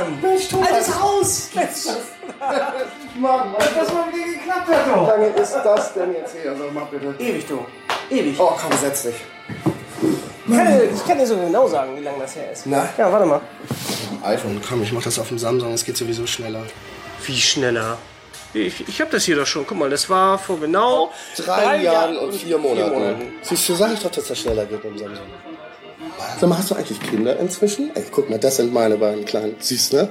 [0.00, 0.20] Mann!
[0.20, 0.70] Mensch, Thomas.
[0.72, 1.50] Altes Haus!
[3.18, 3.54] Mann, Mann.
[3.58, 5.08] Das mal wieder geklappt hat, Wie doch!
[5.08, 6.54] lange ist das denn jetzt her?
[6.58, 7.14] Sag mal bitte.
[7.18, 7.64] Ewig, du.
[8.10, 8.36] Ewig.
[8.38, 9.14] Oh, komm, setz dich.
[10.46, 12.66] Ich kann, dir, ich kann dir so genau sagen, wie lange das her ist.
[12.66, 12.88] Na?
[12.98, 13.40] Ja, warte mal.
[14.24, 16.64] iPhone, komm, ich mach das auf dem Samsung, es geht sowieso schneller.
[17.24, 17.98] Wie schneller?
[18.52, 19.64] Ich, ich hab das hier doch schon.
[19.64, 23.32] Guck mal, das war vor genau Drei, Jahren Jahren und vier Monaten.
[23.42, 25.26] Siehst du, sag ich doch, dass das schneller geht beim Samsung.
[26.38, 27.90] Sag mal, hast du eigentlich Kinder inzwischen?
[27.94, 29.56] Ey, guck mal, das sind meine beiden Kleinen.
[29.58, 30.08] Du, ne?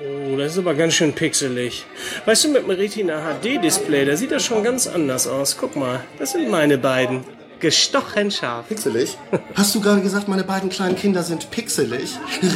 [0.00, 1.84] Oh, das ist aber ganz schön pixelig.
[2.24, 5.56] Weißt du, mit dem Retina HD-Display, da sieht das schon ganz anders aus.
[5.56, 7.24] Guck mal, das sind meine beiden.
[7.64, 8.68] Gestochen scharf.
[8.68, 9.16] Pixelig?
[9.54, 12.10] Hast du gerade gesagt, meine beiden kleinen Kinder sind pixelig?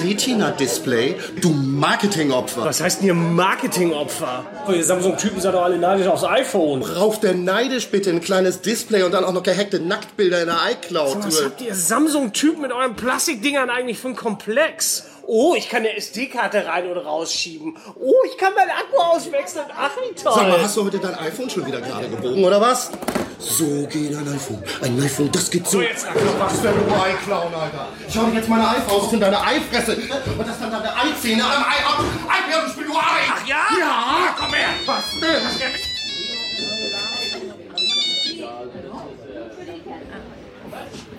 [0.04, 1.14] Retina-Display?
[1.40, 2.66] Du Marketingopfer.
[2.66, 4.44] Was heißt denn hier Marketingopfer?
[4.68, 6.80] Oh, ihr Samsung-Typen seid doch alle neidisch aufs iPhone.
[6.80, 10.58] Braucht der neidisch bitte ein kleines Display und dann auch noch gehackte Nacktbilder in der
[10.72, 11.24] iCloud?
[11.24, 15.06] Was habt ihr Samsung-Typen mit euren Plastikdingern eigentlich für einen Komplex?
[15.30, 17.76] Oh, ich kann eine SD-Karte rein oder rausschieben.
[18.00, 19.66] Oh, ich kann meinen Akku auswechseln.
[19.76, 20.32] Ach, wie toll.
[20.34, 22.90] Sag mal, hast du heute dein iPhone schon wieder gerade gebogen, oder was?
[23.38, 24.64] So geht ein iPhone.
[24.80, 25.72] Ein iPhone, das geht so.
[25.72, 26.20] So, jetzt Akku.
[26.38, 27.88] Was für ein Ei-Clown, Alter.
[28.08, 29.96] Ich hau dir jetzt meine Ei raus in deine Eifresse.
[29.96, 32.04] Und das dann deine Eizähne am Ei ab.
[32.26, 33.28] Ei, und spiel du Ei.
[33.30, 33.66] Ach ja?
[33.78, 34.34] Ja.
[34.34, 34.68] komm her.
[34.86, 35.42] Was denn?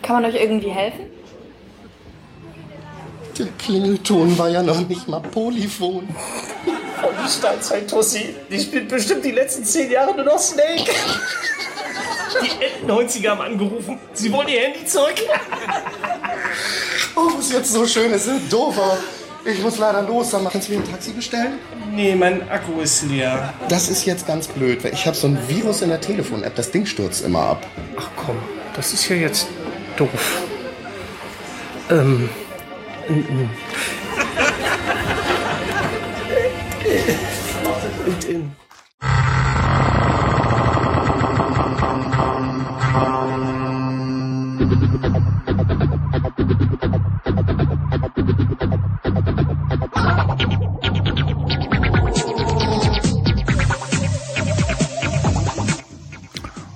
[0.01, 1.18] Kann man euch irgendwie helfen?
[3.39, 6.09] Der Klingelton war ja noch nicht mal Polyphon.
[7.01, 8.35] Oh, die Steinzeit-Tussi.
[8.51, 10.91] Die spielt bestimmt die letzten zehn Jahre nur noch Snake.
[12.43, 13.97] Die End-90er haben angerufen.
[14.13, 15.15] Sie wollen ihr Handy zurück.
[17.15, 18.97] Oh, was jetzt so schön ist, ist doof, aber
[19.45, 20.31] ich muss leider los.
[20.31, 21.59] Sag mal, kannst du mir ein Taxi bestellen?
[21.93, 23.53] Nee, mein Akku ist leer.
[23.69, 26.55] Das ist jetzt ganz blöd, weil ich habe so ein Virus in der Telefon-App.
[26.55, 27.65] Das Ding stürzt immer ab.
[27.97, 28.35] Ach komm,
[28.75, 29.47] das ist ja jetzt
[29.95, 30.41] doof.
[31.89, 32.29] Ähm.
[33.09, 33.49] Ähm,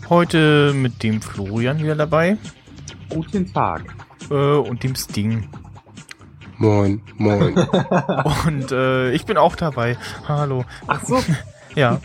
[0.10, 2.38] Heute mit dem Florian wieder dabei
[3.10, 3.84] Guten Tag.
[4.30, 5.48] äh, und dem Sting.
[6.64, 7.58] Moin, moin.
[8.48, 9.98] Und äh, ich bin auch dabei.
[10.30, 10.64] Hallo.
[10.88, 11.22] Ach so.
[11.76, 12.00] Ja,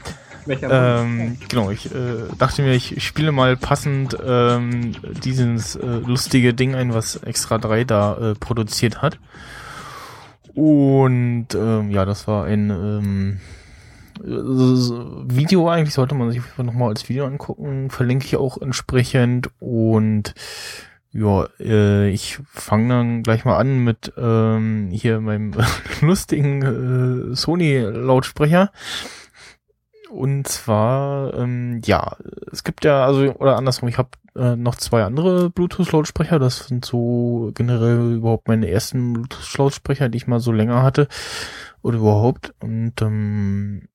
[0.47, 1.71] Welcher ähm, genau.
[1.71, 7.17] Ich äh, dachte mir, ich spiele mal passend ähm, dieses äh, lustige Ding ein, was
[7.17, 9.19] Extra 3 da äh, produziert hat.
[10.55, 13.41] Und ähm, ja, das war ein ähm,
[14.25, 17.91] äh, Video eigentlich, sollte man sich auf jeden Fall nochmal als Video angucken.
[17.91, 19.51] Verlinke ich auch entsprechend.
[19.61, 20.35] Und
[21.13, 25.53] ja, äh, ich fange dann gleich mal an mit ähm, hier meinem
[26.01, 28.71] lustigen äh, Sony-Lautsprecher.
[30.11, 32.17] Und zwar, ähm, ja,
[32.51, 36.39] es gibt ja, also, oder andersrum, ich habe äh, noch zwei andere Bluetooth-Lautsprecher.
[36.39, 41.09] Das sind so generell überhaupt meine ersten Bluetooth-Lautsprecher, die ich mal so länger hatte.
[41.83, 42.55] Oder überhaupt.
[42.61, 43.89] Und ähm,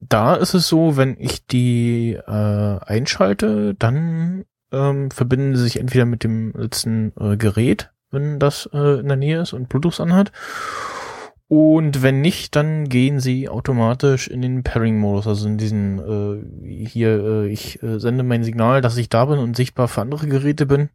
[0.00, 6.04] da ist es so, wenn ich die äh, einschalte, dann ähm, verbinden sie sich entweder
[6.04, 10.32] mit dem letzten äh, Gerät, wenn das äh, in der Nähe ist und Bluetooth anhat.
[11.48, 17.24] Und wenn nicht, dann gehen sie automatisch in den Pairing-Modus, also in diesen äh, hier,
[17.24, 20.66] äh, ich äh, sende mein Signal, dass ich da bin und sichtbar für andere Geräte
[20.66, 20.90] bin.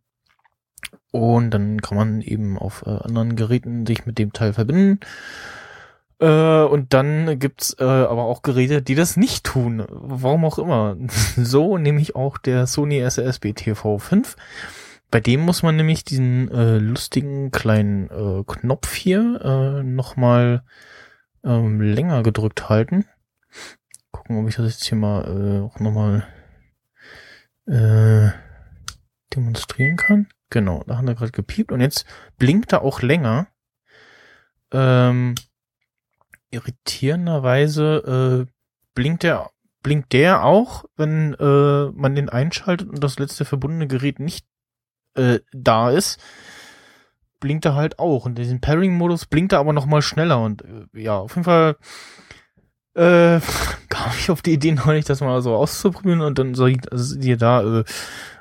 [1.09, 5.00] Und dann kann man eben auf äh, anderen Geräten sich mit dem Teil verbinden.
[6.23, 9.85] Äh, und dann gibt's äh, aber auch Geräte, die das nicht tun.
[9.89, 10.95] Warum auch immer.
[11.35, 14.38] so nämlich auch der Sony SRSB TV5.
[15.12, 20.63] Bei dem muss man nämlich diesen äh, lustigen kleinen äh, Knopf hier äh, nochmal
[21.44, 23.06] ähm, länger gedrückt halten.
[24.12, 26.25] Gucken, ob ich das jetzt hier mal äh, auch nochmal
[27.67, 28.29] äh,
[29.35, 30.28] demonstrieren kann.
[30.50, 32.06] Genau, da haben wir gerade gepiept und jetzt
[32.38, 33.47] blinkt er auch länger.
[34.71, 35.36] Ähm,
[36.53, 38.51] irritierenderweise äh,
[38.95, 39.50] blinkt der
[39.81, 44.45] blinkt der auch, wenn äh, man den einschaltet und das letzte verbundene Gerät nicht
[45.15, 46.19] äh, da ist,
[47.39, 48.25] blinkt er halt auch.
[48.25, 50.41] Und diesen Pairing-Modus blinkt er aber noch mal schneller.
[50.41, 51.75] Und äh, ja, auf jeden Fall
[52.95, 53.41] äh,
[53.89, 56.79] kam ich auf die Idee neulich, das mal so auszuprobieren und dann sag ich
[57.19, 57.83] dir da, äh,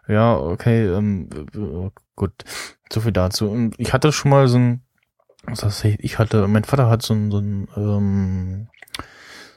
[0.08, 2.32] ja, okay, ähm, äh, gut,
[2.90, 3.50] so viel dazu.
[3.50, 4.82] Und ich hatte schon mal so ein,
[5.48, 8.68] heißt, ich hatte, mein Vater hat so ein, so ein ähm,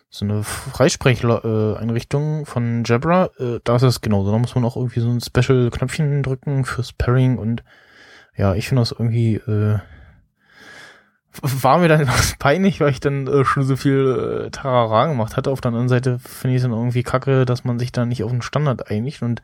[0.10, 4.32] so eine Freisprecheinrichtung von Jabra, äh, da ist es genauso.
[4.32, 7.64] Da muss man auch irgendwie so ein Special-Knöpfchen drücken fürs Pairing und
[8.38, 9.80] ja, ich finde das irgendwie äh,
[11.42, 15.38] war mir dann etwas peinlich, weil ich dann äh, schon so viel äh, Tarara gemacht
[15.38, 15.52] hatte.
[15.52, 18.24] Auf der anderen Seite finde ich es dann irgendwie kacke, dass man sich da nicht
[18.24, 19.42] auf den Standard einigt und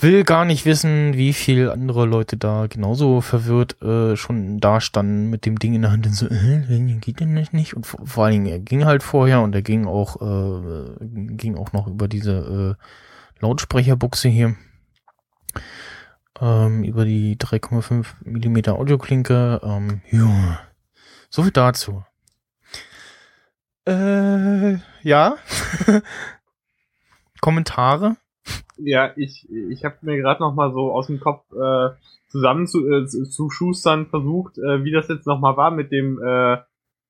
[0.00, 5.30] will gar nicht wissen, wie viel andere Leute da genauso verwirrt äh, schon da standen
[5.30, 7.74] mit dem Ding in der Hand und so, äh, geht denn das nicht?
[7.74, 11.56] Und vor, vor allen Dingen, er ging halt vorher und er ging auch, äh, ging
[11.56, 14.56] auch noch über diese äh, Lautsprecherbuchse hier
[16.40, 19.60] ähm, über die 3,5 Millimeter Audioklinke.
[19.62, 20.60] Ähm, ja,
[21.28, 22.04] so viel dazu.
[23.86, 25.36] Äh, ja.
[27.40, 28.16] Kommentare?
[28.84, 31.90] Ja, ich, ich habe mir gerade noch mal so aus dem Kopf äh,
[32.28, 36.20] zusammen zu, äh, zu schustern versucht, äh, wie das jetzt noch mal war mit dem
[36.22, 36.58] äh,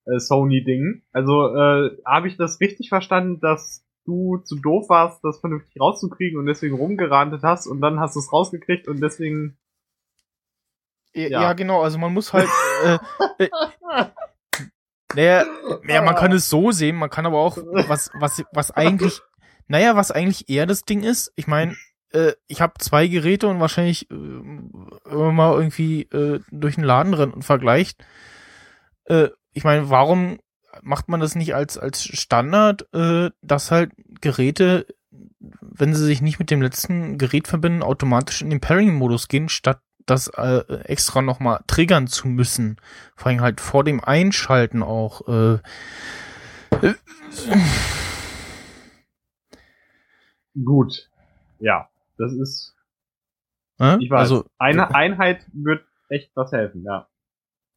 [0.05, 1.03] äh, Sony-Ding.
[1.11, 6.39] Also äh, habe ich das richtig verstanden, dass du zu doof warst, das vernünftig rauszukriegen
[6.39, 9.57] und deswegen rumgerantet hast und dann hast du es rausgekriegt und deswegen.
[11.13, 11.53] Ja, ja.
[11.53, 12.49] genau, also man muss halt.
[12.83, 12.97] äh,
[13.39, 13.49] äh,
[15.15, 15.45] naja,
[15.87, 17.57] ja, man kann es so sehen, man kann aber auch,
[17.87, 19.21] was, was, was eigentlich,
[19.67, 21.75] naja, was eigentlich eher das Ding ist, ich meine,
[22.11, 27.13] äh, ich habe zwei Geräte und wahrscheinlich äh, immer mal irgendwie äh, durch den Laden
[27.13, 28.03] rennen und vergleicht.
[29.05, 30.39] Äh, ich meine, warum
[30.81, 33.91] macht man das nicht als, als Standard, äh, dass halt
[34.21, 34.87] Geräte,
[35.39, 39.81] wenn sie sich nicht mit dem letzten Gerät verbinden, automatisch in den Pairing-Modus gehen, statt
[40.05, 42.77] das äh, extra nochmal triggern zu müssen.
[43.15, 45.27] Vor allem halt vor dem Einschalten auch.
[45.27, 45.59] Äh,
[46.81, 46.93] äh,
[50.53, 51.09] Gut.
[51.59, 52.75] Ja, das ist.
[53.79, 53.97] äh?
[54.03, 54.19] Ich weiß.
[54.19, 57.07] Also, Eine Einheit wird echt was helfen, ja.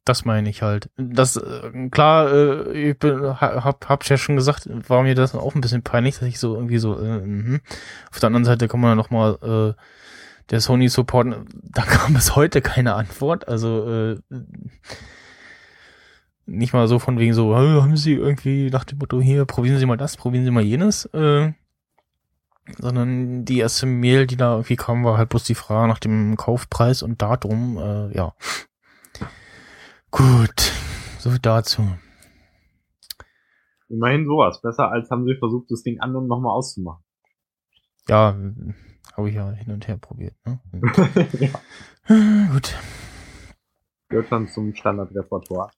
[0.05, 0.91] Das meine ich halt.
[0.97, 5.55] Das äh, klar, äh, ich bin, hab, hab ja schon gesagt, war mir das auch
[5.55, 6.99] ein bisschen peinlich, dass ich so irgendwie so.
[6.99, 7.59] Äh, mh.
[8.11, 9.81] Auf der anderen Seite kann man ja noch mal äh,
[10.51, 11.37] der Sony Support.
[11.63, 13.47] Da kam bis heute keine Antwort.
[13.47, 14.19] Also äh,
[16.45, 19.79] nicht mal so von wegen so, "Hey, haben Sie irgendwie nach dem Motto hier, probieren
[19.79, 21.05] Sie mal das, probieren Sie mal jenes.
[21.05, 21.53] Äh,
[22.77, 26.35] sondern die erste Mail, die da irgendwie kam, war halt bloß die Frage nach dem
[26.35, 27.77] Kaufpreis und Datum.
[27.77, 28.33] Äh, ja.
[30.11, 30.71] Gut,
[31.19, 31.87] so dazu.
[33.89, 34.61] Immerhin sowas.
[34.61, 37.03] Besser als haben sie versucht, das Ding an und nochmal auszumachen.
[38.07, 38.35] Ja,
[39.15, 40.35] habe ich ja hin und her probiert.
[40.45, 40.59] Ne?
[41.39, 41.49] ja.
[42.51, 42.75] Gut.
[44.09, 45.71] Gehört schon zum Standardrepertoire.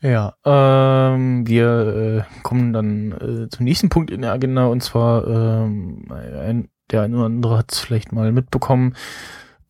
[0.00, 5.26] Ja, ähm, wir äh, kommen dann äh, zum nächsten Punkt in der Agenda und zwar
[5.26, 8.94] ähm, ein, der eine oder andere hat es vielleicht mal mitbekommen.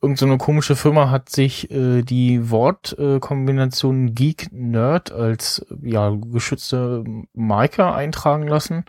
[0.02, 7.04] Irgend so eine komische Firma hat sich äh, die Wortkombination Geek Nerd als ja geschützte
[7.32, 8.84] Marke eintragen lassen.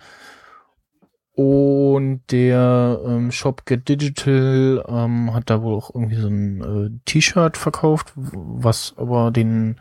[1.35, 6.99] Und der ähm, Shop Get Digital ähm, hat da wohl auch irgendwie so ein äh,
[7.05, 9.79] T-Shirt verkauft, was aber den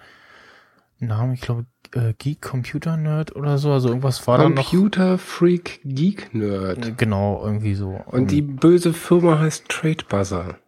[1.06, 4.54] Namen, ich glaube, äh, Geek Computer Nerd oder so, also irgendwas war da noch.
[4.70, 6.98] Computer Freak Geek Nerd.
[6.98, 8.00] Genau, irgendwie so.
[8.06, 10.58] Und die böse Firma heißt Trade Buzzer.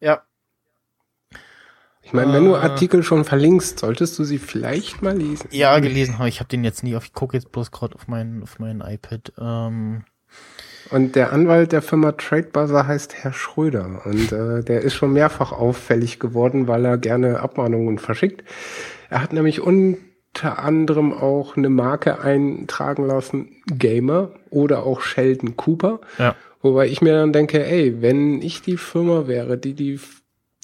[0.00, 0.22] Ja.
[2.02, 2.58] Ich meine, wenn du Äh.
[2.60, 5.48] Artikel schon verlinkst, solltest du sie vielleicht mal lesen.
[5.50, 6.40] Ja, gelesen habe ich.
[6.40, 7.04] habe den jetzt nie auf.
[7.04, 9.32] Ich gucke jetzt bloß gerade auf mein auf mein iPad.
[9.38, 10.04] Ähm,
[10.90, 14.02] Und der Anwalt der Firma Trade Buzzer heißt Herr Schröder.
[14.04, 18.42] Und äh, der ist schon mehrfach auffällig geworden, weil er gerne Abmahnungen verschickt.
[19.10, 26.00] Er hat nämlich unter anderem auch eine Marke eintragen lassen, Gamer oder auch Sheldon Cooper.
[26.18, 26.34] ja.
[26.60, 30.00] Wobei ich mir dann denke, ey, wenn ich die Firma wäre, die die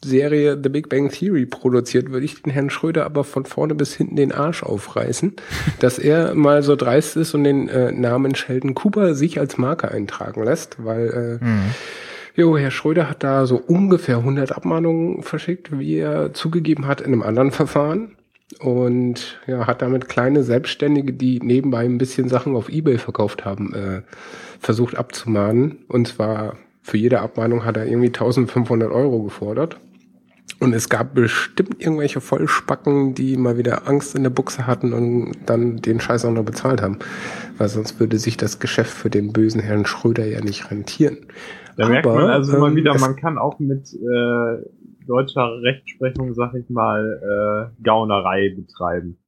[0.04, 3.94] Serie The Big Bang Theory produziert, würde ich den Herrn Schröder aber von vorne bis
[3.94, 5.34] hinten den Arsch aufreißen,
[5.80, 9.90] dass er mal so dreist ist und den äh, Namen Sheldon Cooper sich als Marke
[9.90, 11.70] eintragen lässt, weil äh, Hm.
[12.36, 17.12] Jo, Herr Schröder hat da so ungefähr 100 Abmahnungen verschickt, wie er zugegeben hat in
[17.12, 18.16] einem anderen Verfahren.
[18.58, 23.72] Und ja, hat damit kleine Selbstständige, die nebenbei ein bisschen Sachen auf Ebay verkauft haben,
[23.72, 24.02] äh,
[24.58, 25.84] versucht abzumahnen.
[25.86, 29.78] Und zwar für jede Abmahnung hat er irgendwie 1500 Euro gefordert.
[30.60, 35.32] Und es gab bestimmt irgendwelche Vollspacken, die mal wieder Angst in der Buchse hatten und
[35.46, 36.98] dann den Scheiß auch noch bezahlt haben.
[37.58, 41.18] Weil sonst würde sich das Geschäft für den bösen Herrn Schröder ja nicht rentieren.
[41.76, 44.62] Da merkt Aber, man also mal ähm, wieder, man kann auch mit äh,
[45.06, 49.18] deutscher Rechtsprechung, sag ich mal, äh, Gaunerei betreiben.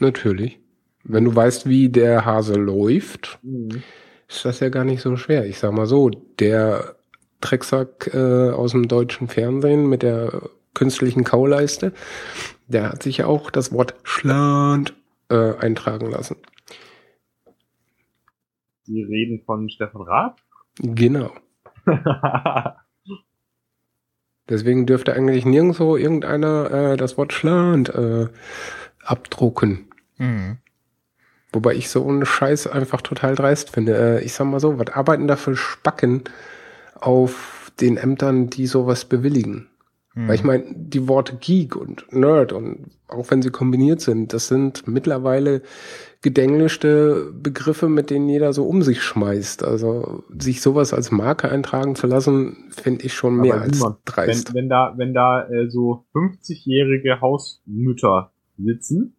[0.00, 0.58] Natürlich.
[1.04, 3.82] Wenn du weißt, wie der Hase läuft, Mhm.
[4.28, 5.46] ist das ja gar nicht so schwer.
[5.46, 6.96] Ich sag mal so, der
[7.40, 10.42] Drecksack äh, aus dem deutschen Fernsehen mit der
[10.74, 11.92] künstlichen Kauleiste,
[12.68, 14.94] der hat sich ja auch das Wort Schland
[15.28, 16.36] äh, eintragen lassen.
[18.86, 20.40] Die reden von Stefan Raab.
[20.78, 21.32] Genau.
[24.48, 28.28] Deswegen dürfte eigentlich nirgendwo irgendeiner äh, das Wort Schland äh,
[29.04, 29.86] abdrucken.
[30.18, 30.58] Mhm.
[31.52, 33.96] Wobei ich so einen Scheiß einfach total dreist finde.
[33.96, 36.24] Äh, ich sag mal so, was arbeiten da für Spacken
[36.94, 39.68] auf den Ämtern, die sowas bewilligen?
[40.14, 40.28] Mhm.
[40.28, 44.48] Weil ich meine, die Worte Geek und Nerd und auch wenn sie kombiniert sind, das
[44.48, 45.62] sind mittlerweile
[46.22, 49.64] gedenglischte Begriffe, mit denen jeder so um sich schmeißt.
[49.64, 53.96] Also sich sowas als Marke eintragen zu lassen, finde ich schon mehr Aber als Simon,
[54.04, 54.54] dreist.
[54.54, 59.16] Wenn, wenn da, wenn da äh, so 50-jährige Hausmütter sitzen,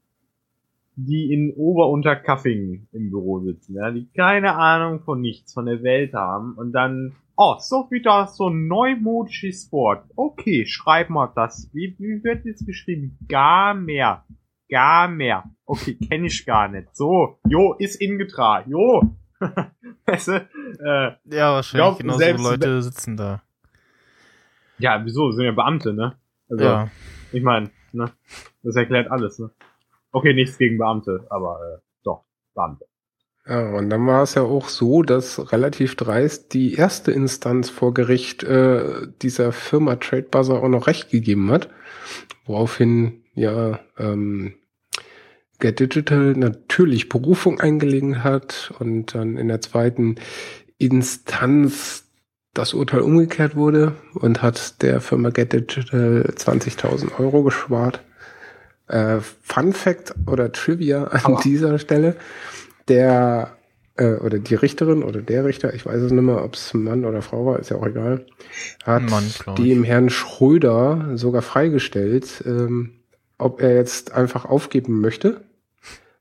[0.95, 6.13] die in Ober-Unterkaffingen im Büro sitzen, ja, die keine Ahnung von nichts, von der Welt
[6.13, 10.05] haben und dann, oh, so wieder so ein neumodisches Wort.
[10.15, 11.69] Okay, schreib mal das.
[11.73, 13.17] Wie, wie wird jetzt geschrieben?
[13.27, 14.25] Gar mehr.
[14.69, 15.43] Gar mehr.
[15.65, 16.95] Okay, kenne ich gar nicht.
[16.95, 18.71] So, jo, ist ingetragen.
[18.71, 19.15] Jo.
[20.05, 20.33] weißt du,
[20.79, 23.41] äh, Ja, wahrscheinlich glaub, genau so Leute sitzen da.
[24.77, 25.31] ja, wieso?
[25.31, 26.15] Sind ja Beamte, ne?
[26.49, 26.89] Also, Ja.
[27.31, 28.11] Ich meine, ne?
[28.61, 29.49] Das erklärt alles, ne?
[30.11, 32.23] Okay, nichts gegen Beamte, aber äh, doch,
[32.53, 32.85] Beamte.
[33.47, 37.93] Ja, und dann war es ja auch so, dass relativ dreist die erste Instanz vor
[37.93, 41.69] Gericht äh, dieser Firma Trade Buzzer auch noch recht gegeben hat,
[42.45, 44.53] woraufhin ja ähm,
[45.59, 50.15] Get Digital natürlich Berufung eingelegen hat und dann in der zweiten
[50.77, 52.05] Instanz
[52.53, 58.01] das Urteil umgekehrt wurde und hat der Firma Get Digital 20.000 Euro gespart.
[58.87, 61.41] Äh, Fun Fact oder Trivia an Aua.
[61.41, 62.15] dieser Stelle
[62.87, 63.55] der
[63.97, 67.05] äh, oder die Richterin oder der Richter, ich weiß es nicht mehr, ob es Mann
[67.05, 68.25] oder Frau war, ist ja auch egal,
[68.83, 69.23] hat Mann,
[69.57, 72.91] dem Herrn Schröder sogar freigestellt, ähm,
[73.37, 75.41] ob er jetzt einfach aufgeben möchte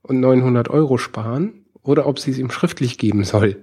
[0.03, 3.57] und 900 Euro sparen oder ob sie es ihm schriftlich geben soll.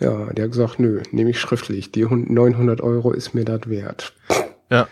[0.00, 1.92] Ja, der hat gesagt, nö, nehme ich schriftlich.
[1.92, 4.12] Die hun- 900 Euro ist mir das wert.
[4.74, 4.88] Ja.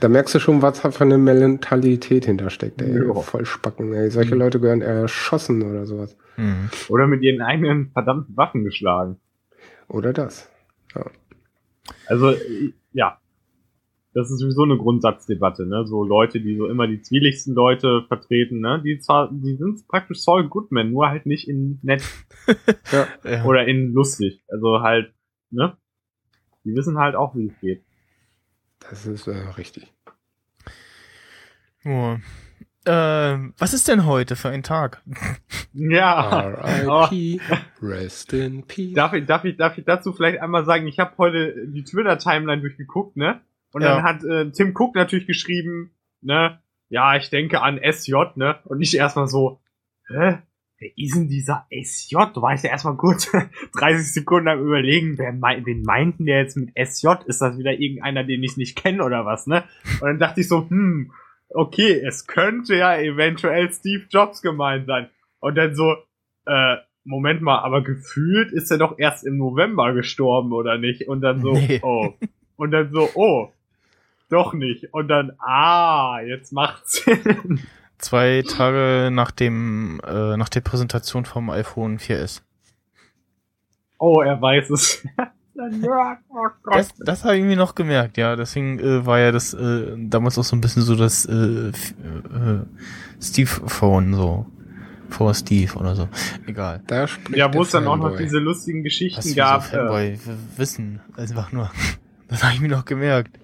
[0.00, 2.82] Da merkst du schon, was da für eine Mentalität hintersteckt.
[2.82, 3.06] Ey.
[3.06, 3.14] Ja.
[3.14, 3.92] Voll spacken.
[3.94, 4.10] Ey.
[4.10, 4.40] Solche Mhm.
[4.40, 6.16] Leute gehören erschossen oder sowas.
[6.36, 6.68] Mhm.
[6.88, 9.16] Oder mit ihren eigenen verdammten Waffen geschlagen.
[9.88, 10.48] Oder das.
[12.06, 13.18] Also, äh, ja.
[14.12, 15.86] Das ist sowieso eine Grundsatzdebatte, ne?
[15.86, 18.82] So Leute, die so immer die zwielichsten Leute vertreten, ne?
[18.84, 22.02] Die zwar, die sind praktisch Saul Goodman, nur halt nicht in nett
[22.92, 23.06] Ja.
[23.24, 23.44] Ja.
[23.44, 24.42] oder in lustig.
[24.48, 25.12] Also halt,
[25.50, 25.76] ne?
[26.64, 27.82] Die wissen halt auch, wie es geht.
[28.80, 29.92] Das ist äh, richtig.
[31.84, 32.16] Oh.
[32.86, 35.02] Ähm, was ist denn heute für ein Tag?
[35.72, 36.50] Ja.
[36.50, 37.40] R.I.P.
[37.82, 38.94] Rest in Peace.
[38.94, 42.62] darf ich, darf ich, darf ich dazu vielleicht einmal sagen, ich habe heute die Twitter-Timeline
[42.62, 43.40] durchgeguckt, ne?
[43.72, 43.96] Und Ja.
[43.96, 46.60] dann hat äh, Tim Cook natürlich geschrieben, ne?
[46.88, 48.58] Ja, ich denke an SJ, ne?
[48.64, 49.60] Und ich erstmal so,
[50.08, 50.38] hä?
[50.80, 52.16] Wer ist denn dieser SJ?
[52.32, 53.30] Du warst ja erstmal kurz
[53.78, 57.08] 30 Sekunden am überlegen, wer mei wen meinten der jetzt mit SJ?
[57.26, 59.64] Ist das wieder irgendeiner, den ich nicht kenne oder was, ne?
[60.00, 61.12] Und dann dachte ich so, hm,
[61.50, 65.10] okay, es könnte ja eventuell Steve Jobs gemeint sein.
[65.40, 65.96] Und dann so,
[66.46, 71.08] äh, Moment mal, aber gefühlt ist er doch erst im November gestorben, oder nicht?
[71.08, 71.80] Und dann so, Nee.
[71.82, 72.14] oh.
[72.56, 73.52] Und dann so, oh,
[74.30, 74.94] doch nicht.
[74.94, 77.60] Und dann, ah, jetzt macht's Sinn.
[78.00, 82.40] Zwei Tage nach dem, äh, nach der Präsentation vom iPhone 4S.
[83.98, 85.06] Oh, er weiß es.
[85.62, 86.48] Oh.
[86.72, 88.34] Das, das habe ich mir noch gemerkt, ja.
[88.34, 91.72] Deswegen äh, war ja das äh, damals auch so ein bisschen so das äh, äh,
[93.20, 94.46] Steve-Phone, so.
[95.10, 96.08] Vor Steve oder so.
[96.46, 96.80] Egal.
[96.86, 99.80] Da spricht ja, wo es dann auch noch diese lustigen Geschichten Was gab, so äh,
[99.80, 101.00] Fanboy w- wissen.
[101.16, 101.70] Einfach nur.
[102.28, 103.39] Das habe ich mir noch gemerkt.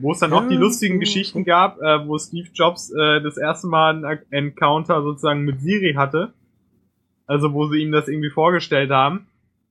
[0.00, 3.66] Wo es dann auch die lustigen Geschichten gab, äh, wo Steve Jobs äh, das erste
[3.66, 6.32] Mal ein Encounter sozusagen mit Siri hatte.
[7.26, 9.26] Also wo sie ihm das irgendwie vorgestellt haben.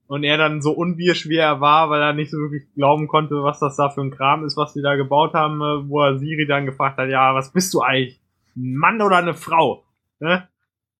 [0.08, 3.44] Und er dann so unwirsch wie er war, weil er nicht so wirklich glauben konnte,
[3.44, 6.20] was das da für ein Kram ist, was sie da gebaut haben, äh, wo er
[6.20, 8.20] Siri dann gefragt hat, ja, was bist du eigentlich?
[8.56, 9.84] Ein Mann oder eine Frau?
[10.20, 10.48] Ne?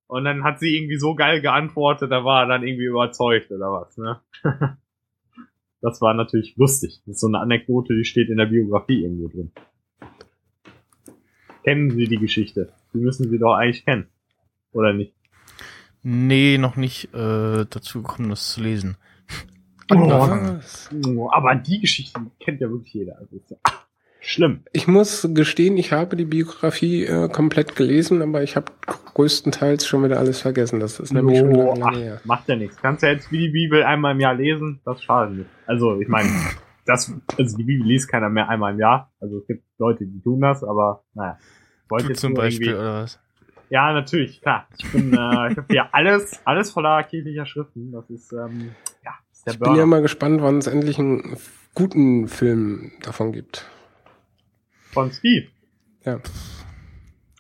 [0.08, 3.72] Und dann hat sie irgendwie so geil geantwortet, da war er dann irgendwie überzeugt oder
[3.72, 4.20] was, ne?
[5.86, 7.02] das war natürlich lustig.
[7.06, 9.52] Das ist so eine Anekdote, die steht in der Biografie irgendwo drin.
[11.64, 12.74] Kennen Sie die Geschichte?
[12.94, 14.08] Die müssen Sie doch eigentlich kennen.
[14.72, 15.14] Oder nicht?
[16.02, 18.98] Nee, noch nicht äh, dazu gekommen, das zu lesen.
[19.94, 20.60] Oh.
[21.06, 23.20] Oh, Aber die Geschichte kennt ja wirklich jeder.
[23.20, 23.40] Also
[24.26, 24.64] schlimm.
[24.74, 28.72] Ich muss gestehen, ich habe die Biografie äh, komplett gelesen, aber ich habe
[29.14, 30.80] größtenteils schon wieder alles vergessen.
[30.80, 32.22] Das ist nämlich schon Jo, lange, lange ach, her.
[32.26, 32.78] macht ja nichts.
[32.82, 35.50] Kannst ja jetzt wie die Bibel einmal im Jahr lesen, das schadet nicht.
[35.68, 36.30] Also ich meine,
[36.86, 39.12] das, also die Bibel liest keiner mehr einmal im Jahr.
[39.20, 41.38] Also es gibt Leute, die tun das, aber naja.
[41.90, 43.20] Wollte Du jetzt zum Beispiel, oder was?
[43.70, 44.68] Ja, natürlich, klar.
[44.78, 47.92] Ich bin, äh, ich habe hier alles, alles voller kirchlicher Schriften.
[47.92, 48.72] Das ist, ähm,
[49.04, 51.38] ja, ist der Ich bin ja Burner mal gespannt, wann es endlich einen
[51.74, 53.66] guten Film davon gibt.
[54.96, 55.46] Von Steve.
[56.06, 56.20] Ja.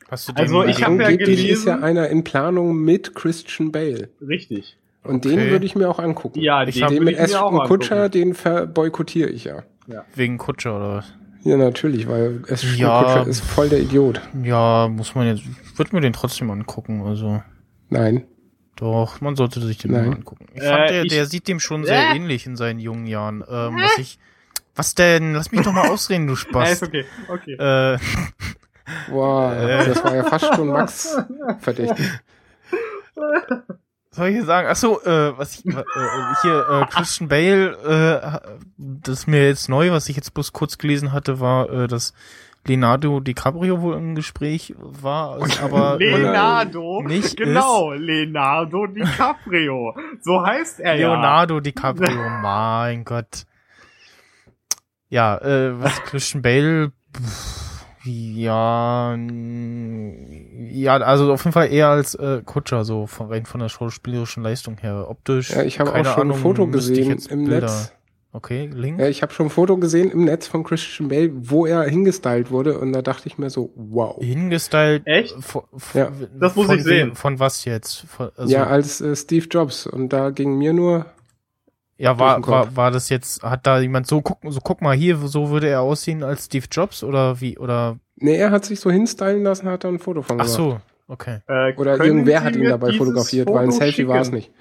[0.09, 3.15] Hast du den Also, ich hab ja Angeblich ist ja gelesen- einer in Planung mit
[3.15, 4.09] Christian Bale.
[4.21, 4.77] Richtig.
[5.03, 5.35] Und Okay.
[5.35, 6.39] den würde ich mir auch angucken.
[6.39, 8.11] Ja, Ich den den mit ich mir auch Ashton Kutscher, angucken.
[8.11, 9.63] den verboykottiere ich ja.
[10.15, 11.13] wegen Kutscher oder was?
[11.43, 13.03] Ja, natürlich, weil Ashton Ja.
[13.03, 14.19] Kutscher ist voll der Idiot.
[14.43, 17.41] Ja, muss man jetzt, ich würde mir den trotzdem angucken, also.
[17.89, 18.25] Nein.
[18.77, 20.07] Doch, man sollte sich den Nein.
[20.09, 20.47] mal angucken.
[20.53, 22.15] Ich fand, Äh, der, ich- der sieht dem schon sehr Äh.
[22.15, 23.43] ähnlich in seinen jungen Jahren.
[23.47, 24.17] Ähm, was ich,
[24.75, 25.33] was denn?
[25.33, 26.71] Lass mich doch mal ausreden, du Ja, Spaß.
[26.73, 27.53] ist okay, okay.
[27.53, 27.97] Äh,
[29.09, 29.85] Boah, Äh.
[29.89, 31.17] das war ja fast schon Max
[31.59, 32.07] verdächtig.
[34.11, 34.67] soll ich hier sagen?
[34.71, 35.83] Ach so, äh, was ich, äh, äh,
[36.41, 37.71] hier, äh, Christian Bale,
[38.43, 41.87] äh, das ist mir jetzt neu, was ich jetzt bloß kurz gelesen hatte, war, äh,
[41.87, 42.13] dass
[42.67, 49.95] Leonardo DiCaprio wohl im Gespräch war, es aber äh, Leonardo, nicht genau, Leonardo DiCaprio.
[50.21, 51.09] So heißt er ja.
[51.09, 53.45] Leonardo DiCaprio, mein Gott.
[55.15, 62.41] Ja, äh, was Christian Bale, pff, ja, ja, also auf jeden Fall eher als äh,
[62.45, 65.05] Kutscher, so von, rein von der schauspielerischen Leistung her.
[65.09, 67.93] Optisch, Ja, ich habe auch schon Ahnung, ein Foto gesehen im Bilder- Netz.
[68.33, 68.99] Okay, Link?
[68.99, 72.51] Ja, ich habe schon ein Foto gesehen im Netz von Christian Bale, wo er hingestylt
[72.51, 74.17] wurde und da dachte ich mir so, wow.
[74.21, 75.03] Hingestylt.
[75.07, 75.33] Echt?
[75.39, 76.11] Von, von, Ja.
[76.37, 77.15] Das muss ich sehen.
[77.15, 78.05] Von was jetzt?
[78.09, 81.05] Von, also, ja, als äh, Steve Jobs und da ging mir nur,
[81.97, 85.15] Ja, war, war, war das jetzt, hat da jemand so, guck, so guck mal hier,
[85.17, 88.91] so würde er aussehen als Steve Jobs oder wie, oder, nee, er hat sich so
[88.91, 90.55] hinstylen lassen, hat da ein Foto von ach gemacht.
[90.57, 91.39] so, okay.
[91.47, 94.51] Äh, Oder irgendwer hat ihn dabei fotografiert, weil ein Foto Selfie war es nicht.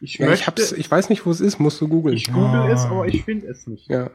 [0.00, 2.16] Ich Ja, ich, möchte, hab's, ich weiß nicht, wo es ist, musst du googeln.
[2.16, 2.90] ich google es, Ah.
[2.90, 3.88] aber ich finde es nicht.
[3.90, 4.10] Ja.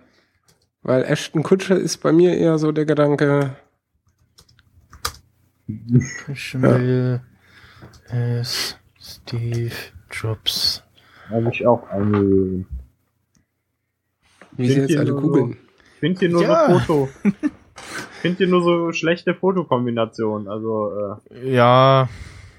[0.82, 3.56] Weil Ashton Kutscher ist bei mir eher so der Gedanke,
[6.26, 6.70] Christian Ja.
[6.70, 7.22] Bale
[8.40, 9.72] ist Steve
[10.12, 10.84] Jobs.
[11.30, 12.68] Habe ich auch eingegeben.
[14.58, 15.58] wie Sind jetzt alle nur so- googeln.
[15.96, 16.68] Ich finde hier nur Ja.
[16.72, 17.10] so Foto.
[17.78, 20.48] Ich finde hier nur so schlechte Fotokombinationen.
[20.48, 20.92] Also,
[21.32, 22.08] äh, Ja,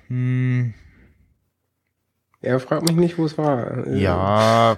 [0.08, 0.74] hm,
[2.42, 3.86] Er fragt mich nicht, wo es war.
[3.88, 4.76] Äh, ja,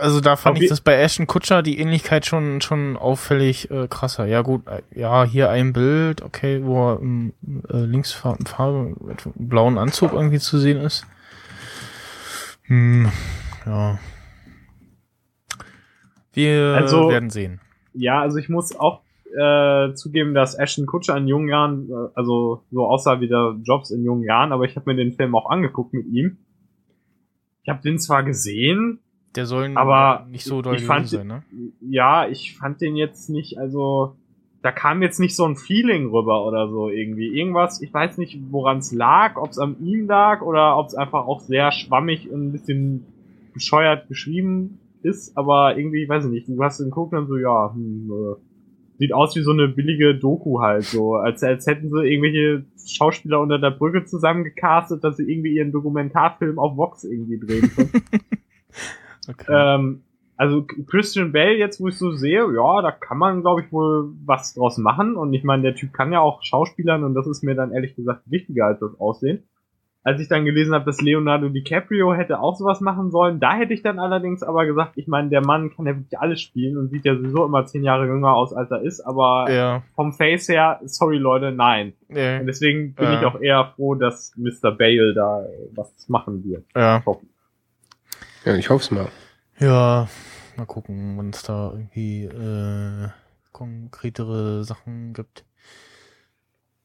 [0.00, 4.26] also da fand ich das bei Ashton Kutscher die Ähnlichkeit schon schon auffällig äh, krasser.
[4.26, 7.32] Ja gut, äh, ja hier ein Bild, okay, wo er im
[7.70, 11.06] äh, linksfarben Farbe mit einem blauen Anzug irgendwie zu sehen ist.
[12.66, 13.08] Hm,
[13.66, 13.98] ja.
[16.32, 17.60] Wir Also- werden sehen.
[17.92, 19.02] ja, also ich muss auch
[19.36, 23.90] äh, zugeben, dass Ashton Kutscher in jungen Jahren, äh, also so aussah wie der Jobs
[23.90, 26.36] in jungen Jahren, aber ich habe mir den Film auch angeguckt mit ihm.
[27.64, 29.00] Ich habe den zwar gesehen,
[29.34, 31.42] Der soll aber nicht so doll ich gewesen fand- sein, ne?
[31.80, 34.16] ja, ich fand den jetzt nicht, also
[34.64, 37.38] da kam jetzt nicht so ein Feeling rüber oder so irgendwie.
[37.38, 40.94] Irgendwas, ich weiß nicht, woran es lag, ob es an ihm lag oder ob es
[40.94, 43.04] einfach auch sehr schwammig und ein bisschen
[43.52, 47.74] bescheuert geschrieben ist, aber irgendwie, weiß ich nicht, du hast den geguckt und so, ja,
[47.74, 48.36] hm, äh,
[48.96, 53.42] sieht aus wie so eine billige Doku halt, so, als, als hätten sie irgendwelche Schauspieler
[53.42, 57.92] unter der Brücke zusammengecastet, dass sie irgendwie ihren Dokumentarfilm auf Vox irgendwie drehen können.
[59.28, 59.44] Okay.
[59.50, 60.02] Ähm,
[60.36, 64.10] also Christian Bale jetzt, wo ich so sehe, ja, da kann man, glaube ich, wohl
[64.24, 65.16] was draus machen.
[65.16, 67.94] Und ich meine, der Typ kann ja auch Schauspielern und das ist mir dann ehrlich
[67.94, 69.44] gesagt wichtiger als das Aussehen.
[70.06, 73.72] Als ich dann gelesen habe, dass Leonardo DiCaprio hätte auch sowas machen sollen, da hätte
[73.72, 76.90] ich dann allerdings aber gesagt, ich meine, der Mann kann ja wirklich alles spielen und
[76.90, 80.46] sieht ja sowieso immer zehn Jahre jünger aus, als er ist, aber ja, vom Face
[80.50, 81.94] her, sorry Leute, nein.
[82.10, 83.18] ja, Und deswegen bin Ja.
[83.18, 84.72] ich auch eher froh, dass Mr.
[84.72, 86.64] Bale da was machen wird.
[86.76, 87.02] ja.
[88.44, 89.06] Ja, ich hoffe es mal.
[89.58, 90.08] Ja,
[90.56, 93.08] mal gucken, wenn es da irgendwie äh,
[93.52, 95.44] konkretere Sachen gibt.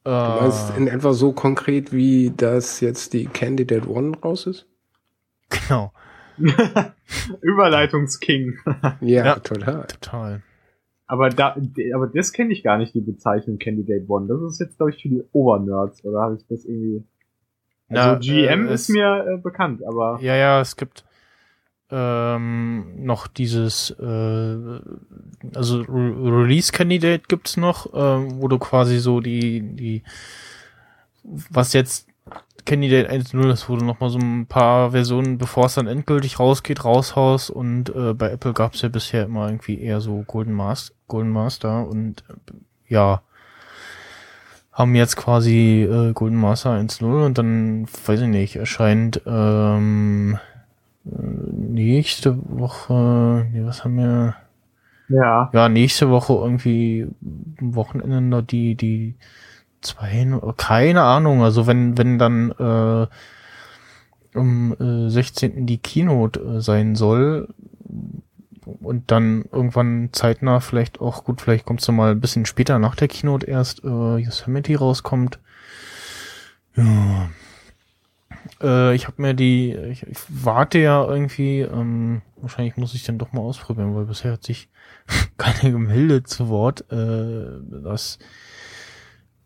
[0.04, 4.66] Äh, Du meinst in etwa so konkret, wie das jetzt die Candidate One raus ist?
[5.50, 5.92] genau,
[7.42, 8.58] Überleitungsking.
[9.00, 9.34] Ja, Ja.
[9.40, 9.86] total.
[9.86, 10.42] total.
[11.06, 11.56] Aber da,
[11.94, 14.28] aber das kenne ich gar nicht, die Bezeichnung Candidate One.
[14.28, 17.04] Das ist jetzt, glaube ich, für die Obernerds, oder habe ich das irgendwie.
[17.88, 21.04] Also Na, GM äh, ist mir äh, bekannt, aber Ja, ja, es gibt
[21.90, 24.56] ähm, noch dieses, äh,
[25.54, 30.02] also Re Release Candidate gibt's noch, ähm, wo du quasi so die, die,
[31.22, 32.06] was jetzt
[32.64, 36.38] Candidate 1.0 ist, wo du noch mal so ein paar Versionen, bevor es dann endgültig
[36.38, 40.94] rausgeht, raushaust und äh, bei Apple gab's ja bisher immer irgendwie eher so Golden Master,
[41.08, 42.52] Golden Master und äh,
[42.88, 43.22] ja,
[44.72, 50.49] haben jetzt quasi äh, Golden Master 1.0 und dann, weiß ich nicht, erscheint ähm, äh,
[51.04, 54.36] nächste Woche, nee, was haben wir?
[55.08, 55.50] ja.
[55.52, 57.08] Ja, nächste Woche irgendwie
[57.60, 59.16] am Wochenende noch die, die
[59.80, 63.06] zwei, keine Ahnung, also wenn, wenn dann äh,
[64.38, 65.66] am äh, 16.
[65.66, 67.48] die Keynote äh, sein soll,
[68.80, 72.94] und dann irgendwann zeitnah vielleicht auch, gut, vielleicht kommst du mal ein bisschen später nach
[72.94, 75.38] der Keynote erst, äh, Yosemite rauskommt.
[76.76, 77.30] Ja.
[78.62, 83.18] Äh, ich habe mir die, ich, ich warte ja irgendwie, ähm, wahrscheinlich muss ich dann
[83.18, 84.68] doch mal ausprobieren, weil bisher hat sich
[85.38, 87.46] keine gemeldet zu Wort, äh,
[87.82, 88.18] dass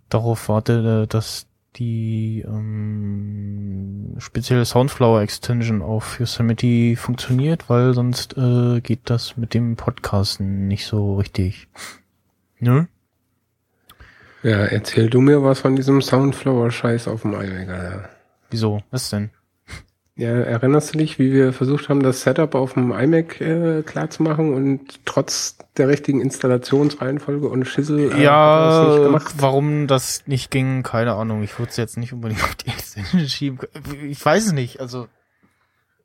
[0.08, 1.46] darauf warte, dass
[1.76, 9.76] die ähm, spezielle Soundflower Extension auf Yosemite funktioniert, weil sonst äh, geht das mit dem
[9.76, 11.68] Podcasten nicht so richtig.
[12.60, 12.86] Ne?
[14.44, 18.13] Ja, erzähl du mir was von diesem Soundflower-Scheiß auf dem iMac, Alter.
[18.54, 18.82] Wieso?
[18.90, 19.30] Was denn?
[20.16, 24.10] Ja, erinnerst du dich, wie wir versucht haben, das Setup auf dem iMac äh, klar
[24.10, 29.34] zu machen und trotz der richtigen Installationsreihenfolge und Schissel äh, ja, das nicht gemacht?
[29.38, 31.42] warum das nicht ging, keine Ahnung.
[31.42, 33.58] Ich würde es jetzt nicht unbedingt auf die Extension schieben.
[34.04, 34.78] Ich weiß es nicht.
[34.78, 35.08] Also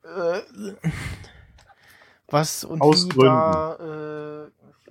[0.02, 0.40] äh,
[2.28, 3.26] was und Aus wie Gründen.
[3.26, 4.48] da.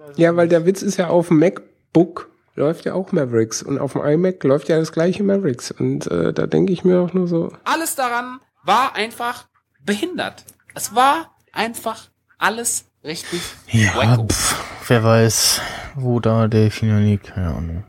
[0.08, 3.80] Äh, Ja, weil der Witz ist ja auf dem MacBook läuft ja auch Mavericks und
[3.80, 7.13] auf dem iMac läuft ja das gleiche Mavericks und äh, da denke ich mir auch
[7.13, 9.48] nur so, Alles daran war einfach
[9.84, 10.45] behindert.
[10.76, 13.41] Es war einfach alles richtig
[13.72, 14.28] Ja, wacko.
[14.28, 15.62] pf, wer weiß,
[15.95, 17.84] wo da der liegt, keine Ahnung.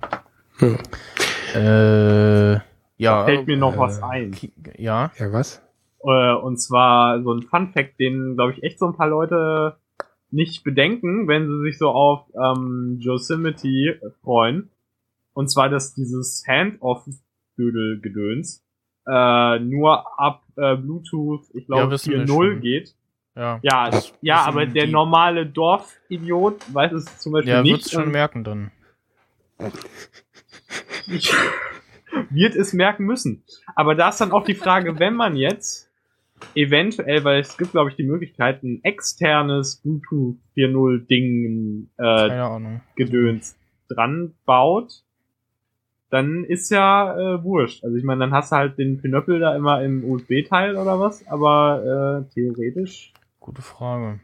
[0.58, 0.78] Hm.
[1.54, 2.60] Äh, ja.
[3.20, 4.36] Da fällt mir noch äh, was ein.
[4.76, 5.10] Ja.
[5.18, 5.62] ja was?
[6.02, 9.79] Äh, und zwar so ein Fun Fact, den glaube ich echt so ein paar Leute
[10.32, 14.70] nicht bedenken, wenn sie sich so auf ähm, Yosemite freuen.
[15.32, 18.62] Und zwar, dass dieses Hand-Off-Dödel-Gedöns
[19.06, 22.60] äh, nur ab äh, Bluetooth, ich Ja, glaube wir 4.0 schon.
[22.60, 22.94] geht.
[23.36, 23.60] Ja.
[23.62, 27.72] Ja, Das ja, aber der normale Dorfidiot weiß es zum Beispiel Der nicht.
[27.72, 28.70] wird's schon und merken dann.
[32.30, 33.42] wird es merken müssen.
[33.74, 35.89] Aber da ist dann auch die Frage, wenn man jetzt
[36.54, 42.78] eventuell, weil es gibt, glaube ich, die Möglichkeit, ein externes Bluetooth 4.0 Ding äh.
[42.96, 43.56] Gedöns
[43.88, 45.02] dran baut,
[46.10, 47.84] dann ist ja äh, wurscht.
[47.84, 51.26] Also ich meine, dann hast du halt den Pinöppel da immer im USB-Teil oder was,
[51.28, 54.20] aber äh, theoretisch, Gute Frage.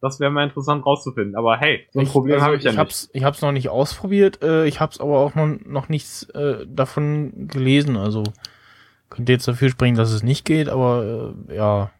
[0.00, 1.36] das wäre mal interessant rauszufinden.
[1.36, 2.80] Aber hey, so ein Ich- Problem also habe ich ja ich nicht.
[2.80, 6.66] hab's, ich hab's noch nicht ausprobiert, äh, ich hab's aber auch noch, noch nichts äh,
[6.66, 8.24] davon gelesen, also
[9.10, 11.90] könnte jetzt dafür sprechen, dass es nicht geht, aber äh, ja,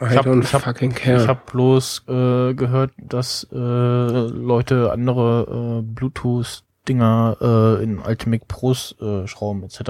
[0.00, 1.22] I Ich hab- ich hab- fucking care.
[1.22, 7.36] ich habe bloß äh, gehört, dass äh, Leute andere äh, Bluetooth-Dinger
[7.80, 9.80] äh, in alte Mac Pros äh, schrauben etc.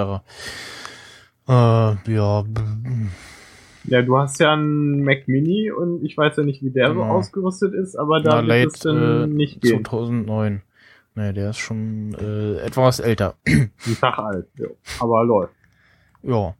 [1.48, 2.44] Äh, ja,
[3.84, 6.94] Ja, du hast ja einen Mac Mini und ich weiß ja nicht, wie der so
[6.94, 7.06] Genau.
[7.06, 9.82] ausgerüstet ist, aber da na, wird es dann äh, nicht gehen.
[9.84, 10.62] 2009.
[11.16, 13.34] Nee, der ist schon äh, etwas älter.
[13.46, 14.66] Ein Tag alt, ja.
[15.00, 15.54] aber läuft.
[16.22, 16.54] Ja.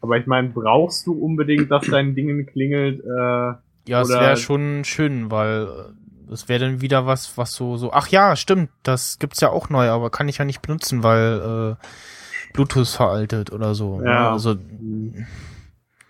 [0.00, 3.00] Aber ich meine, brauchst du unbedingt, dass dein Ding klingelt?
[3.04, 3.52] Äh,
[3.88, 7.92] Ja, es wäre schon schön, weil äh, es wäre dann wieder was, was so, so,
[7.92, 11.76] ach ja, stimmt, das gibt's ja auch neu, aber kann ich ja nicht benutzen, weil
[11.80, 13.98] äh, Bluetooth veraltet oder so.
[14.00, 14.06] ne?
[14.06, 14.32] Ja.
[14.32, 14.56] Also,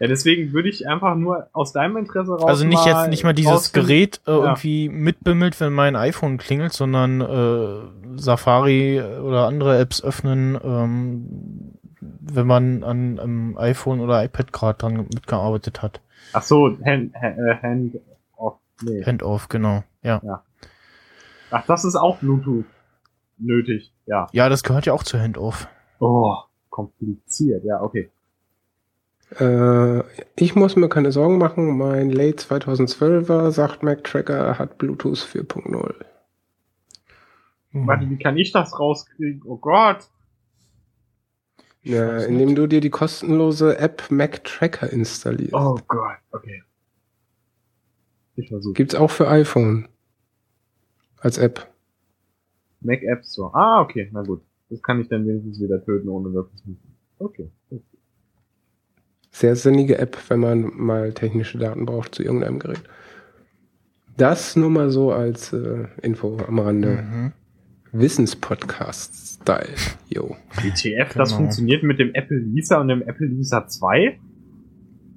[0.01, 2.45] ja, deswegen würde ich einfach nur aus deinem Interesse raus.
[2.45, 4.37] also nicht jetzt nicht mal dieses Gerät äh, Ja.
[4.45, 11.78] irgendwie mitbimmelt, wenn mein iPhone klingelt, sondern äh, Safari oder andere Apps öffnen, ähm,
[12.21, 16.01] wenn man an einem iPhone oder iPad gerade dran mitgearbeitet hat.
[16.33, 18.01] Ach so, Hand, Hand, äh, Hand
[18.37, 18.59] off.
[18.83, 19.05] Nee.
[19.05, 19.85] Handoff, genau.
[20.03, 20.43] Ja.
[21.51, 22.65] Ach, das ist auch Bluetooth
[23.39, 23.93] nötig.
[24.07, 24.27] Ja.
[24.33, 25.69] Ja, das gehört ja auch zu Handoff.
[26.01, 26.37] Oh,
[26.71, 27.65] kompliziert.
[27.65, 28.11] Ja, okay.
[29.39, 30.03] Äh,
[30.37, 31.77] ich muss mir keine Sorgen machen.
[31.77, 35.95] Mein Late 2012er sagt Mac Tracker hat Bluetooth 4.0.
[37.73, 39.43] Warte, wie kann ich das rauskriegen?
[39.45, 40.09] Oh Gott.
[41.83, 45.55] Ja, indem du dir die kostenlose App Mac Tracker installierst.
[45.55, 46.17] Oh Gott.
[46.33, 46.63] Okay.
[48.37, 48.75] Ich versuche.
[48.75, 49.89] Gibt's auch für iPhone.
[51.21, 51.69] Als App.
[52.81, 53.55] Mac App Store.
[53.55, 54.09] Ah, okay.
[54.13, 54.43] Na gut.
[54.71, 56.81] Das kann ich dann wenigstens wieder töten, ohne dass es nicht.
[57.19, 57.51] Okay.
[59.31, 62.83] Sehr sinnige App, wenn man mal technische Daten braucht zu irgendeinem Gerät.
[64.17, 67.03] Das nur mal so als äh, Info am Rande.
[67.03, 67.33] Mhm.
[67.93, 69.75] Wissenspodcast-Style.
[70.09, 70.37] Jo.
[70.63, 71.41] WTF, das Genau.
[71.43, 74.19] funktioniert mit dem Apple Lisa und dem Apple Lisa 2?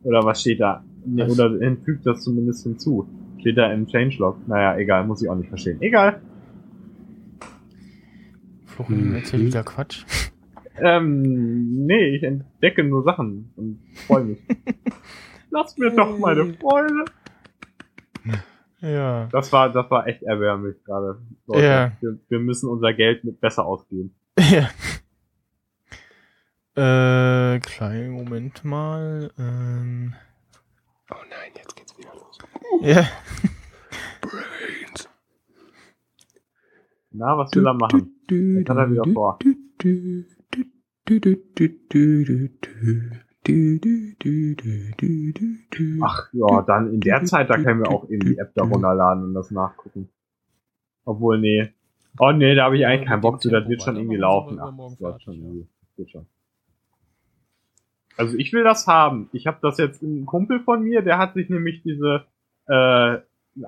[0.03, 0.83] Oder was steht da?
[1.05, 1.39] Ne, Was?
[1.39, 3.07] oder fügt das zumindest hinzu?
[3.39, 4.47] Steht da im Changelog?
[4.47, 5.81] Naja, egal, muss ich auch nicht verstehen.
[5.81, 6.21] Egal.
[8.65, 9.15] Florin Mhm.
[9.15, 10.03] erzählt wieder Quatsch.
[10.79, 14.39] Ähm, nee, ich entdecke nur Sachen und freue mich.
[15.51, 17.05] Lass mir doch meine Freude.
[18.81, 19.27] Ja.
[19.31, 21.19] Das war, das war echt erbärmlich gerade.
[21.47, 21.63] Leute.
[21.65, 21.91] Ja.
[22.01, 24.15] Wir, wir müssen unser Geld mit besser ausgeben.
[24.37, 24.69] ja.
[26.75, 29.31] Äh, kleinen Moment mal.
[29.37, 30.13] Ähm,
[31.11, 32.37] Oh nein, jetzt geht's wieder los.
[32.81, 33.05] Ja.
[37.11, 38.15] Na, was will er machen?
[38.29, 39.37] Was hat er wieder vor?
[46.01, 49.23] Ach ja, dann in der Zeit, da können wir auch eben die App da runterladen
[49.23, 50.09] und das nachgucken.
[51.05, 51.69] Obwohl, nee.
[52.19, 54.59] Oh nee, da habe ich eigentlich keinen Bock zu, das wird schon irgendwie laufen.
[54.59, 56.25] Ach, das schon wird schon.
[58.17, 59.29] Also ich will das haben.
[59.31, 62.25] Ich habe das jetzt, ein Kumpel von mir, der hat sich nämlich diese,
[62.67, 63.17] äh,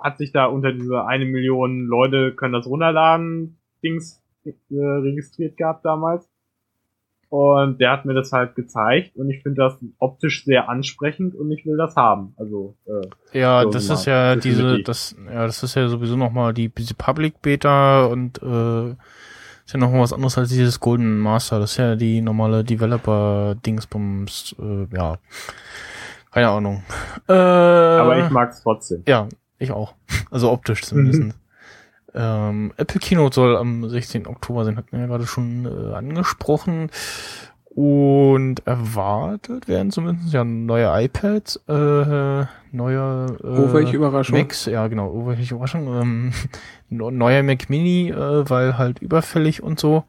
[0.01, 5.85] hat sich da unter diese eine Million Leute können das runterladen, Dings äh, registriert gehabt
[5.85, 6.29] damals.
[7.33, 11.51] Und der hat mir das halt gezeigt und ich finde das optisch sehr ansprechend und
[11.51, 12.35] ich will das haben.
[12.37, 13.93] Also äh, Ja, So, das genau.
[13.95, 14.85] ist ja diese, Definitiv.
[14.85, 19.79] das, ja, das ist ja sowieso nochmal die diese Public Beta und äh, ist ja
[19.79, 21.57] noch mal was anderes als dieses Golden Master.
[21.59, 25.17] Das ist ja die normale Developer-Dingsbums, äh, ja.
[26.31, 26.83] Keine Ahnung.
[27.27, 29.01] Äh, aber ich mag's trotzdem.
[29.07, 29.95] Ja, ich auch.
[30.29, 31.35] Also optisch zumindest.
[32.13, 34.27] ähm, Apple Keynote soll am 16.
[34.27, 36.89] Oktober sein, hatten wir ja gerade schon äh, angesprochen.
[37.75, 44.37] Und erwartet werden zumindest ja neue iPads, äh, neue äh, Oh, welche Überraschung.
[44.37, 45.87] Macs, ja genau, oh, welche Überraschung.
[45.87, 46.33] Ähm,
[46.89, 50.03] neuer Mac Mini, äh, weil halt überfällig und so.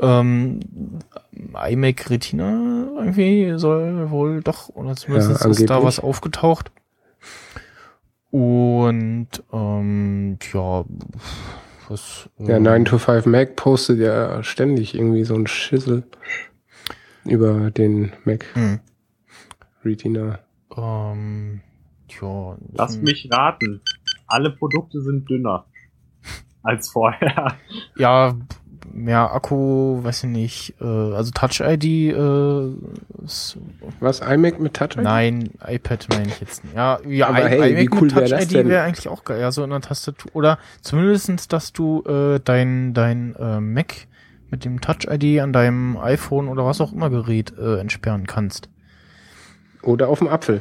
[0.00, 0.60] Ähm,
[1.32, 6.70] iMac Retina irgendwie soll wohl doch, oder zumindest ist da was aufgetaucht.
[8.30, 10.84] Und ähm, ja,
[11.88, 16.04] was Der ähm, 9 to 5 Mac postet ja ständig irgendwie so ein Schissel
[17.24, 18.80] über den Mac hm,
[19.84, 20.38] Retina.
[20.76, 21.60] ähm,
[22.20, 23.80] ja, Lass mich raten.
[24.26, 25.66] Alle Produkte sind dünner
[26.62, 27.56] als vorher.
[27.96, 28.36] Ja,
[28.92, 30.74] mehr Akku, weiß ich nicht.
[30.80, 32.72] Äh, also Touch ID, äh,
[34.00, 35.02] Was, iMac mit Touch ID?
[35.02, 36.64] nein, iPad meine ich jetzt.
[36.64, 36.74] nicht.
[36.76, 38.68] Ja, ja, Aber I- hey, wie iMac cool mit wär Touch das ID denn?
[38.68, 39.40] wäre eigentlich auch geil.
[39.40, 40.30] Ja, so in der Tastatur.
[40.34, 43.94] Oder zumindestens, dass du äh, dein dein äh, Mac
[44.50, 48.68] mit dem Touch ID an deinem iPhone oder was auch immer Gerät äh, entsperren kannst.
[49.82, 50.60] Oder auf dem Apfel.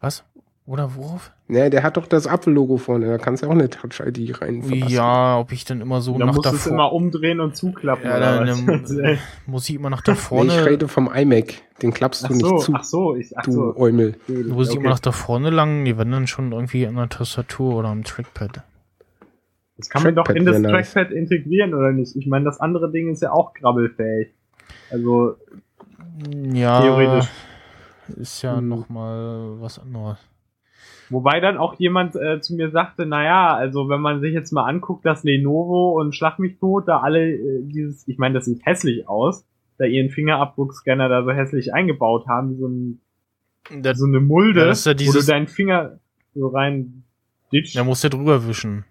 [0.00, 0.24] Was?
[0.66, 1.32] Oder worauf?
[1.48, 4.64] Ne, der hat doch das Apfel-Logo vorne, da kannst du auch eine Touch ID rein.
[4.88, 7.54] Ja, ob ich dann immer so Da nach musst du es davor immer umdrehen und
[7.54, 8.04] zuklappen.
[8.04, 9.18] Ja, oder dann, was?
[9.46, 10.52] muss ich immer nach da Nee, vorne.
[10.52, 11.54] ich rede vom iMac.
[11.82, 13.76] Den klappst du ach so, nicht zu, ach so, ich, ach du so.
[13.76, 14.16] Eumel.
[14.26, 14.80] Muss ich Okay.
[14.80, 15.84] immer nach da vorne lang?
[15.84, 18.62] Die werden dann schon irgendwie an der Tastatur oder am Trackpad.
[19.76, 20.92] Das kann man doch Trackpad in das wär nice.
[20.94, 22.16] Trackpad integrieren, oder nicht?
[22.16, 24.34] Ich meine, das andere Ding ist ja auch krabbelfähig.
[24.90, 25.36] Also,
[26.52, 27.28] Ja, Theoretisch.
[28.16, 28.68] ist ja Hm.
[28.68, 30.18] noch mal was anderes.
[31.10, 34.64] Wobei dann auch jemand äh, zu mir sagte, naja, also wenn man sich jetzt mal
[34.64, 38.64] anguckt, dass Lenovo und Schlag mich tot da alle äh, dieses, ich meine, das sieht
[38.64, 39.44] hässlich aus,
[39.78, 43.00] da ihren Fingerabdruckscanner da so hässlich eingebaut haben, wie so, ein,
[43.82, 45.98] Der, so eine Mulde, Ja, das ja wo du deinen Finger
[46.34, 47.04] so rein
[47.52, 47.74] ditcht.
[47.74, 48.84] der muss ja drüber wischen.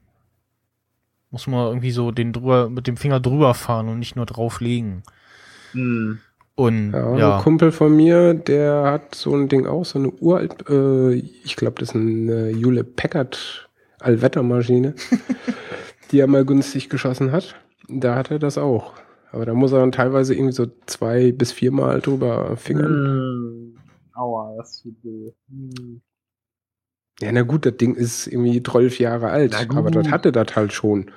[1.32, 5.04] Muss man irgendwie so den drüber, mit dem Finger drüber fahren und nicht nur drauflegen.
[5.72, 6.20] Hm.
[6.56, 10.10] Und Ja, ja, ein Kumpel von mir, der hat so ein Ding auch, so eine
[10.10, 14.96] uralt, äh, ich glaube, das ist eine Hewlett Packard Allwettermaschine,
[16.12, 17.56] die er mal günstig geschossen hat.
[17.90, 18.94] Da hat er das auch.
[19.32, 22.86] Aber da muss er dann teilweise irgendwie so zwei bis viermal drüber fingern.
[22.86, 23.78] Hm.
[24.14, 25.32] Aua, das tut weh.
[25.50, 26.02] Hm.
[27.20, 30.74] Ja, na gut, das Ding ist irgendwie 12 Jahre alt, aber das hatte das halt
[30.74, 31.12] schon.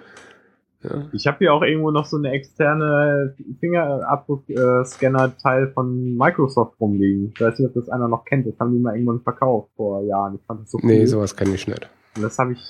[0.82, 1.08] Ja.
[1.12, 7.32] Ich habe hier auch irgendwo noch so eine externe Fingerabdruck-Scanner-Teil von Microsoft rumliegen.
[7.34, 8.46] Ich weiß nicht, ob das einer noch kennt.
[8.46, 10.36] Das haben die mal irgendwann verkauft vor Jahren.
[10.36, 10.86] Ich fand das so cool.
[10.86, 11.90] Nee, sowas kann ich nicht.
[12.16, 12.60] Und das habe ich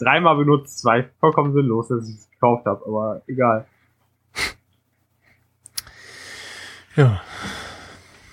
[0.00, 0.80] dreimal benutzt.
[0.80, 2.84] Zwei vollkommen sinnlos, dass ich es gekauft habe.
[2.84, 3.64] Aber egal.
[6.96, 7.20] ja,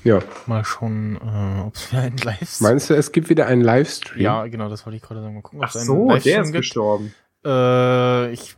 [0.04, 0.20] Ja.
[0.48, 4.24] mal schauen, äh, ob es wieder ein Live Meinst du, es gibt wieder einen Livestream?
[4.24, 5.36] Ja, genau, das wollte ich gerade sagen.
[5.36, 6.62] Mal gucken, ob Ach es einen so, der Livestream ist gibt.
[6.64, 7.14] gestorben.
[7.46, 8.56] Äh, ich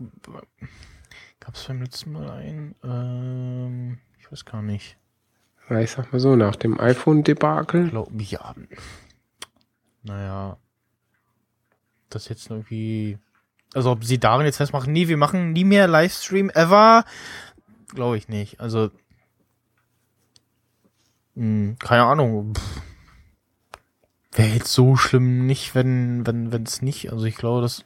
[1.39, 2.75] gab es beim letzten Mal einen?
[2.83, 4.97] Ähm, ich weiß gar nicht.
[5.69, 7.89] Ja, ich sag mal so, nach dem iPhone-Debakel.
[7.89, 8.55] Glaub, ja.
[10.03, 10.57] Naja.
[12.09, 13.17] Das jetzt irgendwie.
[13.73, 17.05] Also ob sie darin jetzt festmachen, nee, wir machen nie mehr Livestream ever.
[17.93, 18.59] Glaube ich nicht.
[18.59, 18.91] Also.
[21.35, 22.53] Hm, keine Ahnung.
[24.33, 27.11] Wäre jetzt so schlimm nicht, wenn, wenn, wenn es nicht.
[27.11, 27.85] Also ich glaube, dass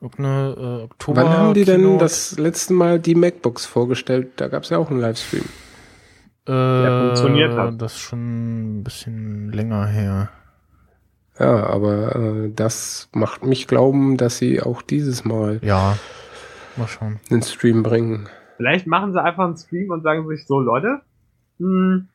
[0.00, 1.22] irgendeine äh, Oktober.
[1.22, 4.32] Wann haben die denn Keynote- das letzte Mal die MacBooks vorgestellt?
[4.36, 5.44] Da gab es ja auch einen Livestream.
[6.46, 7.80] äh, funktioniert hat.
[7.80, 10.28] Das ist schon ein bisschen länger her.
[11.38, 15.98] Ja, aber äh, das macht mich glauben, dass sie auch dieses Mal Ja.
[16.76, 17.20] Mal schauen.
[17.30, 18.28] einen Stream bringen.
[18.58, 21.00] Vielleicht machen sie einfach einen Stream und sagen sich so, Leute,
[21.58, 22.08] hm,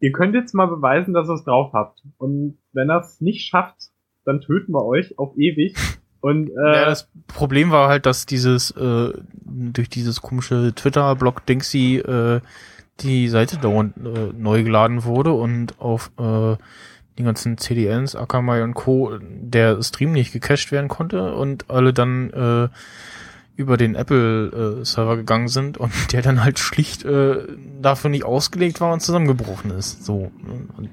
[0.00, 2.02] ihr könnt jetzt mal beweisen, dass ihr es drauf habt.
[2.18, 3.90] Und wenn das nicht schafft,
[4.24, 5.74] dann töten wir euch auf ewig.
[6.26, 9.12] Und äh, Ja, das Problem war halt, dass dieses äh,
[9.44, 12.40] durch dieses komische Twitter-Blog Dingsy äh,
[13.00, 16.56] die Seite dauernd äh, neu geladen wurde und auf äh,
[17.18, 19.12] die ganzen CDNs, Akamai und Co.
[19.20, 22.68] der Stream nicht gecached werden konnte und alle dann äh,
[23.56, 27.36] über den Apple-Server gegangen sind und der dann halt schlicht äh,
[27.80, 30.04] dafür nicht ausgelegt war und zusammengebrochen ist.
[30.04, 30.30] So.
[30.46, 30.66] ne?
[30.76, 30.90] Und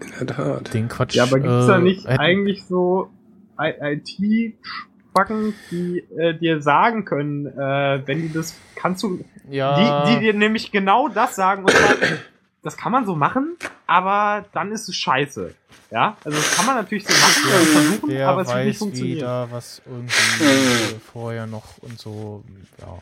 [0.00, 0.74] In der Tat.
[0.74, 1.14] den Quatsch.
[1.14, 3.08] ja, aber gibt's da äh, nicht hätten- eigentlich so
[3.58, 10.20] IT-Spacken, die äh, dir sagen können, äh, wenn die das kannst du ja, Die, die
[10.20, 12.18] dir nämlich genau das sagen und sagen,
[12.62, 15.54] das kann man so machen, aber dann ist es scheiße.
[15.90, 18.78] Ja, also das kann man natürlich so machen und versuchen, Wer aber es wird nicht
[18.78, 19.20] funktionieren.
[19.20, 22.42] da was irgendwie äh, vorher noch und so,
[22.80, 22.98] ja.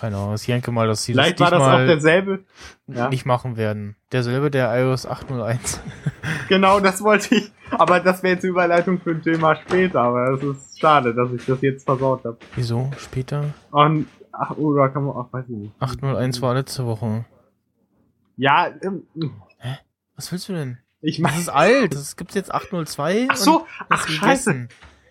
[0.00, 2.44] Keine Ahnung, ich denke mal, dass sie Vielleicht das war das auch diesmal derselbe.
[2.88, 3.08] Ja.
[3.10, 3.94] nicht machen werden.
[4.10, 5.80] Derselbe der iOS 801.
[6.48, 7.52] Genau, das wollte ich.
[7.70, 10.00] Aber das wäre jetzt Überleitung für ein Thema später.
[10.02, 12.36] Aber es ist schade, dass ich das jetzt versaut habe.
[12.54, 12.90] Wieso?
[12.98, 13.52] Später?
[13.70, 15.72] Und ach, oder kann man, ach, weiß ich nicht.
[15.80, 17.24] 801 war letzte Woche.
[18.36, 19.04] Ja, ähm,
[20.16, 20.78] Was willst du denn?
[21.00, 21.40] ich Das meine.
[21.40, 21.94] ist alt.
[21.94, 23.26] Das gibt's jetzt 802.
[23.30, 24.50] Ach so, das ach scheiße.
[24.52, 24.68] gegessen.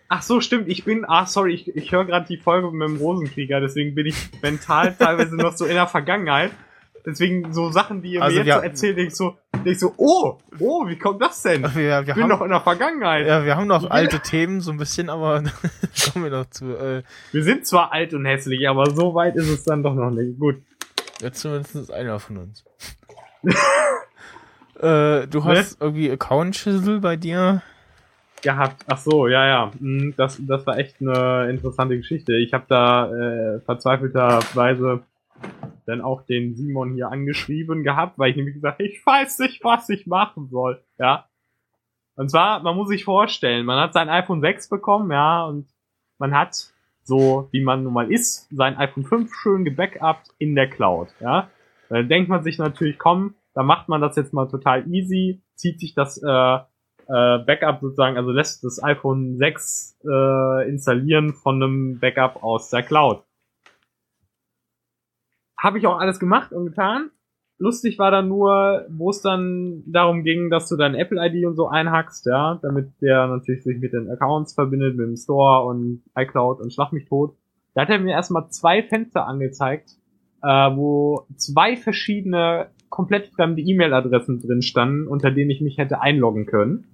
[0.10, 0.68] Ach so, stimmt.
[0.68, 4.06] Ich bin, ach sorry, ich, ich höre gerade die Folge mit dem Rosenkrieger, deswegen bin
[4.08, 6.52] ich mental teilweise noch so in der Vergangenheit.
[7.06, 9.94] Deswegen so Sachen, die ihr Also mir jetzt so erzählt, ich so, denk ich so,
[9.98, 11.66] oh, oh, wie kommt das denn?
[11.66, 13.28] Ach, Wir, Ich wir, bin haben, noch in der Vergangenheit.
[13.28, 15.44] ja, wir haben noch alte Themen, so ein bisschen, aber
[16.14, 16.66] kommen wir noch zu.
[16.78, 20.12] Äh, Wir sind zwar alt und hässlich, aber so weit ist es dann doch noch
[20.12, 20.40] nicht.
[20.40, 20.58] Gut.
[21.22, 22.64] Ja, zumindest einer von uns.
[24.80, 27.62] äh, du hast irgendwie Account-Schissel bei dir.
[28.42, 28.84] Gehabt.
[28.88, 29.72] Ach so, ja, ja.
[29.80, 32.36] Hm, Das, das war echt eine interessante Geschichte.
[32.36, 35.02] Ich habe da äh, verzweifelterweise
[35.86, 39.90] dann auch den Simon hier angeschrieben gehabt, weil ich nämlich gesagt ich weiß nicht, was
[39.90, 40.84] ich machen soll.
[40.98, 41.28] Ja.
[42.16, 45.68] Und zwar, man muss sich vorstellen, man hat sein iPhone 6 bekommen, ja, und
[46.20, 50.70] man hat, so wie man nun mal ist, sein iPhone 5 schön gebackupt in der
[50.70, 51.50] Cloud, ja.
[51.90, 55.80] Dann denkt man sich natürlich, komm, da macht man das jetzt mal total easy, zieht
[55.80, 56.28] sich das äh,
[57.08, 62.84] äh, Backup sozusagen, also lässt das iPhone 6 äh, installieren von einem Backup aus der
[62.84, 63.24] Cloud.
[65.64, 67.10] Habe ich auch alles gemacht und getan.
[67.58, 71.70] Lustig war dann nur, wo es dann darum ging, dass du dein Apple-ID und so
[71.70, 76.60] einhackst, ja, damit der natürlich sich mit den Accounts verbindet, mit dem Store und iCloud
[76.60, 77.38] und schlag mich tot.
[77.74, 79.92] Da hat er mir erstmal zwei Fenster angezeigt,
[80.42, 86.46] äh, wo zwei verschiedene komplett fremde E-Mail-Adressen drin standen, unter denen ich mich hätte einloggen
[86.46, 86.88] können.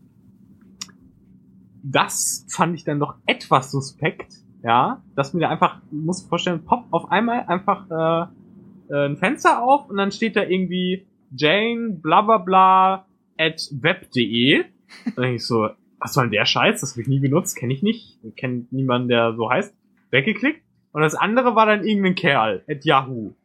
[1.82, 6.94] Das fand ich dann doch etwas suspekt, ja, dass mir da einfach, dir vorstellen, poppt
[6.94, 8.38] auf einmal einfach äh,
[8.89, 13.06] äh, ein Fenster auf und dann steht da irgendwie Jane bla bla bla
[13.38, 14.63] at web.de.
[15.06, 16.82] Dann denke ich so, was soll denn der Scheiß?
[16.82, 18.19] Das habe ich nie benutzt, kenne ich nicht.
[18.36, 19.75] Kenne niemanden, der so heißt.
[20.12, 20.63] Weggeklickt.
[20.91, 23.36] Und das andere war dann irgendein Kerl at yahoo.com.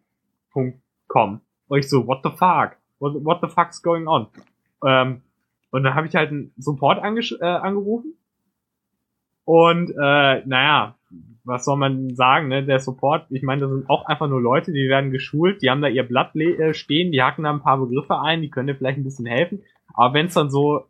[1.68, 2.76] Und ich so, what the fuck?
[2.98, 4.28] What, what the fuck's going on?
[4.84, 5.22] Ähm,
[5.70, 8.14] und dann habe ich halt einen Support äh, angerufen.
[9.44, 10.96] Und äh, naja,
[11.44, 12.64] was soll man sagen, ne?
[12.64, 15.82] Der Support, ich meine, das sind auch einfach nur Leute, die werden geschult, die haben
[15.82, 18.74] da ihr Blatt äh, stehen, die hacken da ein paar Begriffe ein, die können dir
[18.74, 19.62] vielleicht ein bisschen helfen.
[19.92, 20.86] Aber wenn es dann so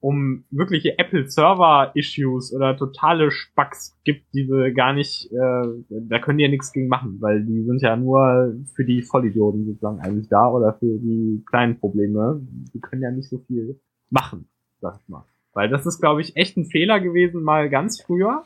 [0.00, 6.44] um wirkliche Apple-Server-Issues oder totale Spacks gibt, die sie gar nicht, äh, da können die
[6.44, 10.50] ja nichts gegen machen, weil die sind ja nur für die Vollidioten sozusagen eigentlich da
[10.50, 12.40] oder für die kleinen Probleme.
[12.74, 13.78] Die können ja nicht so viel
[14.10, 14.48] machen,
[14.80, 15.24] sag ich mal.
[15.52, 18.44] Weil das ist, glaube ich, echt ein Fehler gewesen, mal ganz früher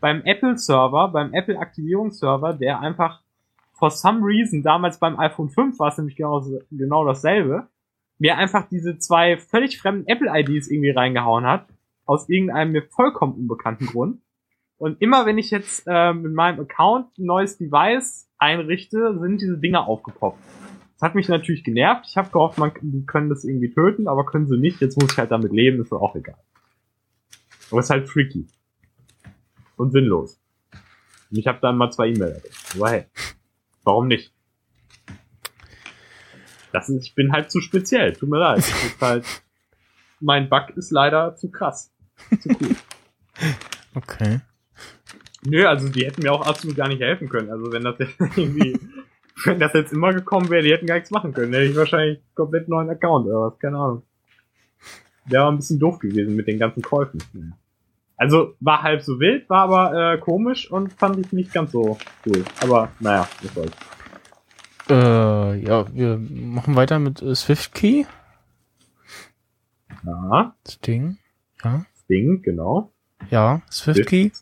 [0.00, 3.20] beim Apple-Server, beim Apple-Aktivierungsserver, der einfach
[3.72, 7.68] for some reason, damals beim iPhone 5 war es nämlich genau, genau dasselbe,
[8.18, 11.66] mir einfach diese zwei völlig fremden Apple-IDs irgendwie reingehauen hat,
[12.04, 14.20] aus irgendeinem mir vollkommen unbekannten Grund.
[14.76, 19.58] Und immer wenn ich jetzt äh, mit meinem Account ein neues Device einrichte, sind diese
[19.58, 20.38] Dinger aufgepoppt.
[20.94, 22.04] Das hat mich natürlich genervt.
[22.08, 24.80] Ich habe gehofft, man, die können das irgendwie töten, aber können sie nicht.
[24.82, 26.38] Jetzt muss ich halt damit leben, ist mir auch egal.
[27.70, 28.46] Aber es ist halt freaky.
[29.80, 30.38] Und sinnlos.
[31.30, 32.80] Und ich habe dann mal zwei E-Mail-Adressen.
[32.82, 33.06] Aber hey,
[33.82, 34.30] warum nicht?
[36.70, 38.12] Das ist, ich bin halt zu speziell.
[38.12, 38.58] Tut mir leid.
[38.58, 39.24] Das ist halt,
[40.20, 41.94] mein Bug ist leider zu krass.
[42.40, 42.76] Zu cool.
[43.92, 44.40] Okay.
[45.44, 47.50] Nö, also die hätten mir auch absolut gar nicht helfen können.
[47.50, 48.78] Also wenn das jetzt irgendwie,
[49.46, 51.52] wenn das jetzt immer gekommen wäre, die hätten gar nichts machen können.
[51.52, 54.02] Hätte ich wahrscheinlich einen komplett neuen Account oder was, keine Ahnung.
[55.24, 57.20] Der war ein bisschen doof gewesen mit den ganzen Käufen.
[58.20, 61.96] Also war halb so wild, war aber äh, komisch und fand ich nicht ganz so
[62.26, 62.44] cool.
[62.60, 63.72] Aber naja, was soll's.
[64.90, 68.06] Äh, ja, wir machen weiter mit äh, SwiftKey.
[70.04, 71.16] Ja, Das Ding.
[71.64, 71.86] Ja.
[72.10, 72.92] Ding, genau.
[73.30, 74.32] Ja, SwiftKey.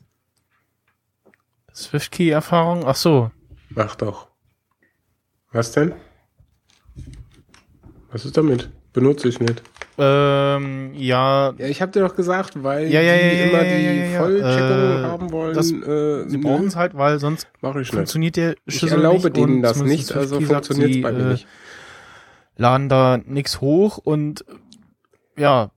[1.72, 2.82] SwiftKey-Erfahrung.
[2.84, 3.30] Ach so.
[3.68, 4.26] Mach doch.
[5.52, 5.92] Was denn?
[8.10, 8.70] Was ist damit?
[8.92, 9.62] Benutze ich nicht.
[10.00, 13.64] Ähm, ja, Ja, ich habe dir doch gesagt, weil Ja, ja, die ja, ja, immer
[13.64, 14.16] die.
[14.16, 15.54] Vollcheckung Äh, haben wollen.
[15.54, 17.48] das- äh, sie nö, brauchen es halt, weil sonst
[17.80, 21.18] ich funktioniert der Ich Schlüssel erlaube nicht denen das nicht, also funktioniert sie, bei mir
[21.24, 21.46] äh, nicht.
[22.56, 24.44] laden da nix hoch und
[25.36, 25.70] ja.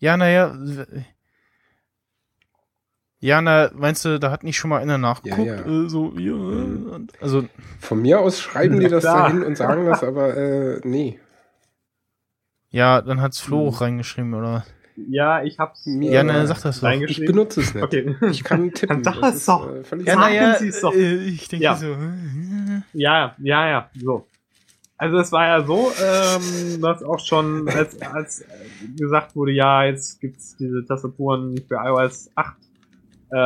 [0.00, 0.54] Ja, naja.
[3.20, 5.48] Ja, na, meinst du, da hat nicht schon mal einer nachgeguckt?
[5.48, 5.84] Ja, ja.
[5.84, 7.44] Äh, so, ja, und- also,
[7.80, 9.24] Von mir aus schreiben die das Klar.
[9.24, 11.18] dahin und sagen das, aber äh, nee.
[12.70, 13.74] Ja, dann hat's Flo Hm.
[13.78, 14.64] reingeschrieben, oder?
[15.08, 16.90] Ja, ich hab's Ja, Ja, Äh, na, sag das doch.
[16.90, 17.84] Ich benutze es nicht.
[17.84, 18.16] Okay.
[18.30, 19.02] Ich kann tippen.
[19.02, 19.68] Dann sag das es ist, doch.
[19.68, 20.40] Äh, Ja, egal.
[20.52, 20.92] na- Sie es doch.
[20.94, 21.74] äh, ich denke Ja.
[21.76, 21.96] so.
[22.94, 24.26] Ja, ja, ja, so.
[24.96, 28.44] Also es war ja so, ähm, dass auch schon als, als
[28.96, 32.56] gesagt wurde, ja, jetzt gibt's diese Tastaturen für iOS 8.
[33.30, 33.36] Äh,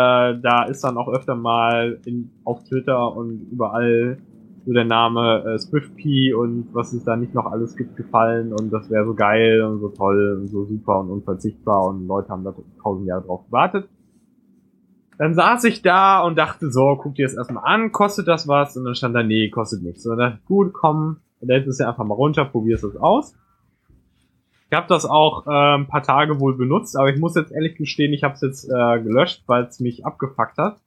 [0.41, 4.17] da ist dann auch öfter mal in, auf Twitter und überall
[4.65, 8.71] so der Name äh, SwiftKey und was es da nicht noch alles gibt gefallen und
[8.73, 12.45] das wäre so geil und so toll und so super und unverzichtbar und Leute haben
[12.45, 13.89] da tausend Jahre drauf gewartet.
[15.19, 18.77] Dann saß ich da und dachte so, guck dir das erstmal an, kostet das was?
[18.77, 20.05] Und dann stand da, nee, kostet nichts.
[20.07, 23.37] Und dann dachte ich, gut, komm, lädt es ja einfach mal runter, probierst es aus.
[24.71, 27.77] Ich habe das auch äh, ein paar Tage wohl benutzt, aber ich muss jetzt ehrlich
[27.77, 30.81] gestehen, ich habe es jetzt äh, gelöscht, weil es mich abgefuckt hat.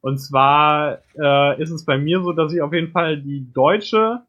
[0.00, 4.22] Und zwar äh, ist es bei mir so, dass ich auf jeden Fall die deutsche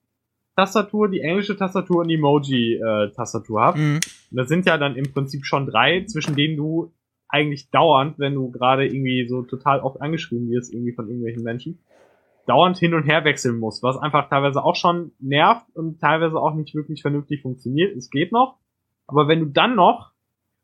[0.55, 3.79] Tastatur, die englische Tastatur und die Emoji-Tastatur habe.
[3.79, 3.95] Mhm.
[3.95, 6.91] Und Das sind ja dann im Prinzip schon drei, zwischen denen du
[7.29, 11.79] eigentlich dauernd, wenn du gerade irgendwie so total oft angeschrieben wirst, irgendwie von irgendwelchen Menschen,
[12.45, 16.53] dauernd hin und her wechseln musst, was einfach teilweise auch schon nervt und teilweise auch
[16.53, 17.95] nicht wirklich vernünftig funktioniert.
[17.95, 18.57] Es geht noch.
[19.07, 20.11] Aber wenn du dann noch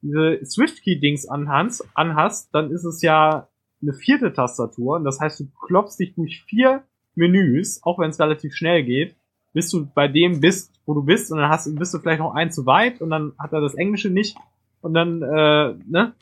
[0.02, 3.48] diese SwiftKey-Dings anhast, anhast, dann ist es ja
[3.82, 4.96] eine vierte Tastatur.
[4.96, 6.84] Und das heißt, du klopfst dich durch vier
[7.16, 9.16] Menüs, auch wenn es relativ schnell geht,
[9.54, 12.34] bis du bei dem bist, wo du bist, und dann hast, bist du vielleicht noch
[12.34, 14.38] ein zu weit und dann hat er das Englische nicht.
[14.82, 16.14] Und dann, äh, ne?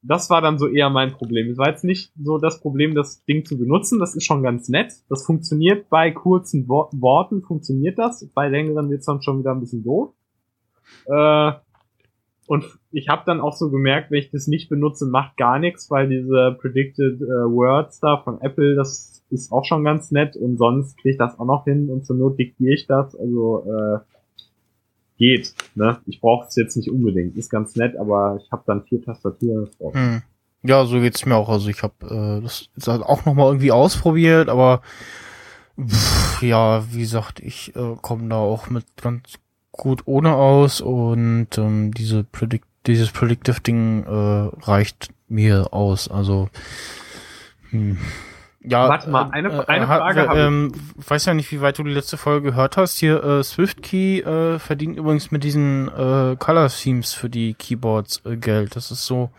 [0.00, 1.50] Das war dann so eher mein Problem.
[1.50, 3.98] Es war jetzt nicht so das Problem, das Ding zu benutzen.
[3.98, 4.92] Das ist schon ganz nett.
[5.08, 8.24] Das funktioniert bei kurzen Wo Worten, funktioniert das.
[8.32, 10.12] Bei längeren wird's dann schon wieder ein bisschen doof.
[11.06, 11.52] Äh,
[12.48, 15.90] und ich habe dann auch so gemerkt, wenn ich das nicht benutze, macht gar nichts,
[15.90, 20.56] weil diese Predicted äh, Words da von Apple, das ist auch schon ganz nett und
[20.56, 23.14] sonst kriege ich das auch noch hin und zur Not diktiere ich das.
[23.14, 23.98] Also äh,
[25.18, 25.52] geht.
[25.74, 25.98] Ne?
[26.06, 27.36] Ich brauche es jetzt nicht unbedingt.
[27.36, 29.68] Ist ganz nett, aber ich habe dann vier Tastaturen.
[29.78, 30.22] Hm.
[30.62, 31.50] Ja, so geht's mir auch.
[31.50, 34.80] Also ich habe äh, das jetzt halt auch noch mal irgendwie ausprobiert, aber
[35.78, 39.34] pff, ja, wie gesagt, ich äh, komme da auch mit ganz
[39.78, 46.08] gut ohne aus und ähm, diese Predict dieses Predictive Ding äh, reicht mir aus.
[46.10, 46.48] Also
[47.70, 47.98] hm.
[48.62, 48.88] ja.
[48.88, 50.42] Warte mal, eine- eine hat- Frage hab ich.
[50.42, 52.98] ähm, weiß ja nicht, wie weit du die letzte Folge gehört hast.
[52.98, 58.36] Hier äh, SwiftKey äh, verdient übrigens mit diesen äh, Color Themes für die Keyboards äh,
[58.36, 58.74] Geld.
[58.76, 59.30] Das ist so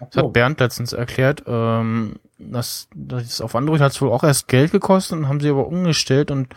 [0.00, 0.22] das So.
[0.22, 1.42] hat Bernd letztens erklärt.
[1.46, 5.40] Ähm, das, das ist auf Android hat es wohl auch erst Geld gekostet und haben
[5.40, 6.48] sie aber umgestellt und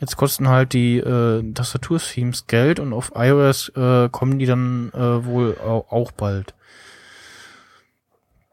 [0.00, 5.24] jetzt kosten halt die äh, Tastatur-Themes Geld und auf iOS äh, kommen die dann äh,
[5.24, 6.54] wohl au auch bald.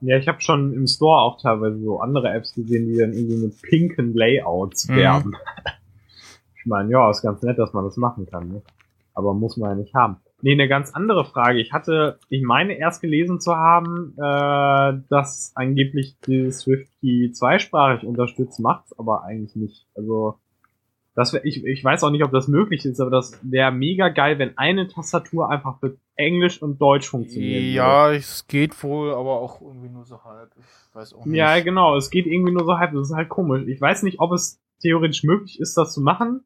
[0.01, 3.37] Ja, ich habe schon im Store auch teilweise so andere Apps gesehen, die dann irgendwie
[3.37, 4.95] mit pinken Layouts Mhm.
[4.95, 5.33] werben.
[6.57, 8.63] Ich meine, ja, ist ganz nett, dass man das machen kann, ne?
[9.13, 10.17] aber muss man ja nicht haben.
[10.41, 11.59] Nee, eine ganz andere Frage.
[11.59, 18.59] Ich hatte, ich meine erst gelesen zu haben, äh, dass angeblich die SwiftKey zweisprachig unterstützt,
[18.59, 19.85] macht's aber eigentlich nicht.
[19.95, 20.39] Also
[21.15, 24.09] das wär, ich, ich weiß auch nicht, ob das möglich ist, aber das wäre mega
[24.09, 27.73] geil, wenn eine Tastatur einfach für Englisch und Deutsch funktionieren würde.
[27.73, 30.51] Ja, es geht wohl, aber auch irgendwie nur so halb.
[30.57, 31.37] Ich weiß auch nicht.
[31.37, 31.95] Ja, genau.
[31.95, 32.93] Es geht irgendwie nur so halb.
[32.93, 33.63] Das ist halt komisch.
[33.67, 36.43] Ich weiß nicht, ob es theoretisch möglich ist, das zu machen.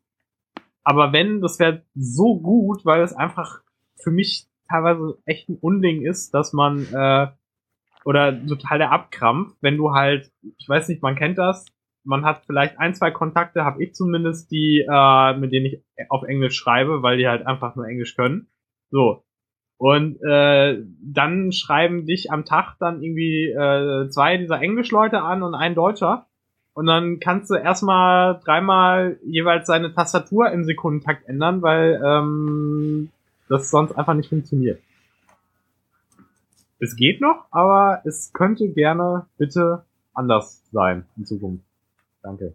[0.84, 3.62] Aber wenn, das wäre so gut, weil es einfach
[3.96, 7.28] für mich teilweise echt ein Unding ist, dass man äh,
[8.06, 11.66] oder total der Abkrampf, wenn du halt, ich weiß nicht, man kennt das,
[12.04, 16.24] man hat vielleicht ein, zwei Kontakte, habe ich zumindest, die, äh, mit denen ich auf
[16.24, 18.48] Englisch schreibe, weil die halt einfach nur Englisch können.
[18.90, 19.24] So.
[19.78, 25.56] Und äh, dann schreiben dich am Tag dann irgendwie äh, zwei dieser Englischleute an und
[25.56, 26.26] ein Deutscher.
[26.74, 33.10] Und dann kannst du erstmal dreimal jeweils seine Tastatur im Sekundentakt ändern, weil ähm,
[33.48, 34.82] das sonst einfach nicht funktioniert.
[36.80, 39.84] Es geht noch, aber es könnte gerne bitte
[40.14, 41.69] anders sein in Zukunft.
[42.22, 42.54] Danke.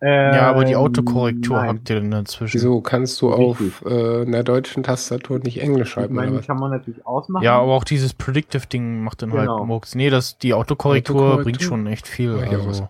[0.00, 1.68] Ja, aber die Autokorrektur nein.
[1.68, 2.54] habt ihr dann dazwischen.
[2.54, 6.14] Wieso kannst du auf äh, einer deutschen Tastatur nicht Englisch Ich schreiben?
[6.16, 6.46] meine, oder die was?
[6.48, 7.44] kann man natürlich ausmachen.
[7.44, 9.58] Ja, aber auch dieses Predictive-Ding macht dann Genau.
[9.58, 9.94] halt Murks.
[9.94, 11.44] Nee, das, die Autokorrektur, Autokorrektur?
[11.44, 12.36] bringt schon echt viel.
[12.36, 12.88] Ja, also,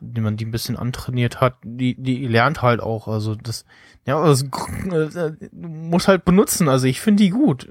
[0.00, 3.08] wenn man die ein bisschen antrainiert hat, die, die lernt halt auch.
[3.08, 3.66] Also das,
[4.06, 6.70] ja, das äh, muss halt benutzen.
[6.70, 7.68] Also ich finde die gut.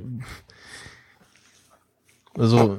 [2.37, 2.77] Also,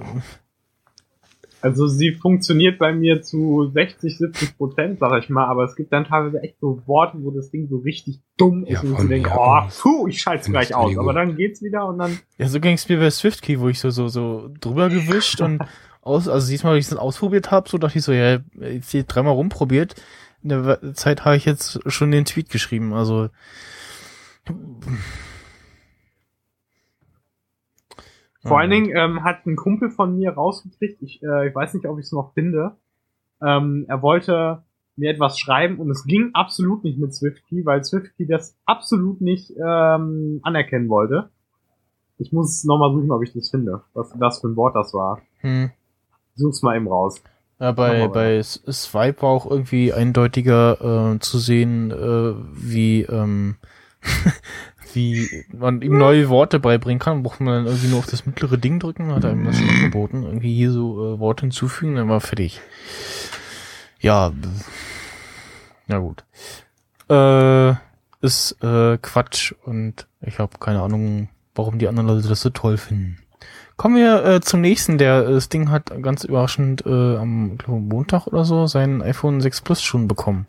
[1.62, 5.92] Also sie funktioniert bei mir zu 60, 70 Prozent, sag ich mal, aber es gibt
[5.92, 9.09] dann teilweise echt so Worte, wo das Ding so richtig dumm ist Ja, und ich
[9.09, 10.96] denke, oh, puh, ich schalte es gleich aus.
[10.98, 13.80] Aber dann geht's wieder und dann, ja, so ging es mir bei SwiftKey, wo ich
[13.80, 15.61] so, so, so drüber gewischt und
[16.02, 19.02] aus, also diesmal, als ich es ausprobiert habe, so dachte ich so, ja, jetzt hier
[19.02, 19.94] dreimal rumprobiert.
[20.42, 22.92] In der Zeit habe ich jetzt schon den Tweet geschrieben.
[22.92, 23.28] Also,
[28.47, 31.86] vor allen Dingen ähm, hat ein Kumpel von mir rausgekriegt, ich, äh, ich weiß nicht,
[31.86, 32.76] ob ich es noch finde,
[33.42, 34.62] ähm, er wollte
[34.97, 39.53] mir etwas schreiben und es ging absolut nicht mit SwiftKey, weil SwiftKey das absolut nicht
[39.57, 41.28] ähm, anerkennen wollte.
[42.18, 45.20] Ich muss nochmal suchen, ob ich das finde, was das für ein Wort das war.
[45.40, 45.70] Hm.
[46.34, 47.22] Such's mal eben raus.
[47.59, 53.57] Ja, bei, bei Swipe war auch irgendwie eindeutiger äh, zu sehen, äh, wie, ähm,
[54.97, 57.22] wie man ihm neue Worte beibringen kann.
[57.22, 59.68] Braucht man dann irgendwie nur auf das mittlere Ding drücken, hat er ihm das schon
[59.68, 60.24] angeboten.
[60.24, 62.61] Irgendwie hier so äh, Worte hinzufügen, dann war fertig.
[64.01, 64.32] Ja,
[65.86, 66.24] na gut.
[67.09, 67.74] Äh,
[68.20, 72.76] ist äh, Quatsch und ich habe keine Ahnung, warum die anderen Leute das so toll
[72.76, 73.18] finden.
[73.76, 74.99] Kommen wir äh, zum nächsten.
[74.99, 79.40] Der äh, das Ding hat ganz überraschend äh, am glaub, Montag oder so sein iPhone
[79.40, 80.47] 6 Plus schon bekommen.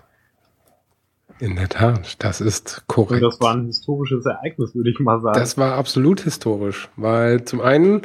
[1.40, 3.24] In der Tat, das ist Und korrekt.
[3.24, 5.40] das war ein historisches Ereignis, würde ich mal sagen.
[5.40, 8.02] Das war absolut historisch, weil zum einen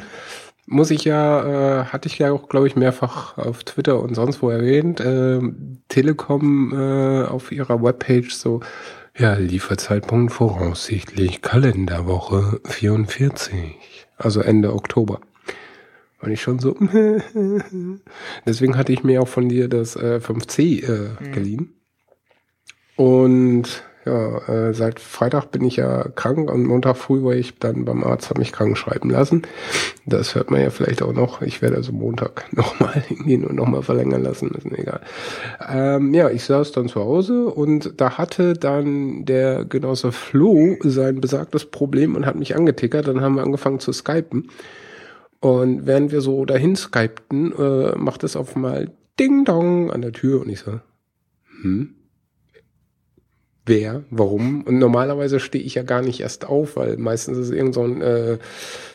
[0.65, 4.41] muss ich ja, äh, hatte ich ja auch, glaube ich, mehrfach auf Twitter und sonst
[4.41, 5.41] wo erwähnt, äh,
[5.89, 8.61] Telekom äh, auf ihrer Webpage so,
[9.17, 13.75] ja, Lieferzeitpunkt voraussichtlich Kalenderwoche 44,
[14.17, 15.19] also Ende Oktober.
[16.21, 16.75] Und ich schon so,
[18.45, 21.73] deswegen hatte ich mir auch von dir das äh, 5C äh, geliehen.
[22.95, 27.85] Und ja, äh, seit Freitag bin ich ja krank und Montag früh war ich dann
[27.85, 29.43] beim Arzt, habe mich krank schreiben lassen.
[30.05, 31.41] Das hört man ja vielleicht auch noch.
[31.41, 35.01] Ich werde also Montag nochmal hingehen und nochmal verlängern lassen, ist mir egal.
[35.69, 41.21] Ähm, ja, ich saß dann zu Hause und da hatte dann der Genosse Flo sein
[41.21, 43.07] besagtes Problem und hat mich angetickert.
[43.07, 44.49] Dann haben wir angefangen zu skypen.
[45.39, 50.11] Und während wir so dahin skypten, äh, macht es auf mal Ding Dong an der
[50.11, 50.79] Tür und ich so,
[51.61, 51.95] hm?
[53.65, 54.63] Wer, warum.
[54.63, 58.01] Und normalerweise stehe ich ja gar nicht erst auf, weil meistens ist irgend so ein
[58.01, 58.37] äh,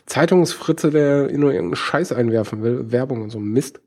[0.05, 3.81] Zeitungsfritze, der nur irgendeinen Scheiß einwerfen will, Werbung und so Mist.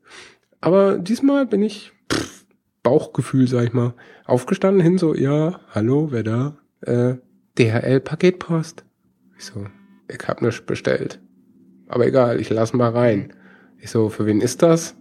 [0.61, 2.45] Aber diesmal bin ich pff,
[2.83, 3.93] Bauchgefühl, sag ich mal,
[4.25, 6.57] aufgestanden hin so, ja, hallo, wer da?
[6.81, 7.15] Äh,
[7.57, 8.83] DHL Paketpost.
[9.37, 9.65] Ich so,
[10.07, 11.19] ich hab nichts bestellt.
[11.87, 13.33] Aber egal, ich lass mal rein.
[13.77, 14.95] Ich so, für wen ist das?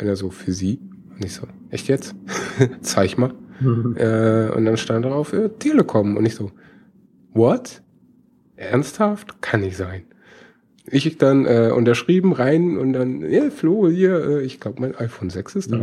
[0.00, 0.80] Und er so, für sie.
[1.10, 2.14] Und ich so, echt jetzt?
[2.80, 3.34] Zeig mal.
[3.60, 6.16] Äh, und dann stand drauf äh, Telekom.
[6.16, 6.52] Und ich so,
[7.32, 7.82] what?
[8.56, 9.40] Ernsthaft?
[9.42, 10.04] Kann nicht sein.
[10.86, 15.30] Ich dann äh, unterschrieben rein und dann, ja, Flo, hier, äh, ich glaube, mein iPhone
[15.30, 15.76] 6 ist da.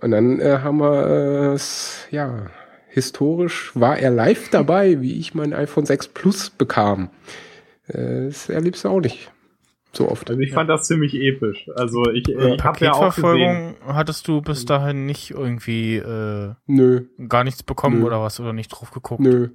[0.00, 2.46] Und dann äh, haben wir es, ja,
[2.88, 7.10] historisch war er live dabei, wie ich mein iPhone 6 Plus bekam.
[7.86, 9.30] Äh, das erlebst du auch nicht
[9.96, 10.28] so oft.
[10.30, 11.68] Also ich fand das ziemlich episch.
[11.74, 13.22] Also ich, Ja, ich habe ja auch gesehen.
[13.24, 18.06] Paketverfolgung hattest du bis dahin nicht irgendwie äh, Nö, gar nichts bekommen Nö.
[18.06, 19.20] oder was oder nicht drauf geguckt?
[19.20, 19.48] nö.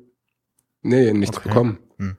[0.84, 1.50] Nee, nichts Okay.
[1.50, 1.78] bekommen.
[1.98, 2.18] Hm.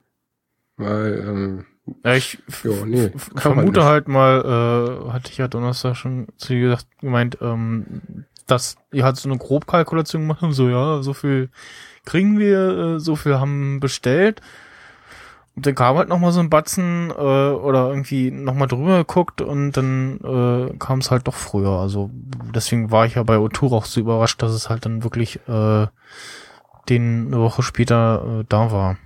[0.76, 1.64] Weil, ähm,
[2.04, 4.40] Ja, ich Jo, nee, vermute halt mal,
[5.08, 9.28] äh, hatte ich ja Donnerstag schon zu dir gesagt, gemeint, ähm, dass ihr halt so
[9.28, 11.50] eine Grobkalkulation gemacht habt, so ja, so viel
[12.04, 14.40] kriegen wir, äh, so viel haben bestellt.
[15.54, 19.42] Dann kam halt noch mal so ein Batzen äh, oder irgendwie noch mal drüber geguckt
[19.42, 21.72] und dann äh, kam es halt doch früher.
[21.72, 22.10] Also
[22.54, 25.86] deswegen war ich ja bei Otur auch so überrascht, dass es halt dann wirklich äh,
[26.88, 28.96] den eine Woche später äh, da war.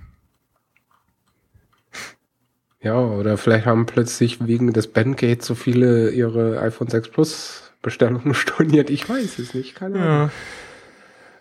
[2.81, 8.33] ja, oder vielleicht haben plötzlich wegen des Bandgate so viele ihre iPhone 6 Plus Bestellungen
[8.35, 8.89] storniert.
[8.89, 10.31] Ich weiß es nicht, keine Ahnung.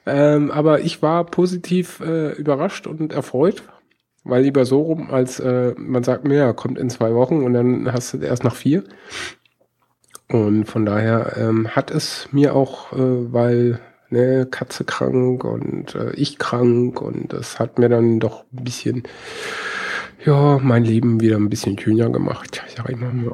[0.07, 0.35] Ja.
[0.35, 3.65] Ähm, aber ich war positiv äh, überrascht und erfreut,
[4.27, 7.53] weil lieber so rum, als äh, man sagt mir, ja, kommt in zwei Wochen und
[7.53, 8.85] dann hast du erst nach vier.
[10.29, 16.13] Und von daher ähm, hat es mir auch, äh, weil ne, Katze krank und äh,
[16.13, 19.03] ich krank und das hat mir dann doch ein bisschen,
[20.25, 23.13] ja, mein Leben wieder ein bisschen schöner gemacht, sag ich mal.
[23.25, 23.33] Ja.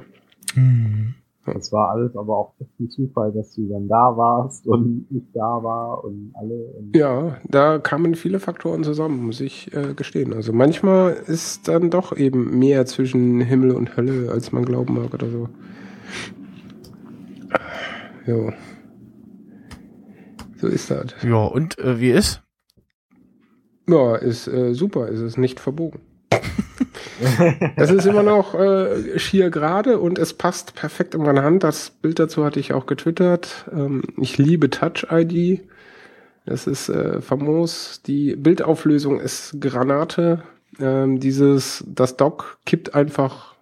[0.55, 1.15] Hm.
[1.45, 5.25] Das war alles aber auch echt ein Zufall, dass du dann da warst und ich
[5.35, 6.55] da war und alle.
[6.79, 10.33] Und Ja, da kamen viele Faktoren zusammen, muss ich äh, gestehen.
[10.35, 15.13] Also manchmal ist dann doch eben mehr zwischen Himmel und Hölle, als man glauben mag
[15.13, 15.49] oder so.
[18.27, 18.53] Jo.
[20.59, 21.07] So ist das.
[21.25, 22.41] Ja, und äh, wie ist?
[23.89, 26.01] Ja, ist äh, super, ist es nicht verbogen.
[27.77, 31.65] es ist immer noch äh, schier gerade und es passt perfekt in meine Hand.
[31.65, 33.67] Das Bild dazu hatte ich auch getwittert.
[33.73, 35.63] Ähm, ich liebe Touch ID.
[36.45, 38.03] Das ist äh, famos.
[38.07, 40.43] Die Bildauflösung ist Granate.
[40.81, 43.55] Ähm, dieses, das Dock kippt einfach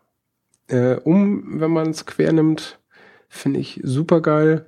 [0.68, 2.78] äh, um, wenn man es quer nimmt.
[3.28, 4.66] Finde ich super geil.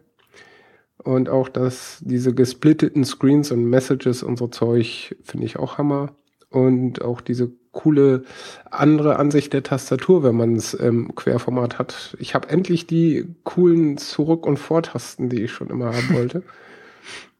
[1.02, 6.14] Und auch das, diese gesplitteten Screens und Messages und so Zeug finde ich auch Hammer.
[6.48, 8.24] Und auch diese coole
[8.70, 12.16] andere Ansicht der Tastatur, wenn man es im Querformat hat.
[12.20, 16.42] Ich habe endlich die coolen Zurück- und Vortasten, die ich schon immer haben wollte.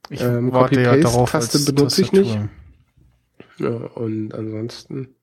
[0.08, 0.96] Ich Ähm, warte ja
[1.64, 2.38] benutze ich nicht.
[3.58, 5.14] Ja, und ansonsten,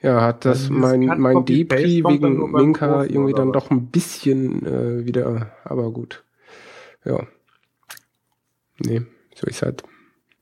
[0.00, 5.06] ja, hat das Also mein, mein nur wegen Minka irgendwie dann doch ein bisschen äh,
[5.06, 6.24] wieder, aber gut.
[7.04, 7.26] Ja.
[8.78, 9.02] Nee,
[9.34, 9.84] so ist halt.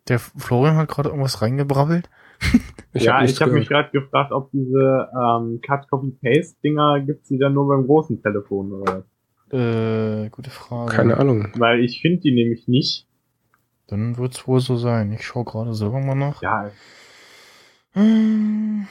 [0.06, 2.08] Der Florian hat gerade irgendwas reingebrabbelt.
[2.94, 7.52] Ich ja, hab ich habe mich gerade gefragt, ob diese ähm, Cut-Copy-Paste-Dinger gibt's die dann
[7.52, 9.04] nur beim großen Telefon oder?
[9.52, 10.94] Äh, gute Frage.
[10.96, 11.48] Keine Ahnung.
[11.58, 13.06] Weil ich finde die nämlich nicht.
[13.88, 15.12] Dann wird's wohl so sein.
[15.12, 16.42] Ich schaue gerade selber mal nach.
[16.42, 16.70] Ja,
[17.92, 18.86] Hm,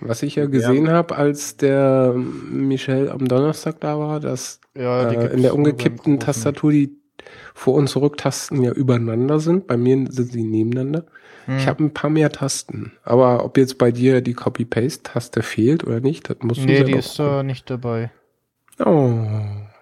[0.00, 5.16] Was ich ja gesehen habe, als der Michel am Donnerstag da war, dass Ja, die
[5.16, 6.20] äh, in der umgekippten.
[6.20, 6.96] Tastatur die
[7.54, 9.66] Vor- und Zurücktasten ja übereinander sind.
[9.66, 11.06] Bei mir sind sie nebeneinander.
[11.46, 11.58] Hm.
[11.58, 12.92] Ich habe ein paar mehr Tasten.
[13.04, 16.92] Aber ob jetzt bei dir die Copy-Paste-Taste fehlt oder nicht, das musst du Nee, selber
[16.92, 18.10] die ist da nicht dabei.
[18.78, 19.12] Oh.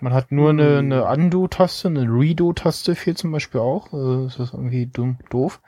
[0.01, 3.93] Man hat nur eine, eine Undo-Taste, eine Redo-Taste fehlt zum Beispiel auch.
[3.93, 5.61] Also das ist irgendwie dumm, doof.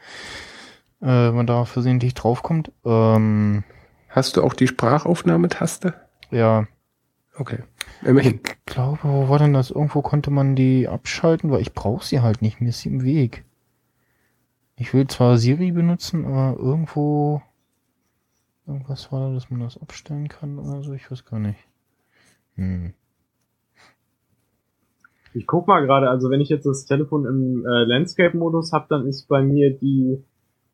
[1.00, 2.70] Äh, wenn man da versehentlich draufkommt.
[2.84, 3.64] Ähm,
[4.08, 5.94] Hast du auch die Sprachaufnahmetaste?
[6.30, 6.66] ja,
[7.38, 7.58] Okay.
[8.02, 8.40] Immerhin.
[8.44, 9.70] ich glaube, wo war denn das?
[9.70, 13.04] Irgendwo konnte man die abschalten, weil ich brauche sie halt nicht, mir ist sie im
[13.04, 13.44] Weg.
[14.76, 17.40] Ich will zwar Siri benutzen, aber irgendwo
[18.66, 21.58] irgendwas war da, dass man das abstellen kann oder so, ich weiß gar nicht.
[22.56, 22.92] Hm.
[25.34, 29.06] Ich guck mal gerade, also wenn ich jetzt das Telefon im äh, Landscape-Modus habe, dann
[29.06, 30.22] ist bei mir die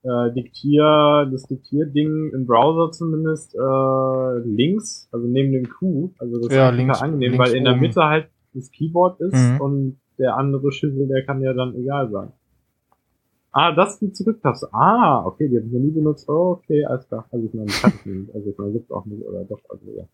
[0.05, 6.13] äh, Diktier, das Diktierding im Browser zumindest äh, links, also neben dem Q.
[6.19, 7.83] Also das Ja, ist links- angenehm, links weil in der oben.
[7.83, 9.61] Mitte halt das Keyboard ist Mhm.
[9.61, 12.33] und der andere Schüssel, der kann ja dann egal sein.
[13.53, 14.73] Ah, das ist die Zurücktaste.
[14.73, 16.29] Ah, okay, die habe ich noch nie benutzt.
[16.29, 17.29] Oh, okay, alles klar.
[17.31, 18.35] Also ich meine, die kann ich nicht.
[18.35, 20.05] Also ich meine, gibt's auch nicht, oder doch, also ja.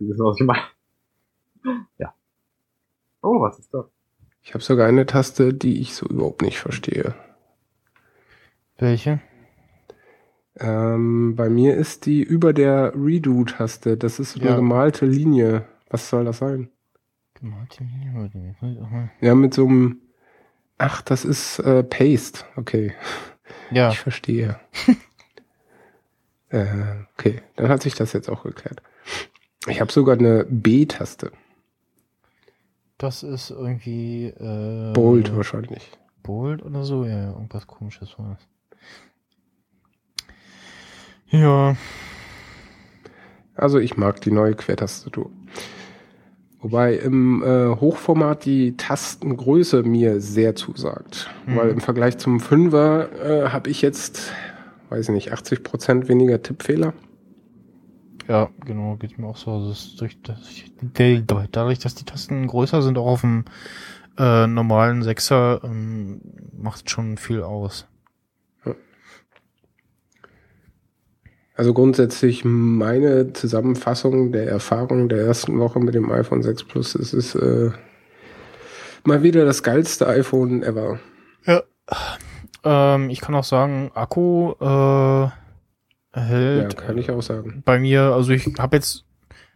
[0.00, 0.62] Die wissen, was ich meine.
[1.98, 2.12] Ja.
[3.22, 3.86] Oh, was ist das?
[4.42, 7.14] Ich habe sogar eine Taste, die ich so überhaupt nicht verstehe.
[8.78, 9.20] Welche?
[10.58, 13.96] Ähm, bei mir ist die über der Redo-Taste.
[13.96, 14.56] Das ist so eine Ja.
[14.56, 15.66] gemalte Linie.
[15.88, 16.68] Was soll das sein?
[17.34, 20.00] Gemalte Linie, ich Ja, mit so einem.
[20.84, 22.44] Ach, das ist äh, Paste.
[22.56, 22.92] Okay,
[23.70, 24.58] Ja, ich verstehe.
[26.48, 28.82] äh, okay, dann hat sich das jetzt auch geklärt.
[29.68, 31.30] Ich habe sogar eine B-Taste.
[32.98, 35.88] das ist irgendwie äh, Bold wahrscheinlich.
[36.24, 38.48] Bold oder so, ja, irgendwas komisches war das.
[41.28, 41.76] Ja,
[43.54, 45.30] Also ich mag die neue Quertastatur.
[46.62, 51.28] Wobei im äh, Hochformat die Tastengröße mir sehr zusagt.
[51.46, 51.56] Mhm.
[51.56, 54.32] Weil im Vergleich zum Fünfer äh, habe ich jetzt,
[54.88, 56.92] weiß ich nicht, 80% weniger Tippfehler.
[58.28, 59.50] ja, genau, geht mir auch so.
[59.50, 60.38] Also durch, das,
[60.80, 63.44] der- dadurch, dass die Tasten größer sind, auch auf dem
[64.16, 66.20] äh, normalen Sechser, ähm,
[66.56, 67.88] macht schon viel aus.
[71.62, 77.14] Also grundsätzlich meine Zusammenfassung der Erfahrung der ersten Woche mit dem iPhone 6 Plus, es
[77.14, 77.70] ist äh,
[79.04, 80.98] mal wieder das geilste iPhone ever.
[82.64, 85.32] Ähm, ich kann auch sagen, Akku äh, Ja,
[86.10, 87.62] hält kann ich auch sagen.
[87.64, 89.04] bei mir, also ich habe jetzt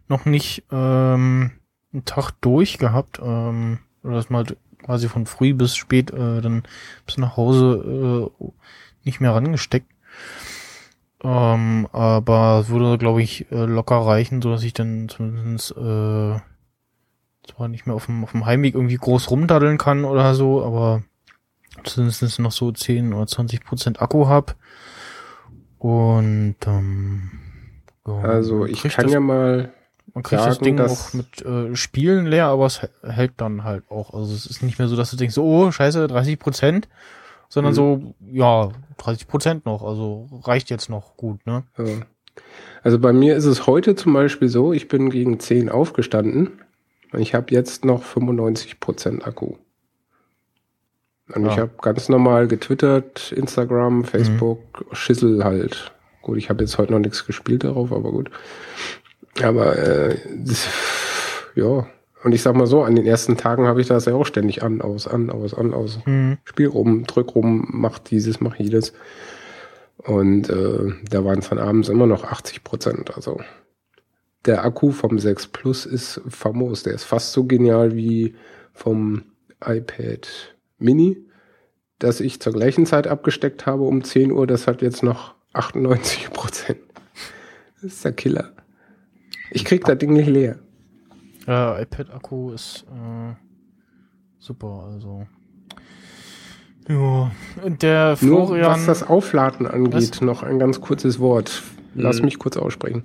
[0.07, 1.51] noch nicht ähm,
[1.91, 4.45] einen Tag durch gehabt, ähm, oder das mal
[4.81, 6.63] quasi von früh bis spät äh, dann
[7.05, 8.45] bis nach Hause äh,
[9.03, 9.91] nicht mehr rangesteckt.
[11.23, 16.35] Ähm, aber es würde, glaube ich, äh, locker reichen, so dass ich dann zumindest äh,
[17.47, 21.03] zwar nicht mehr auf dem, auf dem Heimweg irgendwie groß rumdaddeln kann oder so, aber
[21.83, 24.55] zumindest noch so 10 oder 20 Prozent Akku hab.
[25.79, 27.29] Und ähm,
[28.07, 29.71] ja, Also ich kann das- ja mal
[30.13, 33.33] Man kriegt das sagen, Ding dass- auch mit äh, Spielen leer, aber es hä- hält
[33.37, 34.13] dann halt auch.
[34.13, 36.87] Also es ist nicht mehr so, dass du denkst, oh, scheiße, 30 Prozent,
[37.49, 37.75] sondern Mhm.
[37.75, 39.83] so, ja, 30 Prozent noch.
[39.83, 41.63] Also reicht jetzt noch gut, ne?
[41.77, 41.85] Ja.
[42.83, 46.61] Also bei mir ist es heute zum Beispiel so, ich bin gegen 10 aufgestanden
[47.11, 49.55] und ich habe jetzt noch 95% Akku.
[51.33, 51.51] Und Ja.
[51.51, 55.91] ich habe ganz normal getwittert, Instagram, Facebook, Schissel halt.
[56.21, 58.29] Gut, ich habe jetzt heute noch nichts gespielt darauf, aber gut.
[59.41, 60.67] Aber äh, das-
[61.55, 61.87] ja,
[62.23, 64.63] und ich sag mal so, an den ersten Tagen habe ich das ja auch ständig
[64.63, 65.99] an, aus, an, aus, an, aus.
[66.05, 66.37] Mhm.
[66.43, 68.93] Spiel rum, drück rum, mach dieses, mach jedes.
[69.97, 73.15] Und äh, da waren es dann abends immer noch 80 Prozent.
[73.15, 73.39] Also
[74.45, 76.83] der Akku vom 6 Plus ist famos.
[76.83, 78.35] Der ist fast so genial wie
[78.73, 79.23] vom
[79.63, 81.17] iPad Mini,
[81.99, 84.47] das ich zur gleichen Zeit abgesteckt habe um 10 Uhr.
[84.47, 86.79] Das hat jetzt noch 98 Prozent.
[87.75, 88.53] Das ist der Killer.
[89.51, 90.59] Ich krieg das Ding nicht leer.
[91.47, 93.33] Ja, iPad-Akku ist äh,
[94.37, 95.25] super, also.
[96.89, 97.31] Ja,
[97.63, 98.71] und der Nur Florian.
[98.71, 100.21] was das Aufladen angeht, Was?
[100.21, 101.63] noch ein ganz kurzes Wort.
[101.95, 102.25] Lass Mhm.
[102.25, 103.03] mich kurz aussprechen.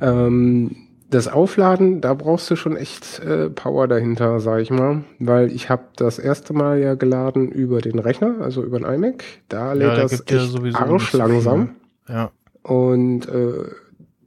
[0.00, 0.76] Ähm,
[1.10, 5.02] das Aufladen, da brauchst du schon echt äh, Power dahinter, sag ich mal.
[5.18, 9.24] Weil ich habe das erste Mal ja geladen über den Rechner, also über den iMac.
[9.48, 11.70] Da lädt da das ja echt so arschlangsam.
[12.08, 12.30] ja.
[12.62, 13.64] Und äh,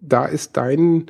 [0.02, 1.06] da ist dein,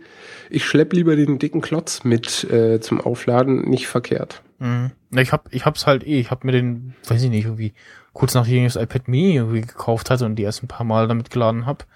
[0.50, 4.42] ich schlepp lieber den dicken Klotz mit äh, zum Aufladen nicht verkehrt.
[4.60, 4.92] Mhm.
[5.16, 7.74] Ich hab, ich hab's halt eh, ich hab mir den, weiß ich nicht, irgendwie
[8.14, 11.30] kurz nachdem ich das iPad Mini irgendwie gekauft hatte und die ersten paar Mal damit
[11.32, 11.88] geladen hab.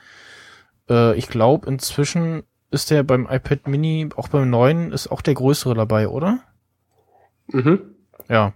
[0.90, 5.34] Äh, ich glaube, inzwischen ist der beim iPad Mini, auch beim neuen, ist auch der
[5.34, 6.40] größere dabei, oder?
[7.48, 7.82] Mhm.
[8.30, 8.54] Ja.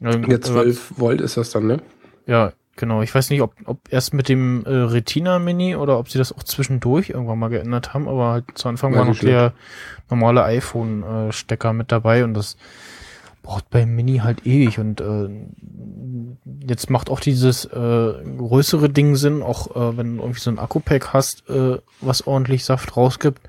[0.00, 1.82] Ja, Der 12 Volt ist das dann, ne?
[2.26, 3.02] Ja, genau.
[3.02, 6.32] Ich weiß nicht, ob, ob erst mit dem äh, Retina Mini oder ob sie das
[6.32, 9.52] auch zwischendurch irgendwann mal geändert haben, aber halt zu Anfang war noch der
[10.08, 12.56] normale iPhone-Stecker mit dabei und das
[13.42, 15.28] braucht beim Mini halt ewig und äh,
[16.66, 20.58] jetzt macht auch dieses äh, größere Ding Sinn, auch äh, wenn du irgendwie so ein
[20.58, 23.40] Akku-Pack hast, äh, was ordentlich Saft rausgibt,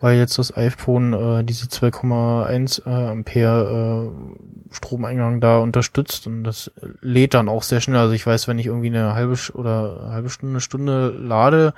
[0.00, 6.70] weil jetzt das iPhone äh, diese 2,1 äh, Ampere äh, Stromeingang da unterstützt und das
[7.00, 7.98] lädt dann auch sehr schnell.
[7.98, 11.74] Also ich weiß, wenn ich irgendwie eine halbe oder eine halbe Stunde, Stunde lade,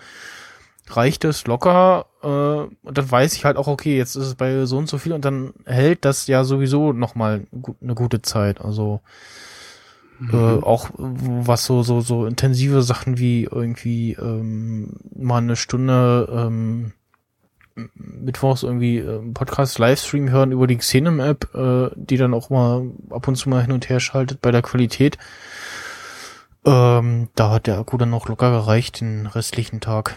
[0.89, 2.07] reicht es locker.
[2.23, 2.27] Äh,
[2.87, 5.13] und dann weiß ich halt auch, okay, jetzt ist es bei so und so viel
[5.13, 7.47] und dann hält das ja sowieso nochmal
[7.81, 8.61] eine gute Zeit.
[8.61, 9.01] Also
[10.33, 16.93] äh, auch was so so so intensive Sachen wie irgendwie ähm, mal eine Stunde ähm,
[17.95, 22.91] mittwochs irgendwie äh, Podcast Livestream hören über die Xenem App, äh, die dann auch mal
[23.11, 25.19] ab und zu mal hin und her schaltet bei der Qualität.
[26.65, 30.17] Ähm, da hat der Akku dann noch locker gereicht den restlichen Tag.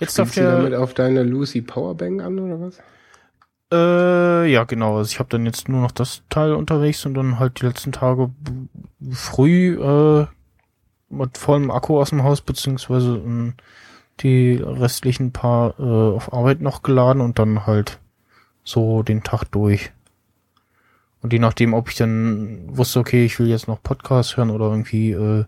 [0.00, 2.80] Jetzt darf Spielst du damit der auf deine Lucy Powerbank an oder was?
[3.72, 7.38] äh, ja genau, also ich habe dann jetzt nur noch das Teil unterwegs und dann
[7.38, 8.30] halt die letzten Tage
[9.10, 10.26] früh äh,
[11.08, 13.54] mit vollem Akku aus dem Haus beziehungsweise ähm,
[14.20, 18.00] die restlichen paar äh, auf Arbeit noch geladen und dann halt
[18.64, 19.92] so den Tag durch.
[21.22, 24.66] Und je nachdem, ob ich dann wusste, okay, ich will jetzt noch Podcast hören oder
[24.66, 25.44] irgendwie äh,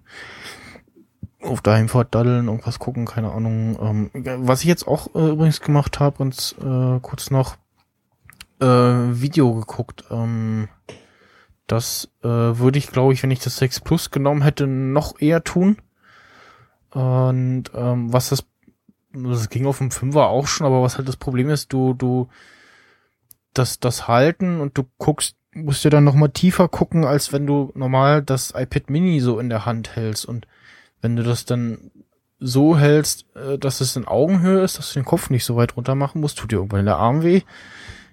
[1.40, 3.78] auf der Heimfahrt daddeln, irgendwas gucken, keine Ahnung.
[3.80, 4.10] Ähm,
[4.44, 7.56] was ich jetzt auch äh, übrigens gemacht habe, uns äh, kurz noch
[8.60, 10.04] äh, Video geguckt.
[10.10, 10.68] Ähm,
[11.66, 15.44] das äh, würde ich, glaube ich, wenn ich das 6 Plus genommen hätte, noch eher
[15.44, 15.76] tun.
[16.90, 18.44] Und ähm, was das,
[19.12, 22.28] das ging auf dem 5er auch schon, aber was halt das Problem ist, du, du,
[23.54, 27.46] das, das Halten und du guckst, musst dir dann noch mal tiefer gucken, als wenn
[27.46, 30.24] du normal das iPad Mini so in der Hand hältst.
[30.24, 30.46] Und
[31.00, 31.90] wenn du das dann
[32.38, 35.76] so hältst, äh, dass es in Augenhöhe ist, dass du den Kopf nicht so weit
[35.76, 37.42] runter machen musst, tut dir irgendwann der Arm weh.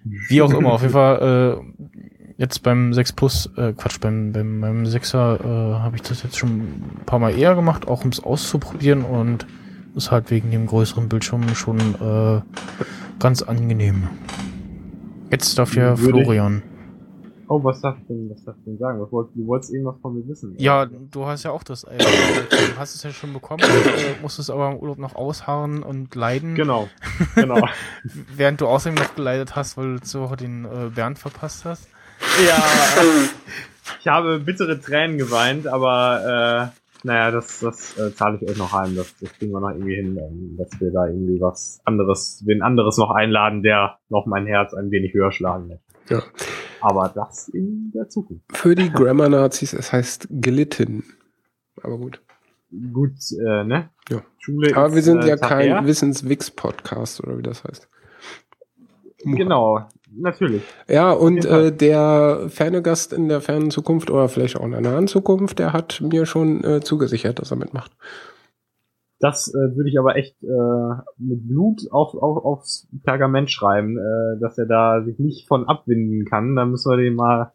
[0.04, 4.62] Wie auch immer, auf jeden Fall, äh, jetzt beim 6 Plus, äh, Quatsch, beim, beim,
[4.62, 8.12] beim 6er äh, habe ich das jetzt schon ein paar Mal eher gemacht, auch um
[8.12, 9.48] es auszuprobieren und
[9.96, 12.42] ist halt wegen dem größeren Bildschirm schon äh,
[13.20, 14.08] ganz angenehm.
[15.32, 16.64] Jetzt darf ich- Florian.
[17.48, 19.00] Oh, was darf ich denn, was darf ich denn sagen?
[19.00, 20.56] Was wollt, du wolltest irgendwas von mir wissen.
[20.58, 22.00] Ja, du hast ja auch das iPad.
[22.50, 26.16] Du hast es ja schon bekommen, äh, musst es aber im Urlaub noch ausharren und
[26.16, 26.56] leiden.
[26.56, 26.90] Genau,
[27.36, 27.68] genau.
[28.36, 31.88] Während du außerdem noch geleidet hast, weil du letzte Woche den äh, Bernd verpasst hast.
[32.48, 32.64] ja,
[34.02, 38.74] ich habe bittere Tränen geweint, aber äh, naja, das, das äh, zahle ich euch noch
[38.74, 38.96] heim.
[38.96, 42.64] Das, das kriegen wir noch irgendwie hin, ähm, dass wir da irgendwie was anderes, wen
[42.64, 45.84] anderes noch einladen, der noch mein Herz ein wenig höher schlagen lässt.
[46.10, 46.24] Ja.
[46.82, 48.44] Aber das in der Zukunft.
[48.52, 51.04] Für die Grammar-Nazis, es heißt gelitten.
[51.82, 52.22] Aber gut.
[52.92, 53.92] Gut, äh, ne?
[54.10, 54.24] Ja.
[54.40, 55.86] Schule Aber ist, wir sind äh, ja kein.
[55.86, 57.88] Wissens-Wix-Podcast oder wie das heißt.
[59.24, 59.88] Genau,
[60.20, 60.64] natürlich.
[60.88, 64.82] Ja, und äh, der ferne Gast in der fernen Zukunft oder vielleicht auch in der
[64.82, 67.92] nahen Zukunft, der hat mir schon äh, zugesichert, dass er mitmacht.
[69.20, 70.48] Das äh, würde ich aber echt äh,
[71.18, 76.26] mit Blut auf, auf, aufs Pergament schreiben, äh, dass er da sich nicht von abwinden
[76.26, 76.56] kann.
[76.56, 77.54] Da müssen wir den mal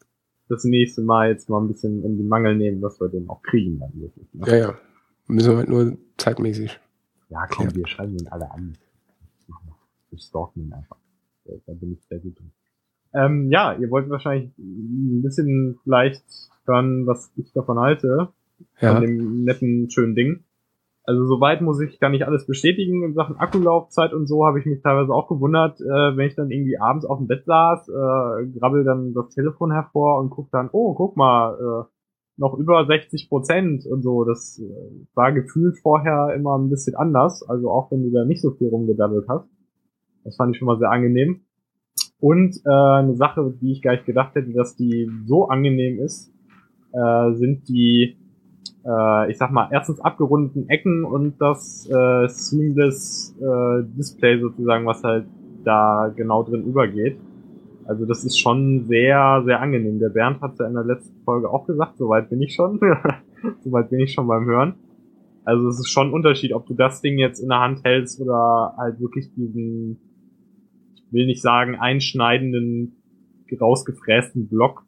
[0.48, 3.42] das nächste Mal jetzt mal ein bisschen in die Mangel nehmen, dass wir den auch
[3.42, 4.26] kriegen dann wirklich.
[4.32, 4.46] Ne?
[4.48, 4.74] Ja, ja.
[5.28, 6.80] Müssen wir halt nur zeitmäßig.
[7.28, 7.74] Ja, komm, Ja.
[7.76, 8.76] wir schreiben den alle an.
[10.10, 10.96] Wir stalken ihn einfach.
[11.66, 12.52] Da bin ich sehr gut drin.
[13.12, 16.24] Ähm, ja, ihr wollt wahrscheinlich ein bisschen vielleicht
[16.66, 18.28] hören, was ich davon halte.
[18.80, 18.92] Ja.
[18.94, 20.44] Von dem netten, schönen Ding.
[21.04, 24.66] Also soweit muss ich gar nicht alles bestätigen in Sachen Akkulaufzeit und so habe ich
[24.66, 28.46] mich teilweise auch gewundert, äh, wenn ich dann irgendwie abends auf dem Bett saß, äh,
[28.58, 31.90] grabbel dann das Telefon hervor und guck dann, oh, guck mal, äh,
[32.36, 34.24] noch über 60 Prozent und so.
[34.24, 38.42] Das äh, war gefühlt vorher immer ein bisschen anders, also auch wenn du da nicht
[38.42, 39.48] so viel rumgedaddelt hast.
[40.24, 41.40] Das fand ich schon mal sehr angenehm.
[42.20, 46.32] Und äh, eine Sache, die ich gar nicht gedacht hätte, dass die so angenehm ist,
[46.92, 48.16] äh, sind die,
[48.84, 55.02] äh, ich sag mal, erstens abgerundeten Ecken und das äh, seamless äh, Display sozusagen, was
[55.02, 55.26] halt
[55.64, 57.16] da genau drin übergeht.
[57.86, 59.98] Also das ist schon sehr, sehr angenehm.
[59.98, 62.78] Der Bernd hat ja in der letzten Folge auch gesagt, soweit bin ich schon.
[63.64, 64.74] soweit bin ich schon beim Hören.
[65.44, 68.20] Also es ist schon ein Unterschied, ob du das Ding jetzt in der Hand hältst
[68.20, 69.98] oder halt wirklich diesen,
[71.12, 72.96] will nicht sagen, einschneidenden,
[73.60, 74.84] rausgefrästen Block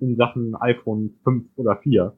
[0.00, 2.14] in Sachen iPhone 5 oder 4.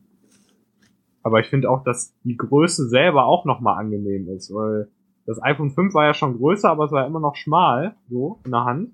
[1.23, 4.89] Aber ich finde auch, dass die Größe selber auch nochmal angenehm ist, weil
[5.27, 8.51] das iPhone 5 war ja schon größer, aber es war immer noch schmal, so, in
[8.51, 8.93] der Hand.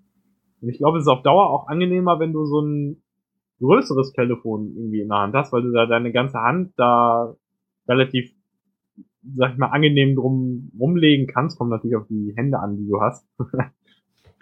[0.60, 3.02] Und ich glaube, es ist auf Dauer auch angenehmer, wenn du so ein
[3.60, 7.36] größeres Telefon irgendwie in der Hand hast, weil du da deine ganze Hand da
[7.86, 8.32] relativ,
[9.34, 11.58] sag ich mal, angenehm drum rumlegen kannst.
[11.58, 13.26] Kommt natürlich auf die Hände an, die du hast.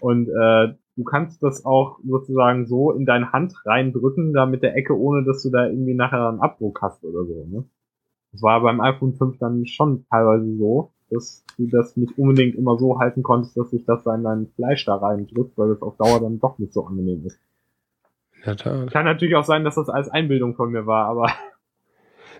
[0.02, 4.74] Und äh, du kannst das auch sozusagen so in deine Hand reindrücken, da mit der
[4.74, 7.46] Ecke, ohne dass du da irgendwie nachher einen Abdruck hast oder so.
[7.48, 7.64] Ne?
[8.32, 12.76] Das war beim iPhone 5 dann schon teilweise so, dass du das nicht unbedingt immer
[12.78, 16.18] so halten konntest, dass sich das in dein Fleisch da reindrückt, weil das auf Dauer
[16.18, 17.38] dann doch nicht so angenehm ist.
[18.42, 18.90] Tat.
[18.90, 21.30] Kann natürlich auch sein, dass das als Einbildung von mir war, aber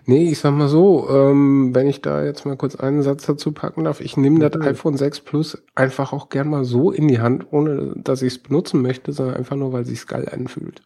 [0.05, 3.51] Nee, ich sag mal so, ähm, wenn ich da jetzt mal kurz einen Satz dazu
[3.53, 4.77] packen darf, ich nehme das Natürlich.
[4.77, 8.39] iPhone 6 Plus einfach auch gern mal so in die Hand, ohne dass ich es
[8.39, 10.81] benutzen möchte, sondern einfach nur, weil sich's geil anfühlt.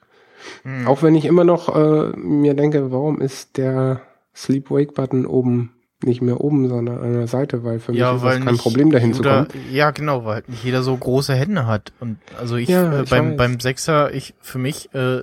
[0.63, 0.87] Hm.
[0.87, 4.01] Auch wenn ich immer noch äh, mir denke, warum ist der
[4.35, 5.71] Sleep-Wake-Button oben
[6.03, 9.13] nicht mehr oben, sondern an der Seite, weil für mich ist das kein Problem, dahin
[9.13, 9.65] zu jeder- kommen.
[9.71, 11.91] Ja, genau, weil nicht jeder so große Hände hat.
[11.99, 13.37] Und also ich, Ja, äh, ich beim, weiß.
[13.37, 15.21] beim Sechser, ich für mich, äh,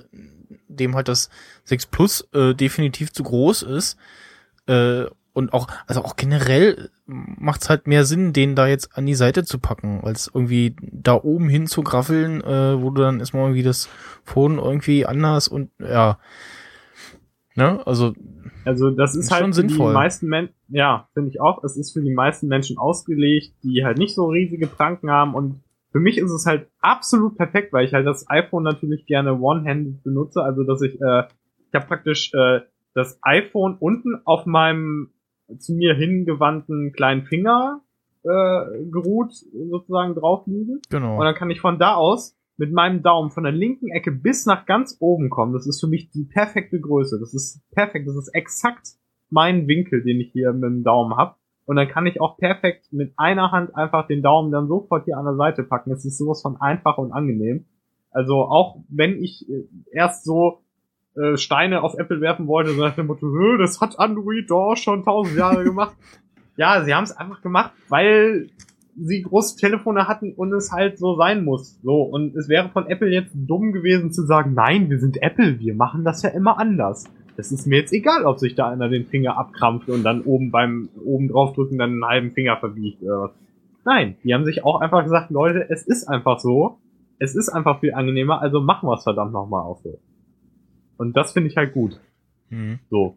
[0.67, 1.29] dem halt das
[1.65, 3.97] 6 Plus äh, definitiv zu groß ist.
[4.67, 9.15] Äh, und auch, also auch generell macht's halt mehr Sinn, den da jetzt an die
[9.15, 13.43] Seite zu packen, als irgendwie da oben hin zu graffeln, äh, wo du dann erstmal
[13.43, 13.89] irgendwie das
[14.23, 16.19] Phone irgendwie anders und ja.
[17.55, 17.85] Ne?
[17.85, 18.13] Also
[18.65, 19.91] Also das ist Ist halt schon für sinnvoll.
[19.91, 23.83] die meisten Menschen, ja, finde ich auch, es ist für die meisten Menschen ausgelegt, die
[23.83, 25.61] halt nicht so riesige Pranken haben und
[25.95, 30.03] für mich ist es halt absolut perfekt, weil ich halt das iPhone natürlich gerne one-handed
[30.03, 31.23] benutze, also dass ich, äh,
[31.69, 32.59] ich habe praktisch äh,
[32.93, 35.11] das iPhone unten auf meinem
[35.57, 37.79] zu mir hingewandten kleinen Finger
[38.23, 41.17] äh, geruht sozusagen drauf liegen genau.
[41.17, 44.45] und dann kann ich von da aus mit meinem Daumen von der linken Ecke bis
[44.45, 45.53] nach ganz oben kommen.
[45.53, 47.19] Das ist für mich die perfekte Größe.
[47.21, 48.05] Das ist perfekt.
[48.09, 48.95] Das ist exakt
[49.29, 51.37] mein Winkel, den ich hier mit dem Daumen hab.
[51.65, 55.17] Und dann kann ich auch perfekt mit einer Hand einfach den Daumen dann sofort hier
[55.17, 55.89] an der Seite packen.
[55.89, 57.65] Das ist sowas von einfach und angenehm.
[58.11, 60.61] Also auch wenn ich äh, erst so
[61.15, 64.75] äh, Steine auf Apple werfen wollte, so nach dem Motto, "Hö, das hat Android doch
[64.75, 65.95] schon tausend Jahre gemacht.
[66.57, 68.49] ja, sie haben es einfach gemacht, weil
[68.97, 71.79] sie große Telefone hatten und es halt so sein muss.
[71.81, 75.59] So, und es wäre von Apple jetzt dumm gewesen zu sagen, nein, wir sind Apple,
[75.59, 77.05] wir machen das ja immer anders.
[77.37, 80.51] Das ist mir jetzt egal, ob sich da einer den Finger abkrampft und dann oben
[80.51, 83.31] beim oben draufdrücken dann einen halben Finger verbiegt oder was.
[83.83, 86.79] Nein, die haben sich auch einfach gesagt, Leute, es ist einfach so.
[87.19, 89.99] Es ist einfach viel angenehmer, also machen wir es verdammt nochmal auch so.
[90.97, 91.99] Und das finde ich halt gut.
[92.49, 92.79] Mhm.
[92.89, 93.15] So.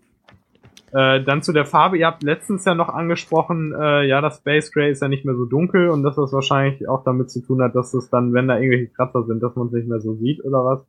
[0.93, 1.99] Äh, dann zu der Farbe.
[1.99, 5.35] Ihr habt letztens ja noch angesprochen, äh, ja, das Space Gray ist ja nicht mehr
[5.35, 8.49] so dunkel und dass das wahrscheinlich auch damit zu tun hat, dass es dann, wenn
[8.49, 10.87] da irgendwelche Kratzer sind, dass man es nicht mehr so sieht oder was.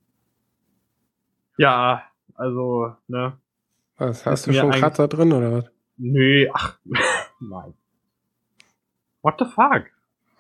[1.58, 2.04] Ja,
[2.40, 3.34] also, ne.
[3.98, 5.66] Was, hast du schon Kratzer drin oder was?
[5.98, 6.78] Nö, ach,
[7.40, 7.74] nein.
[9.22, 9.84] What the fuck?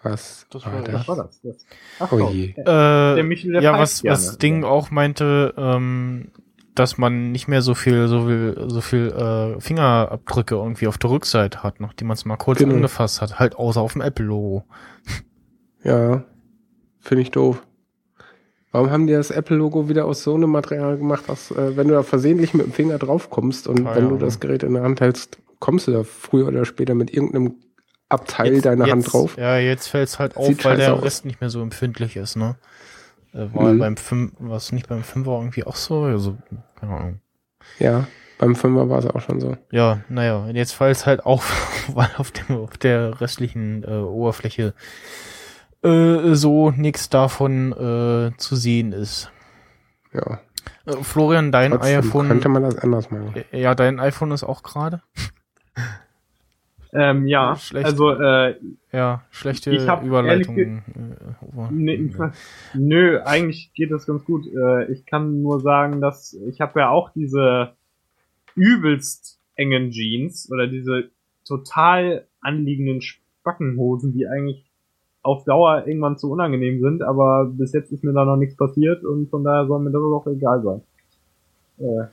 [0.02, 0.47] Was?
[0.50, 0.93] Das war.
[0.93, 1.41] Was war das?
[1.41, 1.66] das
[2.00, 2.52] ach Oh je.
[2.52, 4.38] Äh, Der Michel, der ja, was, was gerne.
[4.38, 6.32] Ding auch meinte, ähm,
[6.74, 11.10] dass man nicht mehr so viel, so viel, so viel äh, Fingerabdrücke irgendwie auf der
[11.10, 12.76] Rückseite hat, nachdem man es mal kurz Genau.
[12.76, 14.64] angefasst hat, halt außer auf dem Apple-Logo.
[15.84, 16.24] Ja.
[17.02, 17.62] Finde ich doof.
[18.72, 21.95] Warum haben die das Apple-Logo wieder aus so einem Material gemacht, dass, äh, wenn du
[21.95, 24.09] da versehentlich mit dem Finger drauf kommst und Ah, wenn ja.
[24.11, 27.55] du das Gerät in der Hand hältst, kommst du da früher oder später mit irgendeinem
[28.09, 29.38] Abteil Jetzt- deiner Hand jetzt- drauf?
[29.38, 31.03] Ja, jetzt fällt's halt auf, Sieht weil der aus.
[31.03, 32.57] Rest nicht mehr so empfindlich ist, ne?
[33.34, 33.80] Äh, war Mhm.
[33.80, 36.38] beim 5, was nicht beim 5 war irgendwie auch so, also,
[36.80, 37.20] keine Ahnung.
[37.80, 38.07] Ja,
[38.39, 39.57] beim Fünfer war es auch schon so.
[39.72, 41.43] Ja, naja, jetzt fällt's halt auf,
[41.95, 44.74] weil auf dem, auf der restlichen äh, Oberfläche
[45.84, 49.32] äh, so nichts davon äh, zu sehen ist.
[50.14, 50.40] Ja.
[50.86, 53.34] Äh, Florian, dein Trotzdem iPhone, könnte man das anders machen.
[53.52, 55.02] äh, ja, dein iPhone ist auch gerade.
[56.92, 57.86] Ähm, ja, Schlecht.
[57.86, 58.56] also äh,
[58.92, 60.58] Ja, schlechte Ich hab Überleitung.
[60.58, 62.12] ehrlich äh, Nee,
[62.74, 64.48] nö, eigentlich geht das ganz gut.
[64.90, 67.74] Ich kann nur sagen, dass ich habe ja auch diese
[68.56, 71.12] übelst engen Jeans oder diese
[71.46, 74.68] total anliegenden Spackenhosen, die eigentlich
[75.30, 79.04] auf Dauer irgendwann zu unangenehm sind, aber bis jetzt ist mir da noch nichts passiert
[79.04, 80.82] und von daher soll mir das auch egal sein.
[81.78, 82.08] Äh,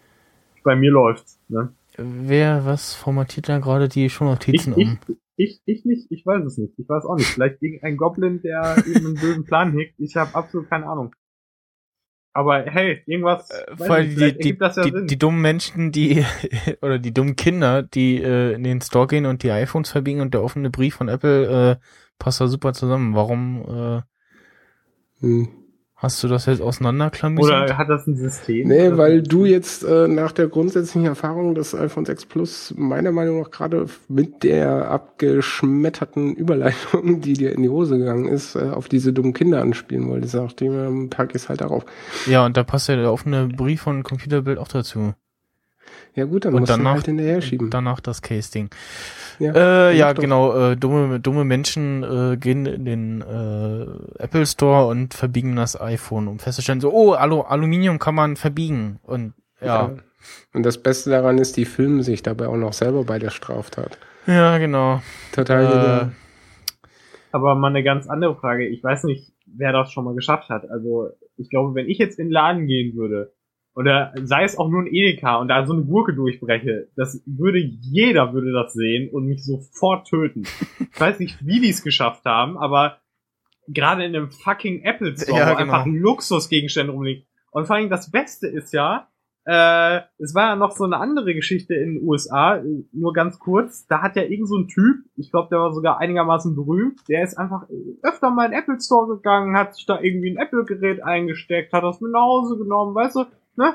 [0.62, 1.40] Bei mir läuft's.
[1.48, 1.70] Ne?
[1.96, 4.98] Wer, was formatiert da gerade die Ich, Shownotizen ich, um?
[5.36, 6.74] ich, ich nicht, ich weiß es nicht.
[6.78, 7.28] Ich weiß auch nicht.
[7.28, 9.94] Vielleicht irgendein Goblin, der irgendeinen bösen Plan hegt.
[9.98, 11.14] Ich habe absolut keine Ahnung.
[12.34, 13.48] Aber hey, irgendwas.
[13.48, 16.22] weiß Vor allem die, die, ja die, die dummen Menschen, die,
[16.82, 20.34] oder die dummen Kinder, die äh, in den Store gehen und die iPhones verbiegen und
[20.34, 21.86] der offene Brief von Apple äh,
[22.18, 23.14] passt da super zusammen.
[23.14, 24.02] Warum äh,
[25.20, 25.48] Hm.
[25.94, 27.64] hast du das jetzt auseinanderklamüsert?
[27.70, 28.68] Oder hat das ein System?
[28.68, 33.40] Nee, weil du jetzt äh, nach der grundsätzlichen Erfahrung des iPhone 6 Plus meiner Meinung
[33.40, 38.88] nach gerade mit der abgeschmetterten Überleitung, die dir in die Hose gegangen ist, äh, auf
[38.88, 40.34] diese dummen Kinder anspielen wolltest.
[40.34, 41.86] Nachdem ähm, pack ich es halt darauf.
[42.26, 45.14] Ja, und da passt ja der offene Brief von Computerbild auch dazu.
[46.14, 47.70] Ja gut, dann Und musst du danach- halt hinterher schieben.
[47.70, 48.70] Danach das Case-Ding.
[49.38, 50.70] Ja, Äh, ja, genau.
[50.72, 56.28] Äh, dumme, dumme Menschen äh, gehen in den äh, Apple Store und verbiegen das iPhone,
[56.28, 58.98] um festzustellen, so, oh, Alu Aluminium kann man verbiegen.
[59.02, 59.90] Und ja,
[60.52, 63.98] Und das Beste daran ist, die filmen sich dabei auch noch selber bei der Straftat.
[64.26, 65.02] ja, genau.
[65.32, 66.26] Total Äh.
[67.32, 68.66] Aber mal eine ganz andere Frage.
[68.66, 70.68] Ich weiß nicht, wer das schon mal geschafft hat.
[70.70, 73.32] Also, ich glaube, wenn ich jetzt in den Laden gehen würde,
[73.76, 77.58] oder sei es auch nur ein Edeka und da so eine Gurke durchbreche, das würde
[77.58, 80.44] jeder würde das sehen und mich sofort töten.
[80.96, 82.96] Ich weiß nicht, wie die es geschafft haben, aber
[83.68, 85.74] gerade in einem fucking Apple Store, Ja, genau.
[85.74, 87.26] einfach Luxusgegenstände rumliegen.
[87.50, 89.08] Und vor allem das Beste ist ja,
[89.44, 92.62] äh, es war ja noch so eine andere Geschichte in den USA,
[92.92, 93.86] nur ganz kurz.
[93.86, 97.22] Da hat ja irgend so ein Typ, ich glaube, der war sogar einigermaßen berühmt, der
[97.22, 97.66] ist einfach
[98.02, 101.84] öfter mal in den Apple Store gegangen, hat sich da irgendwie ein Apple-Gerät eingesteckt, hat
[101.84, 103.24] das mit nach Hause genommen, weißt du,
[103.56, 103.74] ne?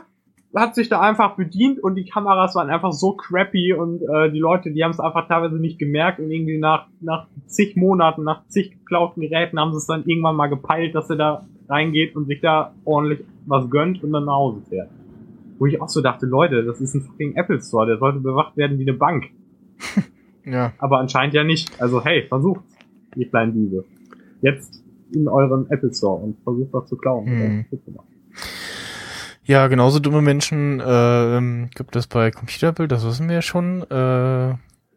[0.54, 4.40] Hat sich da einfach bedient und die Kameras waren einfach so crappy und äh, die
[4.40, 8.46] Leute, die haben es einfach teilweise nicht gemerkt und irgendwie nach, nach zig Monaten, nach
[8.48, 12.26] zig geklauten Geräten haben sie es dann irgendwann mal gepeilt, dass er da reingeht und
[12.26, 14.90] sich da ordentlich was gönnt und dann nach Hause fährt.
[15.58, 18.58] Wo ich auch so dachte, Leute, das ist ein fucking Apple Store, der sollte bewacht
[18.58, 19.30] werden wie eine Bank.
[20.46, 20.74] ja.
[20.80, 21.82] Aber anscheinend ja nicht.
[21.82, 22.66] Also hey, versucht,
[23.16, 23.86] ihr kleinen Diebe.
[24.42, 27.26] Jetzt in euren Apple Store und versucht was zu klauen.
[27.26, 27.66] Mhm.
[27.72, 28.04] Oder?
[29.44, 33.82] Ja, genauso dumme Menschen ähm, gibt es bei Computerbild, das wissen wir ja schon.
[33.90, 34.56] Äh,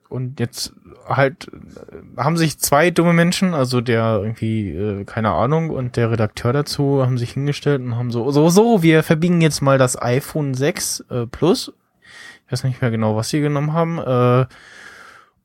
[0.08, 0.74] und jetzt
[1.08, 6.10] halt äh, haben sich zwei dumme Menschen, also der irgendwie, äh, keine Ahnung, und der
[6.10, 10.00] Redakteur dazu, haben sich hingestellt und haben so, so, so, wir verbiegen jetzt mal das
[10.00, 11.72] iPhone 6 äh, Plus.
[12.46, 13.98] Ich weiß nicht mehr genau, was sie genommen haben.
[13.98, 14.46] Äh,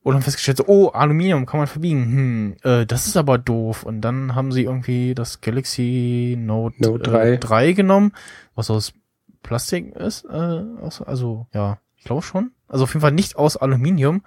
[0.02, 2.04] und haben festgestellt, so, oh, Aluminium kann man verbiegen.
[2.04, 3.82] Hm, äh, das ist aber doof.
[3.82, 7.32] Und dann haben sie irgendwie das Galaxy Note, Note 3.
[7.32, 8.12] Äh, 3 genommen,
[8.54, 8.94] was aus
[9.42, 10.24] Plastik ist.
[10.24, 10.62] Äh,
[11.04, 12.52] also, ja, ich glaube schon.
[12.66, 14.22] Also auf jeden Fall nicht aus Aluminium.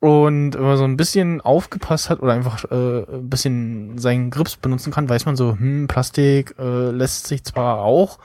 [0.00, 4.56] Und wenn man so ein bisschen aufgepasst hat oder einfach äh, ein bisschen seinen Grips
[4.56, 8.18] benutzen kann, weiß man so, hm, Plastik äh, lässt sich zwar auch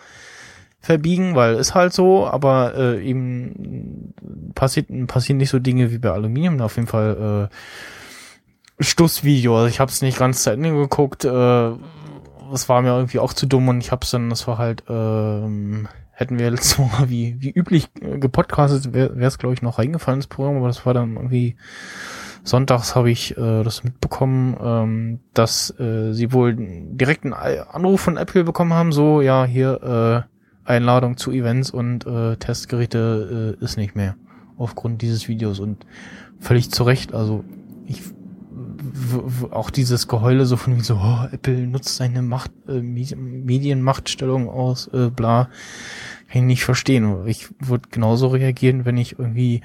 [0.88, 4.14] verbiegen, weil ist halt so, aber äh, eben
[4.56, 6.60] passiert, passieren nicht so Dinge wie bei Aluminium.
[6.62, 7.50] Auf jeden Fall
[8.80, 9.56] äh, Stussvideo.
[9.56, 11.26] Also ich habe es nicht ganz zu Ende geguckt.
[11.26, 11.30] Äh,
[12.52, 15.88] das war mir irgendwie auch zu dumm und ich hab's dann, das war halt, ähm,
[16.12, 20.20] hätten wir letztes Mal wie, wie üblich äh, gepodcastet, wäre es, glaube ich, noch reingefallen
[20.20, 21.58] ins Programm, aber das war dann irgendwie
[22.44, 28.00] sonntags habe ich äh, das mitbekommen, ähm, dass äh, sie wohl direkt einen Ei- Anruf
[28.00, 30.37] von Apple bekommen haben, so, ja, hier äh,
[30.68, 34.16] Einladung zu Events und äh, Testgeräte äh, ist nicht mehr
[34.58, 35.86] aufgrund dieses Videos und
[36.40, 37.44] völlig zu Recht, also
[37.86, 38.02] ich
[39.52, 44.50] auch dieses Geheule so von wie so, oh, Apple nutzt seine Macht, äh, Medi- Medienmachtstellung
[44.50, 45.50] aus, äh, bla,
[46.30, 47.26] kann ich nicht verstehen.
[47.28, 49.62] Ich würde genauso reagieren, wenn ich irgendwie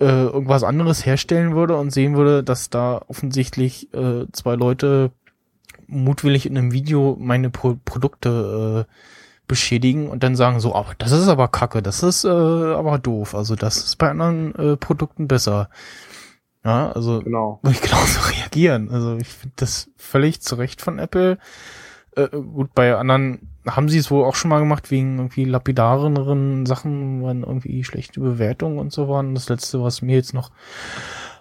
[0.00, 5.12] äh, irgendwas anderes herstellen würde und sehen würde, dass da offensichtlich äh, zwei Leute
[5.86, 8.92] mutwillig in einem Video meine Pro Produkte äh,
[9.46, 13.34] beschädigen und dann sagen so, aber das ist aber kacke, das ist äh, aber doof.
[13.34, 15.68] Also das ist bei anderen äh, Produkten besser.
[16.64, 17.60] Ja, also Genau.
[17.62, 18.90] würde ich genauso reagieren.
[18.90, 21.38] Also ich finde das völlig zu Recht von Apple.
[22.16, 26.66] Äh, gut, bei anderen haben sie es wohl auch schon mal gemacht, wegen irgendwie lapidareren
[26.66, 29.34] Sachen, wenn irgendwie schlechte Bewertungen und so waren.
[29.34, 30.50] Das letzte, was mir jetzt noch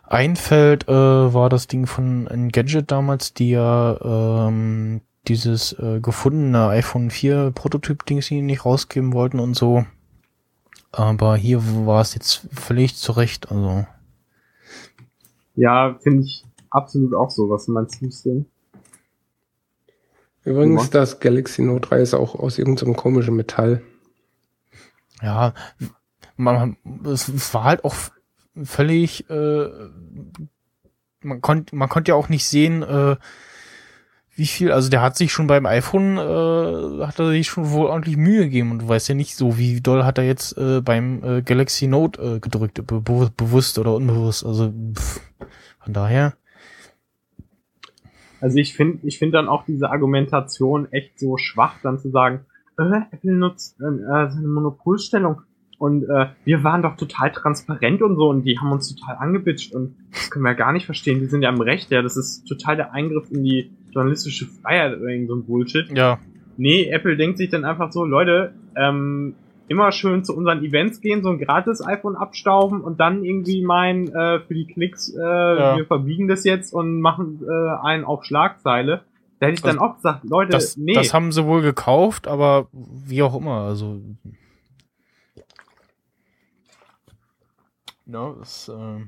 [0.07, 0.93] einfällt, äh,
[1.33, 8.21] war das Ding von Engadget damals, die ja ähm, dieses äh, gefundene iPhone 4 Prototyp-Ding
[8.21, 9.85] sie nicht rausgeben wollten und so.
[10.91, 13.85] Aber hier war es jetzt völlig zurecht, also.
[15.55, 17.49] Ja, finde ich absolut auch so.
[17.49, 18.45] Was meinst du denn?
[20.43, 23.81] Übrigens, das Galaxy Note 3 ist auch aus irgendeinem komischen Metall.
[25.21, 25.53] Ja,
[26.35, 27.95] man, es, es war halt auch
[28.61, 29.69] völlig, äh,
[31.21, 33.15] man konnte, man konnte ja auch nicht sehen, äh,
[34.35, 37.87] wie viel, also der hat sich schon beim iPhone, äh, hat er sich schon wohl
[37.87, 40.81] ordentlich Mühe gegeben und du weißt ja nicht so, wie doll hat er jetzt äh,
[40.81, 45.21] beim äh, Galaxy Note äh, gedrückt, be be bewusst oder unbewusst, also pff,
[45.79, 46.33] von daher,
[48.43, 52.45] Also ich finde ich finde dann auch diese Argumentation echt so schwach, dann zu sagen,
[52.77, 55.43] äh, Apple nutzt äh, äh, seine Monopolstellung
[55.79, 59.73] und äh, wir waren doch total transparent und so und die haben uns total angebitscht
[59.73, 61.19] und das können wir ja gar nicht verstehen.
[61.19, 64.97] Die sind ja im Recht, ja, das ist total der Eingriff in die journalistische Freiheit
[64.97, 65.89] oder irgend so ein Bullshit.
[65.95, 66.19] ja,
[66.57, 69.35] Nee, Apple denkt sich dann einfach so, Leute, ähm,
[69.67, 74.07] immer schön zu unseren Events gehen, so ein gratis iPhone abstauben und dann irgendwie meinen,
[74.09, 79.01] äh, für die Klicks, äh, wir verbiegen das jetzt und machen äh, einen auf Schlagzeile.
[79.39, 82.27] Da hätte ich dann Also, auch gesagt, Leute, das, nee, das haben sie wohl gekauft,
[82.27, 83.99] aber wie auch immer, also.
[88.05, 88.99] Ja, das, äh,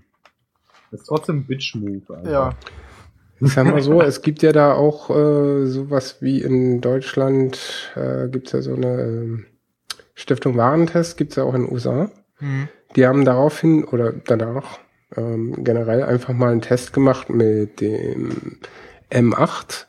[0.92, 2.16] das ist trotzdem ein Bitch-Move.
[2.16, 2.32] Alter.
[2.32, 2.50] ja.
[3.42, 8.30] Ich sag mal so, es gibt ja da auch äh, sowas wie in Deutschland, äh,
[8.30, 9.46] gibt's ja so eine ähm,
[10.14, 12.10] Stiftung Warentest, gibt's ja auch in den USA.
[12.38, 12.70] Hm.
[12.96, 14.80] Die haben daraufhin oder danach
[15.18, 18.60] ähm, generell einfach mal einen Test gemacht mit dem
[19.12, 19.86] M8,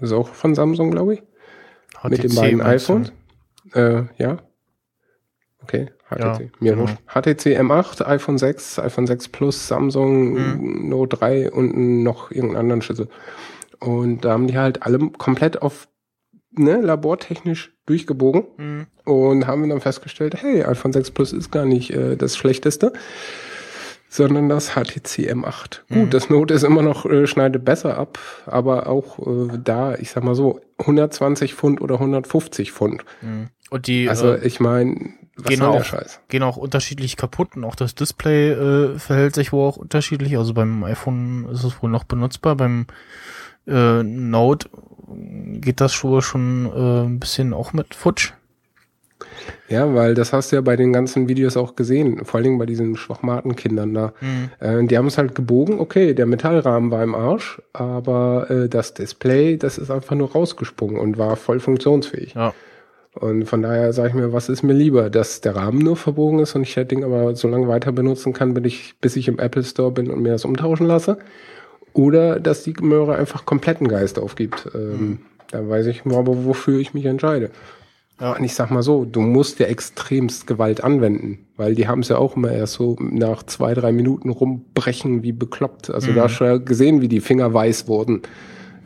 [0.00, 1.22] das ist auch von Samsung, glaube ich,
[2.04, 3.12] mit den HTC beiden iPhones.
[3.74, 4.38] Äh, ja.
[5.62, 6.20] Okay, HTC.
[6.20, 6.86] Ja, Mir genau.
[7.06, 10.88] HTC M8, iPhone 6, iPhone 6 Plus, Samsung Mhm.
[10.88, 13.08] Note 3 und noch irgendeinen anderen Schlüssel.
[13.80, 15.88] Und da haben die halt alle komplett auf
[16.50, 18.86] ne, labortechnisch durchgebogen Hm.
[19.04, 22.92] und haben dann festgestellt, hey, iPhone 6 Plus ist gar nicht äh, das schlechteste,
[24.10, 25.80] sondern das HTC M8.
[25.88, 25.94] Mhm.
[26.00, 30.10] Gut, das Note ist immer noch, äh, schneidet besser ab, aber auch äh, da, ich
[30.10, 33.04] sag mal so, 120 Pfund oder 150 Pfund.
[33.20, 33.48] Hm.
[33.70, 34.94] Und die Also äh, ich meine,
[35.44, 35.84] gehen auch-
[36.28, 40.36] gehen auch unterschiedlich kaputt und auch das Display äh, verhält sich wohl auch unterschiedlich.
[40.36, 42.86] Also beim iPhone ist es wohl noch benutzbar, beim
[43.66, 44.68] äh, Note
[45.60, 48.32] geht das schon schon äh, ein bisschen auch mit futsch.
[49.68, 52.58] Ja, weil das hast du ja bei den ganzen Videos auch gesehen, vor allen Dingen
[52.58, 54.12] bei diesen Schwachmatenkindern da.
[54.20, 54.50] Hm.
[54.60, 58.94] Äh, die haben es halt gebogen, okay, der Metallrahmen war im Arsch, aber äh, das
[58.94, 62.34] Display, das ist einfach nur rausgesprungen und war voll funktionsfähig.
[62.34, 62.54] Ja.
[63.14, 66.38] Und von daher sage ich mir, was ist mir lieber, dass der Rahmen nur verbogen
[66.38, 69.28] ist und ich das Ding aber so lange weiter benutzen kann, bis ich, bis ich
[69.28, 71.18] im Apple Store bin und mir das umtauschen lasse.
[71.94, 74.68] Oder dass die Möhre einfach kompletten Geist aufgibt.
[74.74, 77.50] Ähm, Da weiß ich aber, wofür ich mich entscheide.
[78.20, 78.36] Ja.
[78.36, 82.08] Und ich sag mal so, du musst ja extremst Gewalt anwenden, weil die haben es
[82.08, 85.90] ja auch immer erst so nach zwei, drei Minuten rumbrechen wie bekloppt.
[85.90, 88.22] Also da hast du ja gesehen, wie die Finger weiß wurden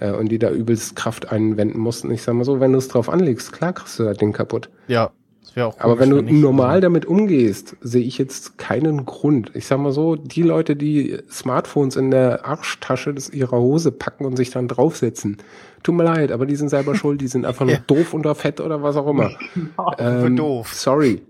[0.03, 2.11] äh, und die da übelst Kraft einwenden mussten.
[2.11, 4.69] Ich sag mal so, wenn du es drauf anlegst, klar kriegst du das Ding kaputt.
[4.89, 5.11] Ja,
[5.43, 9.51] das wäre auch Aber wenn du normal damit umgehst, sehe ich jetzt keinen Grund.
[9.55, 14.25] Ich sag mal so, die Leute, die Smartphones in der Arschtasche des ihrer Hose packen
[14.25, 15.39] und sich dann draufsetzen,
[15.83, 17.81] tut mir leid, aber die sind selber schuld, die sind einfach nur Ja.
[17.87, 19.31] doof oder fett oder was auch immer.
[19.99, 20.73] Ähm, doof.
[20.75, 21.23] Sorry.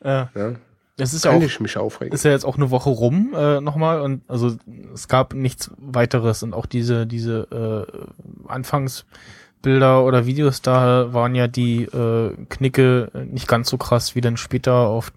[0.00, 0.54] äh, Ja,
[0.96, 2.14] das ist ja kann auch ich mich aufregen.
[2.14, 4.56] ist ja jetzt auch eine Woche rum äh, nochmal und also
[4.92, 11.48] es gab nichts weiteres und auch diese diese äh, Anfangsbilder oder Videos da waren ja
[11.48, 15.12] die äh, Knicke nicht ganz so krass wie dann später auf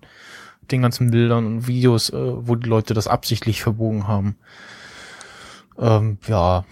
[0.72, 4.36] den ganzen Bildern und Videos, äh, wo die Leute das absichtlich verbogen haben.
[5.80, 6.66] Ähm, ja,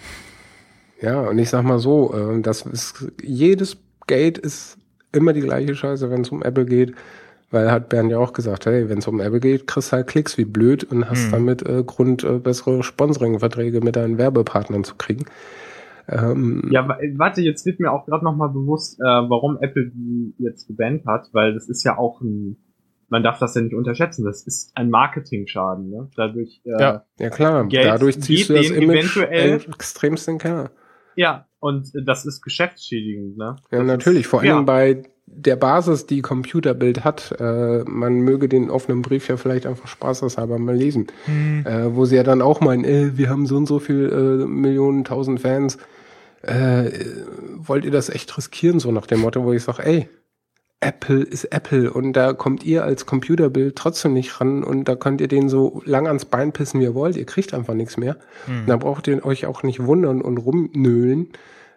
[1.02, 3.78] Ja, und ich sag mal so, äh, das ist, jedes
[4.08, 4.78] Gate ist
[5.12, 6.94] immer die gleiche Scheiße, wenn es um Apple geht.
[7.52, 10.08] Weil hat Bernd ja auch gesagt, hey, wenn es um Apple geht, kriegst du halt
[10.08, 11.32] Klicks wie blöd und hast Hm.
[11.32, 15.26] damit äh, Grund, äh, bessere Sponsoring-Verträge mit deinen Werbepartnern zu kriegen.
[16.08, 20.34] Ähm, Ja, wa- warte, jetzt wird mir auch gerade nochmal bewusst, äh, warum Apple die
[20.38, 22.58] jetzt gebannt hat, weil das ist ja auch ein,
[23.10, 26.10] man darf das ja nicht unterschätzen, das ist ein Marketing-Schaden, ne?
[26.16, 27.06] Dadurch, äh, Ja.
[27.20, 30.72] ja klar, Geld dadurch ziehst du das Image extremst in den Keller.
[31.16, 33.56] Ja, und das ist geschäftsschädigend, ne?
[33.72, 34.22] Ja, Das natürlich.
[34.22, 34.62] Ist, Vor allem ja.
[34.62, 35.04] bei
[35.36, 37.36] der Basis, die Computerbild hat.
[37.40, 41.08] Äh, man möge den offenen Brief ja vielleicht einfach spaßeshalber mal lesen.
[41.26, 41.66] Hm.
[41.66, 44.46] Äh, wo sie ja dann auch meinen, äh, wir haben so und so viel äh,
[44.46, 45.78] Millionen, tausend Fans.
[46.42, 46.92] Äh,
[47.58, 48.80] wollt ihr das echt riskieren?
[48.80, 50.10] So nach dem Motto, wo ich sage, ey,
[50.80, 55.20] Apple ist Apple und da kommt ihr als Computerbild trotzdem nicht ran und da könnt
[55.22, 57.16] ihr den so lang ans Bein pissen, wie ihr wollt.
[57.16, 58.18] Ihr kriegt einfach nichts mehr.
[58.46, 58.66] Hm.
[58.68, 61.30] Da braucht ihr euch auch nicht wundern und rumnölen,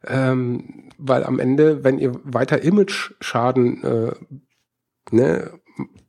[0.06, 4.12] ähm, weil am Ende, wenn ihr weiter Image-Schaden äh,
[5.10, 5.50] ne,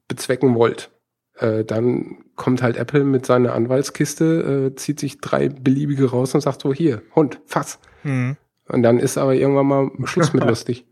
[0.07, 0.91] bezwecken wollt,
[1.35, 6.41] äh, dann kommt halt Apple mit seiner Anwaltskiste, äh, zieht sich drei beliebige raus und
[6.41, 7.79] sagt so, hier, Hund, fass.
[8.01, 8.35] Hm.
[8.67, 10.85] Und dann ist aber irgendwann mal Schluss mit lustig.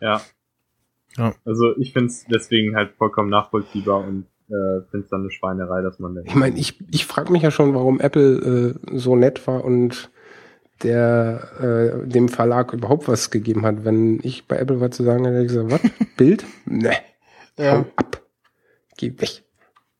[0.00, 0.20] Ja.
[1.16, 1.34] Ja.
[1.44, 6.18] Also ich find's deswegen halt vollkommen nachvollziehbar und äh, find's dann eine Schweinerei, dass man
[6.24, 10.10] Ich meine, ich, ich frage mich ja schon, warum Apple äh, so nett war und
[10.82, 13.84] der äh, dem Verlag überhaupt was gegeben hat.
[13.84, 15.80] Wenn ich bei Apple was zu sagen hätte, ich gesagt, was?
[16.16, 16.44] Bild?
[16.66, 16.92] Ne.
[17.58, 18.22] Hau ab.
[18.96, 19.42] Geh weg.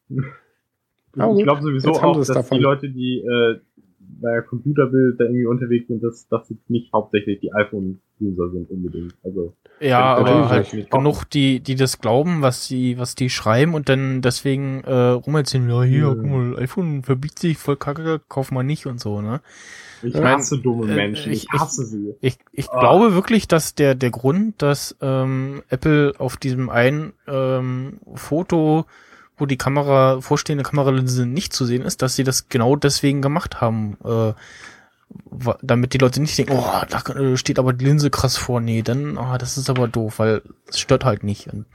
[0.08, 2.58] Ich glaube sowieso auch, dass davon.
[2.58, 3.60] die Leute, die äh,
[3.98, 9.14] bei Computerbild da irgendwie unterwegs sind, dass das jetzt nicht hauptsächlich die iPhone-User sind unbedingt.
[9.24, 10.90] Also Ja, aber halt nicht.
[10.90, 15.68] genug, die, die das glauben, was die, was die schreiben und dann deswegen äh, rumerzählen,
[15.68, 16.14] ja hier, Ja.
[16.14, 19.40] guck mal, iPhone verbietet sich voll kacke, kauf mal nicht und so, ne?
[20.02, 20.22] Ich Ja.
[20.36, 22.14] hasse dumme Äh, Menschen, ich, ich- ich- hasse sie.
[22.20, 22.80] Ich, ich Ah.
[22.80, 28.84] glaube wirklich, dass der, der Grund, dass ähm, Apple auf diesem einen ähm, Foto,
[29.36, 33.60] wo die Kamera, vorstehende Kameralinse nicht zu sehen ist, dass sie das genau deswegen gemacht
[33.60, 33.96] haben.
[34.04, 34.32] Äh,
[35.62, 38.60] damit die Leute nicht denken, oh, da äh, steht aber die Linse krass vor.
[38.62, 41.48] Nee, dann, ah, das ist aber doof, weil es stört halt nicht.
[41.52, 41.66] Und,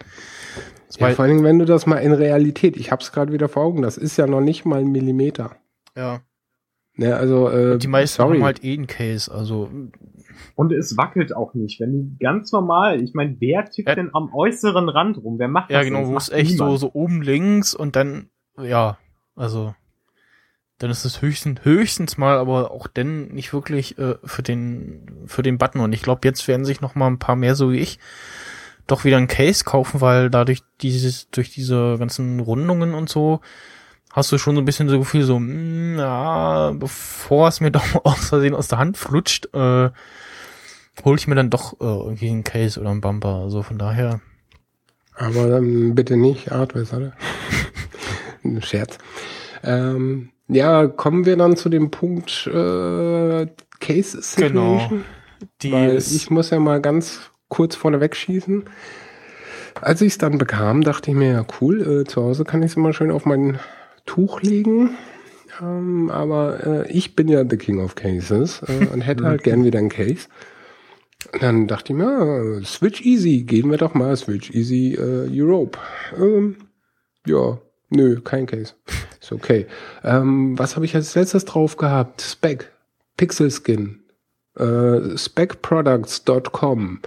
[0.97, 3.63] Ja, vor allen Dingen, wenn du das mal in Realität, ich hab's gerade wieder vor
[3.63, 5.55] Augen, das ist ja noch nicht mal ein Millimeter.
[5.95, 6.21] ja.
[6.97, 8.37] Ne, also, äh, Die meisten sorry.
[8.37, 9.69] haben halt eh einen Case, also
[10.55, 11.79] Und es wackelt auch nicht.
[11.79, 13.95] Wenn du ganz normal, ich meine, wer tickt Ja.
[13.95, 15.37] denn am äußeren Rand rum?
[15.37, 15.85] Wer macht Ja, das?
[15.87, 16.09] genau, denn?
[16.09, 16.79] wo es echt so, niemand.
[16.79, 18.29] so oben links und dann,
[18.59, 18.97] ja,
[19.35, 19.75] also,
[20.79, 25.43] dann ist es höchstens, höchstens mal, aber auch denn nicht wirklich äh, für den, für
[25.43, 25.81] den Button.
[25.81, 27.99] Und ich glaube, jetzt werden sich noch mal ein paar mehr, so wie ich,
[28.87, 33.41] doch wieder ein Case kaufen, weil dadurch dieses, durch diese ganzen Rundungen und so,
[34.17, 37.93] hast du schon so ein bisschen so Gefühl, so, mm, ja, bevor es mir doch
[37.93, 39.89] mal aus Versehen aus der Hand flutscht, äh,
[41.05, 43.35] hole ich mir dann doch äh, irgendwie einen Case oder einen Bumper.
[43.43, 44.19] Also von daher,
[45.15, 47.13] Aber dann bitte nicht Hardware, oder?
[48.43, 48.97] Ein Scherz.
[49.63, 53.47] Ähm, ja, kommen wir dann zu dem Punkt äh,
[53.79, 54.79] Case Genau.
[54.79, 55.05] Situation.
[55.61, 58.63] die Weil ich muss ja mal ganz kurz vorneweg schießen.
[59.79, 62.71] Als ich es dann bekam, dachte ich mir, ja cool, äh, zu Hause kann ich
[62.71, 63.59] es immer schön auf mein
[64.07, 64.97] Tuch legen.
[65.61, 69.63] Ähm, aber äh, ich bin ja the King of Cases äh, und hätte halt gern
[69.63, 70.27] wieder einen Case.
[71.33, 75.27] Und dann dachte ich mir, ja, Switch Easy, gehen wir doch mal Switch Easy äh,
[75.31, 75.77] Europe.
[76.17, 76.57] Ähm,
[77.25, 77.59] ja,
[77.89, 78.73] nö, kein Case.
[79.21, 79.67] Ist okay.
[80.03, 82.21] Ähm, was habe ich als letztes drauf gehabt?
[82.21, 82.71] Spec,
[83.17, 83.99] Pixel Skin,
[84.57, 87.01] äh, specproducts.com.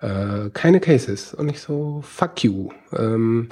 [0.00, 1.34] Äh, keine Cases.
[1.34, 2.70] Und ich so, fuck you.
[2.92, 3.48] Ähm,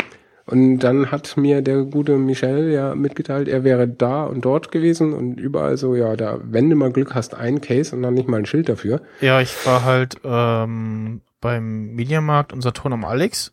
[0.47, 5.12] und dann hat mir der gute Michel ja mitgeteilt, er wäre da und dort gewesen
[5.12, 8.28] und überall so, ja, da, wenn du mal Glück hast, ein Case und dann nicht
[8.28, 9.01] mal ein Schild dafür.
[9.20, 13.52] Ja, ich war halt ähm, beim Mediamarkt und Saturn am Alex.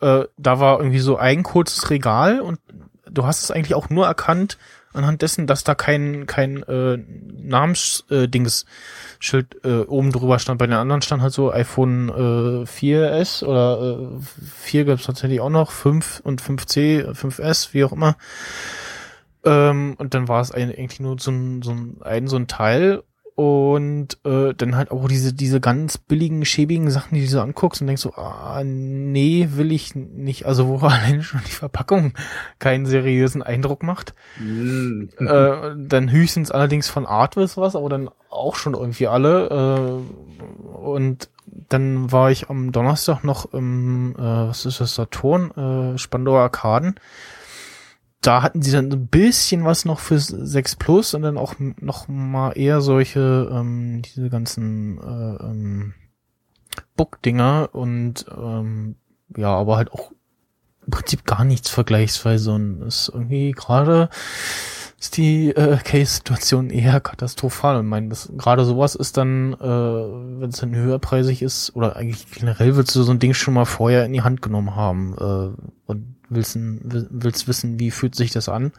[0.00, 2.58] Äh, da war irgendwie so ein kurzes Regal und
[3.10, 4.56] du hast es eigentlich auch nur erkannt
[4.92, 8.66] anhand dessen, dass da kein kein äh, Namensdings
[9.32, 10.58] äh, äh, oben drüber stand.
[10.58, 14.20] Bei den anderen stand halt so iPhone äh, 4S oder äh,
[14.62, 18.16] 4 gab es tatsächlich auch noch, 5 und 5C, 5S, wie auch immer.
[19.44, 23.02] Ähm, und dann war es eigentlich nur so ein, so ein, ein, so ein Teil
[23.34, 27.80] und äh, dann halt auch diese, diese ganz billigen, schäbigen Sachen, die du so anguckst
[27.80, 30.46] und denkst so, ah, nee, will ich nicht.
[30.46, 32.12] Also wo allein schon die Verpackung
[32.58, 34.14] keinen seriösen Eindruck macht.
[34.38, 35.04] Mm.
[35.18, 40.02] äh, dann höchstens allerdings von Artvis was, aber dann auch schon irgendwie alle.
[40.02, 41.28] Äh, und
[41.68, 45.50] dann war ich am Donnerstag noch im, äh, was ist das, Saturn,
[45.94, 46.96] äh, Spandauer Arkaden.
[48.22, 52.08] Da hatten sie dann ein bisschen was noch für 6 Plus und dann auch noch
[52.08, 55.94] mal eher solche, ähm, diese ganzen äh, ähm,
[56.96, 58.96] Book-Dinger und ähm,
[59.36, 60.12] ja, aber halt auch
[60.84, 64.10] im Prinzip gar nichts vergleichsweise und ist irgendwie gerade
[65.00, 67.76] ist die äh, Case-Situation eher katastrophal.
[67.76, 72.30] Und mein, das gerade sowas ist dann, äh, wenn es dann höherpreisig ist, oder eigentlich
[72.30, 75.90] generell willst du so ein Ding schon mal vorher in die Hand genommen haben äh,
[75.90, 78.72] und willst, willst wissen, wie fühlt sich das an.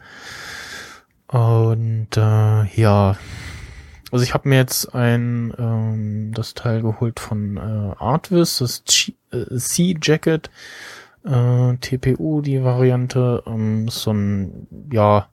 [1.28, 3.16] Und äh, ja,
[4.10, 8.84] Also ich habe mir jetzt ein ähm, das Teil geholt von äh, Artvis, das
[9.32, 10.50] äh, C-Jacket,
[11.24, 15.28] äh, TPU, die Variante, ähm, so ein, ja,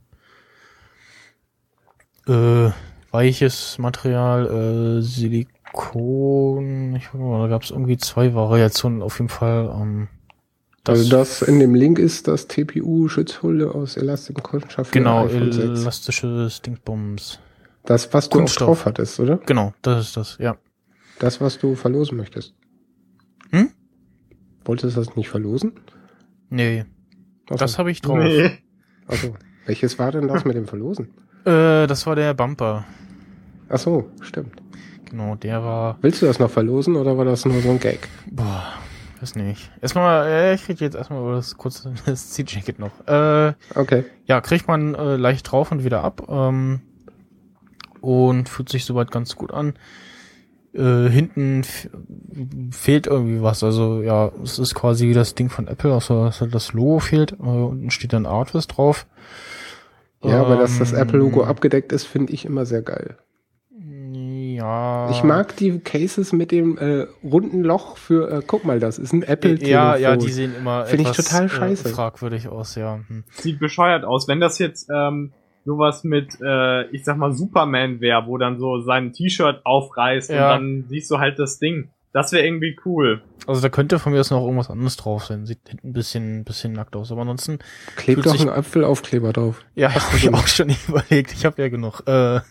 [2.28, 2.72] äh,
[3.12, 9.70] weiches Material, äh, Silikon, ich nicht, da gab es irgendwie zwei Variationen auf jeden Fall.
[9.76, 10.08] Ähm,
[10.88, 14.92] also das in dem Link ist das TPU-Schutzhülle aus elastischem Kunststoff.
[14.92, 15.58] genau, iPhone 6.
[15.82, 17.40] elastische Stinkbombs.
[17.86, 18.68] Das, was du Kunststoff.
[18.70, 19.38] auch drauf hattest, oder?
[19.46, 20.58] Genau, das ist das, ja.
[21.20, 22.54] Das, was du verlosen möchtest.
[23.52, 23.72] Hm?
[24.66, 25.74] Wolltest du das nicht verlosen?
[26.50, 26.86] Nee,
[27.46, 27.56] Ach so.
[27.58, 28.18] das habe ich drauf.
[28.20, 28.52] Nee.
[29.08, 29.36] Ach so.
[29.66, 31.10] Welches war denn das mit dem Verlosen?
[31.46, 32.86] Äh, das war der Bumper.
[33.70, 34.62] Ach so, stimmt.
[35.10, 35.98] Genau, der war.
[36.02, 38.08] Willst du das noch verlosen oder war das nur so ein Gag?
[38.30, 38.74] Boah,
[39.22, 39.72] weiß nicht.
[39.82, 42.92] Erstmal, ich krieg jetzt erstmal über das kurze das C-Jacket noch.
[43.08, 44.06] Äh, Okay.
[44.26, 46.24] ja, kriegt man äh, leicht drauf und wieder ab.
[46.30, 46.82] Ähm,
[48.02, 49.74] und fühlt sich soweit ganz gut an.
[50.74, 51.64] Äh, hinten
[52.72, 53.64] fehlt irgendwie was.
[53.64, 57.00] Also ja, es ist quasi wie das Ding von Apple, außer dass halt das Logo
[57.00, 57.34] fehlt.
[57.34, 59.06] Äh, unten steht dann Artvis drauf.
[60.24, 63.18] Ja, aber dass das Ähm, Apple-Logo abgedeckt ist, finde ich immer sehr geil.
[64.60, 65.10] Ja.
[65.12, 69.14] Ich mag die Cases mit dem äh, runden Loch für, äh, guck mal, das ist
[69.14, 69.70] ein Apple-Telefon.
[69.70, 71.88] Ja, ja, die sehen immer Finde ich etwas, total scheiße.
[71.90, 73.00] Äh, fragwürdig aus, ja.
[73.08, 73.24] Hm.
[73.32, 74.28] Sieht bescheuert aus.
[74.28, 75.32] Wenn das jetzt ähm,
[75.66, 80.56] sowas mit, äh, ich sag mal, Superman wäre, wo dann so sein T-Shirt aufreißt Ja.
[80.56, 81.90] und dann siehst du halt das Ding.
[82.12, 83.22] Das wäre irgendwie cool.
[83.46, 85.46] Also da könnte von mir aus noch irgendwas anderes drauf sein.
[85.46, 87.12] Sieht ein bisschen, bisschen nackt aus.
[87.12, 87.60] Aber ansonsten,
[87.98, 89.64] Klebt doch sich- ein Apfelaufkleber drauf.
[89.76, 91.32] ja, habe ich auch schon überlegt.
[91.34, 92.02] Ich habe ja genug.
[92.08, 92.40] Äh,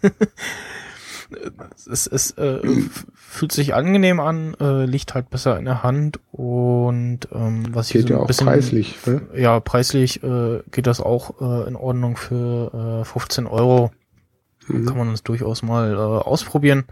[1.91, 2.61] es es äh,
[3.15, 7.95] fühlt sich angenehm an, äh, liegt halt besser in der Hand und ähm, was ich
[7.95, 9.23] Geht so ja ein auch bisschen, preislich, ne?
[9.35, 13.91] Ja, preislich äh, geht das auch äh, in Ordnung für äh, 15 Euro.
[14.69, 14.87] Mhm.
[14.87, 16.85] kann man das durchaus mal äh, ausprobieren.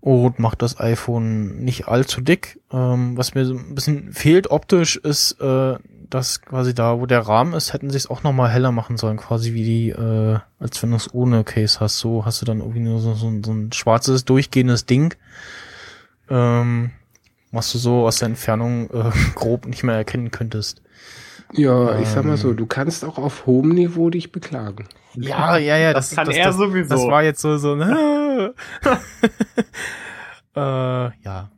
[0.00, 2.60] Und macht das iPhone nicht allzu dick.
[2.72, 5.76] Ähm, was mir so ein bisschen fehlt optisch ist, äh,
[6.14, 9.16] dass quasi da, wo der Rahmen ist, hätten sie es auch nochmal heller machen sollen,
[9.16, 11.98] quasi wie die, äh, als wenn du es ohne Case hast.
[11.98, 15.14] So hast du dann irgendwie nur so, so, ein- so ein schwarzes, durchgehendes Ding.
[16.30, 16.90] Ähm,
[17.50, 20.80] was du so aus der Entfernung äh, grob nicht mehr erkennen könntest.
[21.54, 22.36] Ja, ich sag mal Ähm.
[22.38, 24.86] so, du kannst auch auf hohem Niveau dich beklagen.
[25.14, 26.88] Ja, ja, ja, Das das, kann das, er das, sowieso.
[26.94, 28.54] Das war jetzt so, so, ne?
[30.56, 31.50] äh, ja.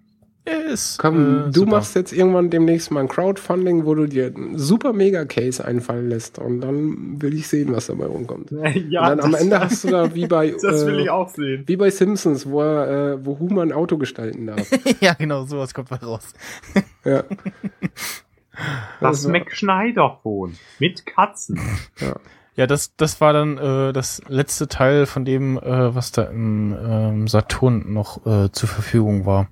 [0.45, 1.71] Ist, Komm, äh, du super.
[1.71, 6.39] machst jetzt irgendwann demnächst mal ein Crowdfunding, wo du dir einen super Mega-Case einfallen lässt
[6.39, 8.51] und dann will ich sehen, was dabei rumkommt.
[8.91, 11.31] ja, und dann am Ende hast du da wie bei Das will ich äh, auch
[11.31, 11.65] sehen.
[11.67, 14.71] wie bei Simpsons, wo er, äh, wo Homer ein Auto gestalten darf.
[15.01, 16.35] ja, genau, sowas kommt mal raus.
[17.05, 17.25] ja.
[19.01, 20.57] Das Also, Mac Schneider-Phone.
[20.79, 21.59] Mit Katzen.
[22.01, 22.17] ja.
[22.57, 26.73] Ja, das, das war dann äh, das letzte Teil von dem, äh, was da im
[26.81, 29.49] ähm, Saturn noch äh, zur Verfügung war.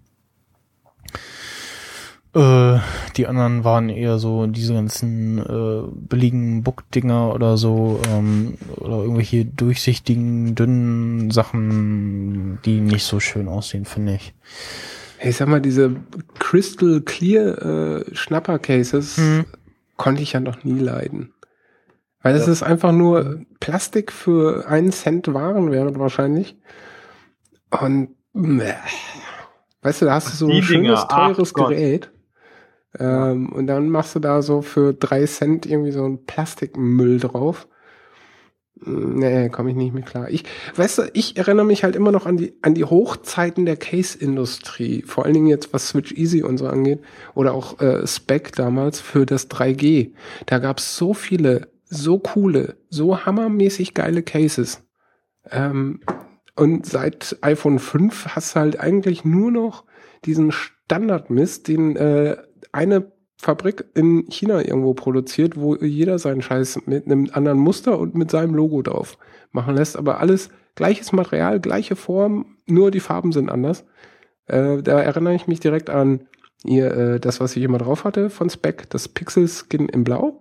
[2.34, 2.78] Äh,
[3.16, 9.44] die anderen waren eher so diese ganzen äh, billigen Book-Dinger oder so, ähm, oder irgendwelche
[9.44, 14.34] durchsichtigen, dünnen Sachen, die nicht so schön aussehen, finde ich.
[15.18, 15.94] Hey, Ich sag mal, diese
[16.38, 19.44] Crystal Clear äh, Schnapper Cases Mhm.
[19.98, 21.34] konnte ich ja noch nie leiden.
[22.22, 26.56] Weil es ist einfach nur Plastik für einen Cent Warenwert wahrscheinlich.
[27.70, 28.74] Und meh.
[29.82, 31.70] Weißt du, da hast du so ein schönes, Dinger, ach teures Gott.
[31.70, 32.10] Gerät.
[32.98, 37.66] Ähm, und dann machst du da so für drei Cent irgendwie so einen Plastikmüll drauf.
[38.84, 40.28] Nee, komme ich nicht mehr klar.
[40.28, 40.44] Ich,
[40.74, 45.02] weißt du, ich erinnere mich halt immer noch an die, an die Hochzeiten der Case-Industrie.
[45.02, 47.00] Vor allen Dingen jetzt, was Switch Easy und so angeht.
[47.34, 50.12] Oder auch äh, Spec damals für das 3G.
[50.46, 54.82] Da gab es so viele, so coole, so hammermäßig geile Cases.
[55.50, 56.00] Ähm,
[56.56, 59.84] und seit iPhone 5 hast du halt eigentlich nur noch
[60.24, 62.36] diesen Standardmist, den äh,
[62.72, 63.12] eine
[63.42, 68.30] Fabrik in China irgendwo produziert, wo jeder seinen Scheiß mit einem anderen Muster und mit
[68.30, 69.18] seinem Logo drauf
[69.50, 73.84] machen lässt, aber alles gleiches Material, gleiche Form, nur die Farben sind anders.
[74.46, 76.28] Äh, da erinnere ich mich direkt an
[76.64, 80.40] ihr, äh, das, was ich immer drauf hatte von Spec, das Pixel Skin in Blau.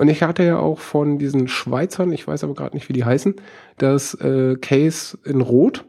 [0.00, 3.04] Und ich hatte ja auch von diesen Schweizern, ich weiß aber gerade nicht, wie die
[3.04, 3.34] heißen,
[3.76, 5.84] das äh, Case in Rot.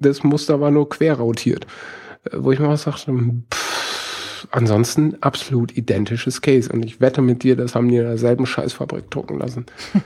[0.00, 1.64] Das Muster war nur quer rotiert.
[2.24, 3.14] Äh, wo ich mal sagte,
[3.54, 6.68] pff, ansonsten absolut identisches Case.
[6.72, 9.66] Und ich wette mit dir, das haben die in derselben Scheißfabrik drucken lassen.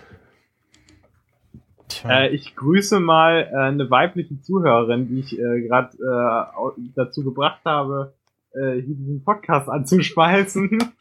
[1.88, 2.24] Tja.
[2.24, 7.62] Äh, ich grüße mal äh, eine weibliche Zuhörerin, die ich äh, gerade äh, dazu gebracht
[7.64, 8.12] habe,
[8.52, 10.92] äh, hier diesen Podcast anzuschmeißen.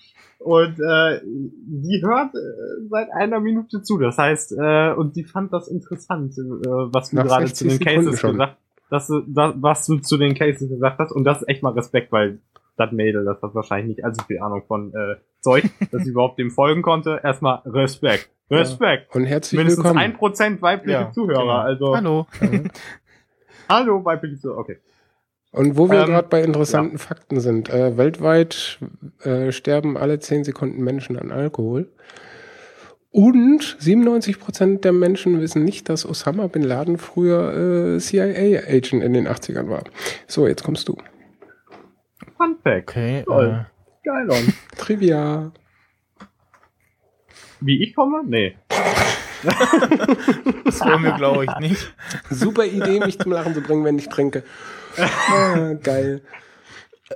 [0.44, 3.98] Und äh, sie hört äh, seit einer Minute zu.
[4.00, 7.64] Das heißt, äh, und sie fand das interessant, äh, was du Nach gerade 60 zu
[7.66, 8.32] den Sekunden Cases schon.
[8.34, 8.58] gesagt
[8.90, 11.12] dass du, das, was du zu den Cases gesagt hast.
[11.14, 12.40] Und das ist echt mal Respekt, weil
[12.76, 16.38] das Mädel, das hat wahrscheinlich nicht allzu viel Ahnung von äh, Zeug, dass sie überhaupt
[16.40, 17.22] dem folgen konnte.
[17.24, 18.30] Erstmal Respekt.
[18.50, 19.16] Respekt.
[19.16, 20.04] Und herzlich Mindestens willkommen.
[20.04, 21.40] ein Prozent weibliche Ja, Zuhörer.
[21.42, 21.58] genau.
[21.58, 22.28] Also Hallo.
[23.70, 24.58] hallo weibliche Zuhörer.
[24.60, 24.78] Okay.
[25.52, 28.80] Und wo wir Ähm, gerade bei interessanten Fakten sind, äh, weltweit
[29.24, 31.90] äh, sterben alle 10 Sekunden Menschen an Alkohol.
[33.12, 39.12] Und 97 Prozent der Menschen wissen nicht, dass Osama Bin Laden früher äh, CIA-Agent in
[39.14, 39.84] den 80ern war.
[40.28, 40.96] So, jetzt kommst du.
[42.38, 42.90] Fun Fact.
[42.90, 43.66] Okay, Toll.
[43.68, 43.72] äh,
[44.08, 44.54] Geil, on.
[44.78, 45.52] Trivia.
[47.60, 48.24] Wie ich komme?
[48.26, 48.56] Nee.
[50.64, 51.94] das wollen wir, glaube ich, nicht.
[52.30, 54.44] Super Idee, mich zum Lachen zu bringen, wenn ich trinke.
[54.98, 56.22] Ah, geil.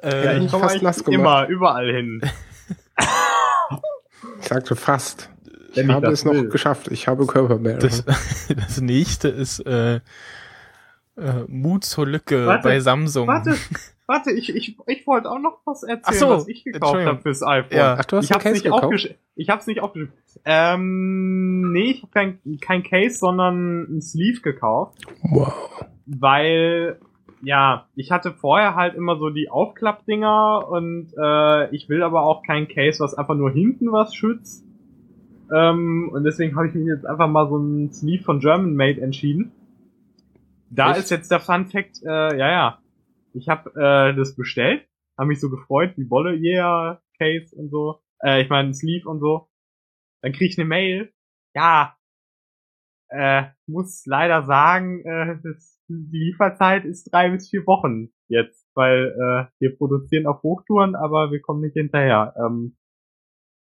[0.04, 1.20] Äh, Ja, ich komme fast eigentlich nass gemacht.
[1.20, 2.22] immer, überall hin.
[4.42, 5.30] Ich sagte fast.
[5.72, 6.50] Ich Wenn ich habe es noch will.
[6.50, 6.88] geschafft.
[6.90, 7.80] Ich habe Körperbilder.
[7.80, 8.04] das,
[8.56, 10.02] das nächste ist äh, äh,
[11.48, 13.28] Mut zur Lücke Warte, bei Samsung.
[13.28, 13.56] Warte,
[14.08, 17.22] warte, ich, ich, ich wollte auch noch was erzählen, Ach so, was ich gekauft habe
[17.22, 17.78] fürs iPhone.
[17.78, 17.98] Ja.
[18.00, 18.84] Ach, du hast ich ein hab's Case nicht gekauft?
[18.86, 19.18] aufgeschrieben.
[19.36, 20.14] Ich hab's nicht aufgeschrieben.
[20.46, 25.54] Ähm, nee, ich habe kein, kein Case, sondern ein Sleeve gekauft, Wow.
[26.06, 27.00] weil
[27.46, 32.42] ja, ich hatte vorher halt immer so die Aufklappdinger und äh, ich will aber auch
[32.42, 34.66] kein Case, was einfach nur hinten was schützt.
[35.54, 39.00] Ähm, und deswegen habe ich mich jetzt einfach mal so ein Sleeve von German Made
[39.00, 39.52] entschieden.
[40.72, 41.02] Da Echt?
[41.02, 42.80] ist jetzt der Fun Fact, äh, ja, ja.
[43.34, 48.02] Ich habe äh, das bestellt, habe mich so gefreut, wie Bolle, yeah, Case und so.
[48.24, 49.50] Äh, ich meine Sleeve und so.
[50.24, 51.14] Dann krieg ich eine Mail.
[51.54, 51.96] Ja,
[53.10, 59.14] äh, muss leider sagen, äh, das, die Lieferzeit ist drei bis vier Wochen jetzt, weil
[59.18, 62.34] äh, wir produzieren auf Hochtouren, aber wir kommen nicht hinterher.
[62.38, 62.76] Ähm,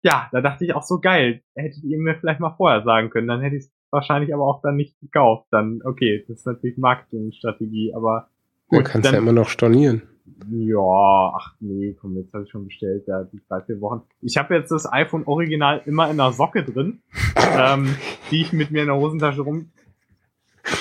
[0.03, 1.41] ja, da dachte ich auch so geil.
[1.55, 4.61] Hättet ihr mir vielleicht mal vorher sagen können, dann hätte ich es wahrscheinlich aber auch
[4.61, 5.47] dann nicht gekauft.
[5.51, 8.29] Dann, okay, das ist natürlich Marketingstrategie, aber
[8.69, 10.01] Du gut, kannst dann, ja immer noch stornieren.
[10.49, 14.03] ja, ach nee, komm, jetzt habe ich schon bestellt, ja, die drei, vier Wochen.
[14.21, 17.01] Ich habe jetzt das iPhone Original immer in einer Socke drin,
[17.57, 17.95] ähm,
[18.31, 19.71] die ich mit mir in der Hosentasche rum.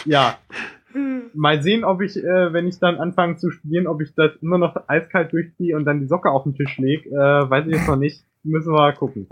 [0.04, 0.38] Ja.
[1.34, 4.58] Mal sehen, ob ich, äh, wenn ich dann anfange zu studieren, ob ich das immer
[4.58, 7.08] noch eiskalt durchziehe und dann die Socke auf den Tisch lege.
[7.10, 8.24] Äh, weiß ich jetzt noch nicht.
[8.42, 9.28] Müssen wir mal gucken.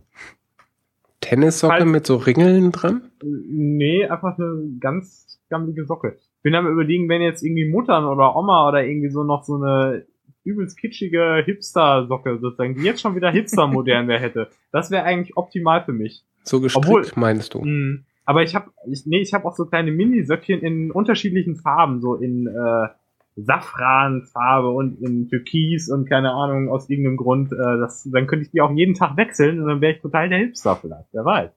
[1.21, 3.03] Tennissocke Halt- mit so Ringeln dran?
[3.23, 6.17] Nee, einfach eine ganz gammelige Socke.
[6.43, 10.05] Bin am überlegen, wenn jetzt irgendwie Muttern oder Oma oder irgendwie so noch so eine
[10.45, 14.49] übelst kitschige Hipster-Socke sozusagen, die jetzt schon wieder hipster-modern wäre hätte.
[14.73, 16.25] Das wäre eigentlich optimal für mich.
[16.45, 17.61] So gestrickt, Obwohl- meinst du?
[17.65, 22.03] Mm, Aber ich habe, ich, nee, ich habe auch so kleine Mini-Söckchen in unterschiedlichen Farben,
[22.03, 22.89] so in äh,
[23.37, 27.55] Safranfarbe und in Türkis und keine Ahnung aus irgendeinem Grund.
[27.55, 30.29] Äh, das, dann könnte ich die auch jeden Tag wechseln und dann wäre ich total
[30.29, 31.09] der Hipster vielleicht.
[31.13, 31.51] Wer weiß.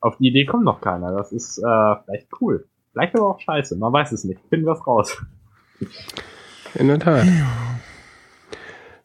[0.00, 1.12] Auf die Idee kommt noch keiner.
[1.12, 2.66] Das ist äh, vielleicht cool.
[2.92, 3.74] Vielleicht aber auch scheiße.
[3.78, 4.42] Man weiß es nicht.
[4.50, 5.16] Finden wir es raus.
[6.74, 7.24] In der Tat.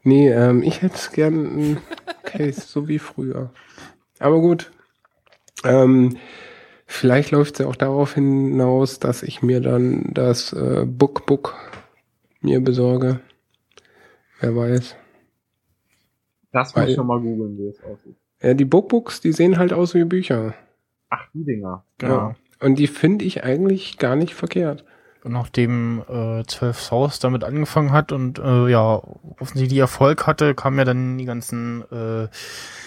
[0.04, 1.78] Nee, ähm, ich hätte gern ein
[2.24, 3.50] Case, so wie früher.
[4.20, 4.74] Aber gut.
[5.64, 6.18] Ähm,
[6.90, 11.56] vielleicht läuft es ja auch darauf hinaus, dass ich mir dann das äh, Bookbook
[12.42, 13.20] mir besorge.
[14.40, 14.96] Wer weiß.
[16.52, 18.16] Das Weil- muss ich noch mal googeln, wie es aussieht.
[18.42, 20.54] Ja, die Bookbooks, die sehen halt aus wie Bücher.
[21.10, 21.84] Ach, die Dinger.
[22.02, 22.36] Ja.
[22.62, 24.86] Und die finde ich eigentlich gar nicht verkehrt.
[25.26, 29.02] Nachdem äh, 12 South damit angefangen hat und äh, ja,
[29.40, 32.28] offensichtlich Erfolg hatte, kamen ja dann die ganzen äh,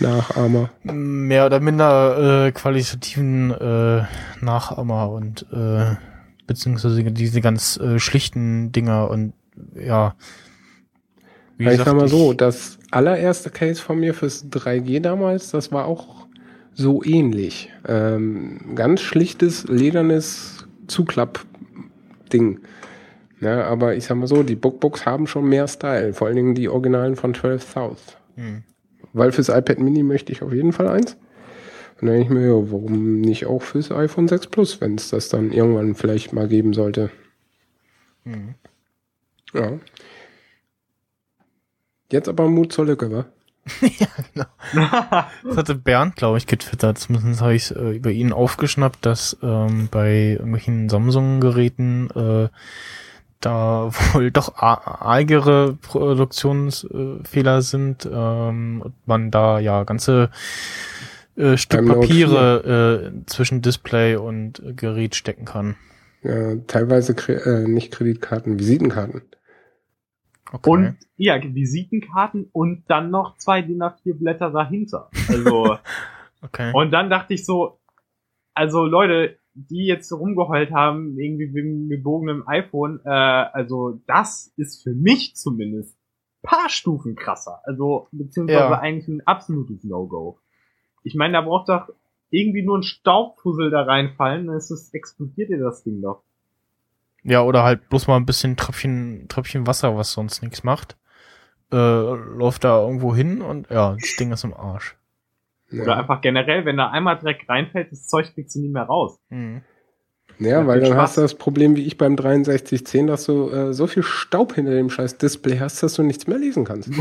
[0.01, 0.71] Nachahmer.
[0.85, 4.05] mehr oder minder äh, qualitativen äh,
[4.41, 5.97] Nachahmer und äh,
[6.47, 9.35] beziehungsweise diese ganz äh, schlichten Dinger und
[9.75, 10.15] ja.
[11.59, 15.85] Wie ich sag mal so, das allererste Case von mir fürs 3G damals, das war
[15.85, 16.27] auch
[16.75, 17.71] so ähnlich.
[17.87, 20.67] Ähm, ganz schlichtes, ledernes
[22.33, 22.61] Zuklapp-Ding.
[23.41, 26.55] Ja, aber ich sag mal so, die Bookbooks haben schon mehr Style, vor allen Dingen
[26.55, 28.17] die Originalen von 12 South.
[28.37, 28.63] Hm.
[29.13, 31.17] Weil fürs iPad Mini möchte ich auf jeden Fall eins.
[32.01, 35.11] Und dann denke ich mir, ja, warum nicht auch fürs iPhone 6 Plus, wenn es
[35.11, 37.11] das dann irgendwann vielleicht mal geben sollte.
[38.25, 38.55] Hm.
[39.55, 39.73] Ja.
[42.11, 43.27] Jetzt aber Mut zur Lücke, wa?
[45.45, 46.99] Das hatte Bernd, glaube ich, getwittert.
[46.99, 52.49] Zumindest habe ich es äh, über ihn aufgeschnappt, dass ähm, bei irgendwelchen Samsung-Geräten äh,
[53.41, 60.31] da wohl doch argere Produktionsfehler sind ähm, und man da ja ganze
[61.37, 65.77] äh, Stück Note Papiere äh, zwischen Display und äh, Gerät stecken kann.
[66.23, 69.23] Ja, teilweise Kre äh, nicht Kreditkarten, Visitenkarten.
[70.53, 70.71] Okay.
[70.71, 75.09] Und ja, Visitenkarten und dann noch zwei DIN A4 Blätter dahinter.
[75.29, 75.79] Also,
[76.43, 76.73] okay.
[76.75, 77.81] und dann dachte ich so,
[78.55, 84.93] also Leute, die jetzt rumgeheult haben, irgendwie wegen gebogenem iPhone, äh, also das ist für
[84.93, 85.97] mich zumindest
[86.43, 87.61] paar Stufen krasser.
[87.65, 88.79] Also, beziehungsweise Ja.
[88.79, 90.39] eigentlich ein absolutes No-Go.
[91.05, 91.89] Ich meine, da braucht doch
[92.31, 96.23] irgendwie nur ein Staubfussel da reinfallen, dann ist es, explodiert dir das Ding doch.
[97.25, 100.97] Ja, oder halt bloß mal ein bisschen Tröpfchen, Tröpfchen Wasser, was sonst nichts macht.
[101.73, 104.97] Äh, läuft da irgendwo hin und ja, das Ding ist im Arsch.
[105.73, 108.83] Oder Ja, einfach generell, wenn da einmal Dreck reinfällt, das Zeug kriegst du nie mehr
[108.83, 109.19] raus.
[109.31, 109.63] Mhm.
[110.39, 111.01] ja weil dann Spaß.
[111.01, 114.73] hast du das Problem wie ich beim 6310, dass du äh, so viel Staub hinter
[114.73, 116.91] dem scheiß Display hast, dass du nichts mehr lesen kannst.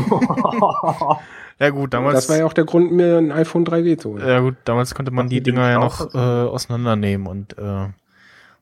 [1.58, 2.14] Ja gut, damals.
[2.16, 4.26] das war ja auch der Grund, mir ein iPhone 3G zu holen.
[4.26, 7.86] ja gut, damals konnte man die Dinger ja noch äh, auseinandernehmen und äh,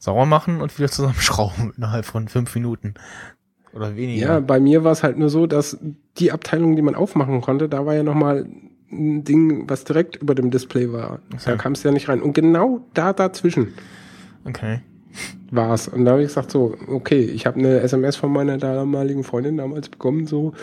[0.01, 2.95] sauer machen und wieder zusammenschrauben innerhalb von fünf Minuten.
[3.73, 4.27] Oder weniger.
[4.27, 5.79] Ja, bei mir war es halt nur so, dass
[6.19, 8.47] die Abteilung, die man aufmachen konnte, da war ja nochmal
[8.91, 11.21] ein Ding, was direkt über dem Display war.
[11.39, 11.51] so.
[11.51, 12.21] Da kam es ja nicht rein.
[12.21, 13.69] Und genau da dazwischen
[14.45, 14.81] Okay.
[15.53, 15.87] war es.
[15.87, 19.59] Und da habe ich gesagt, so, okay, ich habe eine SMS von meiner damaligen Freundin
[19.59, 20.55] damals bekommen, so,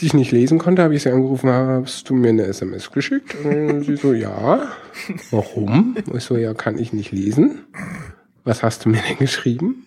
[0.00, 3.36] die ich nicht lesen konnte, habe ich sie angerufen, hast du mir eine SMS geschickt?
[3.44, 4.62] Und sie so, ja.
[5.30, 5.96] Warum?
[6.14, 7.66] Ich so, ja, kann ich nicht lesen.
[8.48, 9.84] Was hast du mir denn geschrieben?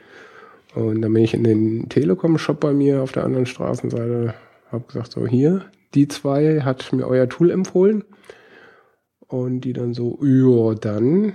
[0.76, 4.34] Und dann bin ich in den Telekom-Shop bei mir auf der anderen Straßenseite,
[4.72, 8.04] habe gesagt, so hier, die zwei hat mir euer Tool empfohlen.
[9.28, 11.34] Und die dann so, ja, dann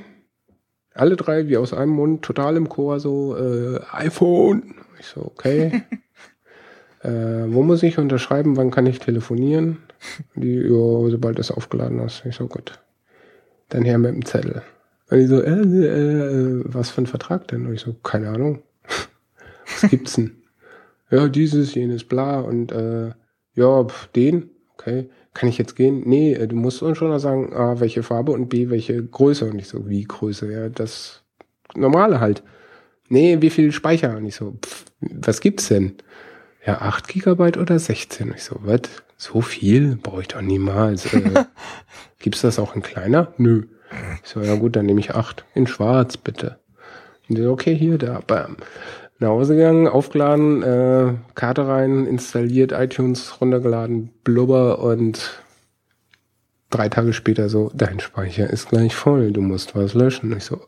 [0.94, 4.74] alle drei wie aus einem Mund, total im Chor, so, äh, iPhone.
[4.98, 5.82] Ich so, okay.
[7.02, 7.10] äh,
[7.46, 8.56] wo muss ich unterschreiben?
[8.56, 9.78] Wann kann ich telefonieren?
[10.34, 12.24] Die, ja, sobald du es aufgeladen hast.
[12.26, 12.80] Ich so, gut.
[13.68, 14.62] Dann her mit dem Zettel.
[15.10, 17.66] Und die so, äh, äh, äh, was für ein Vertrag denn?
[17.66, 18.62] Und ich so, keine Ahnung.
[19.68, 20.38] Was gibt's denn?
[21.10, 22.40] ja, dieses, jenes, bla.
[22.40, 23.12] Und äh,
[23.54, 25.08] ja, pf, den, okay.
[25.34, 26.02] Kann ich jetzt gehen?
[26.04, 29.46] Nee, äh, du musst uns schon mal sagen, A, welche Farbe und B, welche Größe.
[29.46, 30.50] Und ich so, wie Größe?
[30.50, 31.22] Ja, das
[31.74, 32.42] normale halt.
[33.08, 34.16] Nee, wie viel Speicher?
[34.16, 35.94] Und ich so, pf, was gibt's denn?
[36.66, 38.28] Ja, 8 Gigabyte oder 16?
[38.28, 38.80] Und ich so, was?
[39.16, 39.96] So viel?
[39.96, 41.12] Brauche ich doch niemals.
[41.12, 41.44] Äh,
[42.18, 43.32] gibt's das auch in kleiner?
[43.38, 43.64] Nö.
[44.22, 45.44] Ich so, ja gut, dann nehme ich 8.
[45.54, 46.58] In schwarz, bitte.
[47.28, 48.56] Und so, okay, hier, da, bam.
[49.20, 55.42] Nach Hause gegangen, aufgeladen, äh, Karte rein, installiert, iTunes runtergeladen, blubber und
[56.70, 60.36] drei Tage später so, dein Speicher ist gleich voll, du musst was löschen.
[60.36, 60.60] Ich so,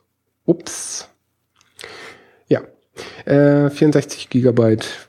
[0.47, 1.09] ups.
[2.49, 2.63] Ja,
[3.25, 5.09] äh, 64 Gigabyte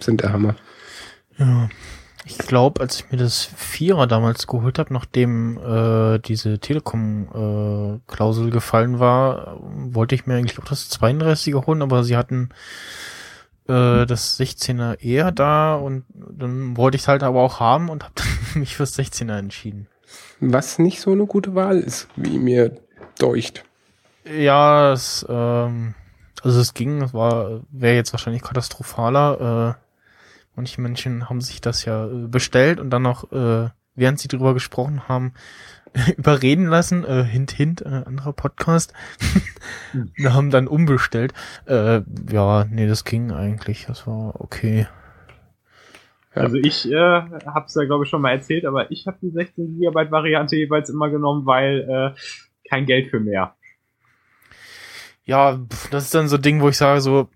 [0.00, 0.56] sind der Hammer.
[1.38, 1.68] Ja.
[2.30, 8.50] Ich glaube, als ich mir das Vierer damals geholt habe, nachdem äh, diese Telekom-Klausel äh,
[8.50, 12.50] gefallen war, wollte ich mir eigentlich auch das 32er holen, aber sie hatten
[13.66, 18.04] äh, das 16er eher da und dann wollte ich es halt aber auch haben und
[18.04, 18.14] habe
[18.54, 19.88] mich fürs 16er entschieden.
[20.38, 22.76] Was nicht so eine gute Wahl ist, wie mir
[23.18, 23.64] deucht.
[24.24, 25.94] Ja, es, ähm,
[26.42, 29.76] also es ging, es war, wäre jetzt wahrscheinlich katastrophaler.
[29.76, 29.89] Äh,
[30.56, 34.54] manche Menschen haben sich das ja äh, bestellt und dann noch, äh, während sie drüber
[34.54, 35.34] gesprochen haben,
[36.16, 38.92] überreden lassen, äh, hint, hint, äh, anderer Podcast,
[39.92, 41.32] und haben dann umbestellt.
[41.66, 44.86] Äh, ja, nee, das ging eigentlich, das war okay.
[46.34, 46.42] Ja.
[46.42, 49.80] Also ich äh, hab's ja glaube ich schon mal erzählt, aber ich habe die 16
[49.80, 53.56] GB Variante jeweils immer genommen, weil äh, kein Geld für mehr.
[55.24, 55.60] Ja,
[55.90, 57.28] das ist dann so ein Ding, wo ich sage so,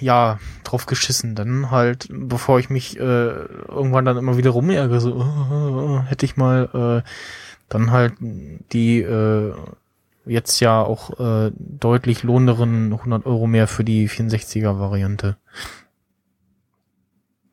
[0.00, 1.34] ja, drauf geschissen.
[1.34, 6.36] Dann halt, bevor ich mich äh, irgendwann dann immer wieder rumärgere, so, äh, hätte ich
[6.36, 7.08] mal äh,
[7.68, 9.54] dann halt die äh,
[10.26, 15.36] jetzt ja auch äh, deutlich lohnenderen 100 Euro mehr für die 64er Variante.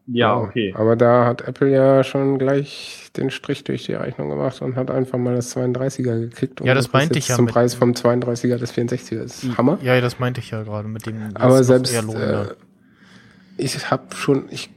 [0.07, 0.73] Ja, okay.
[0.75, 4.91] Aber da hat Apple ja schon gleich den Strich durch die Rechnung gemacht und hat
[4.91, 6.59] einfach mal das 32er gekickt.
[6.59, 9.23] Und Ja, das ist meinte ich ja Zum Preis vom 32er des 64er.
[9.23, 9.77] Das ist Hammer.
[9.81, 11.29] Ja, das meinte ich ja gerade mit dem.
[11.35, 12.45] Aber selbst, äh,
[13.57, 14.69] ich habe schon, ich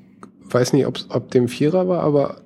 [0.51, 2.37] weiß nicht, ob's, ob dem Vierer war, aber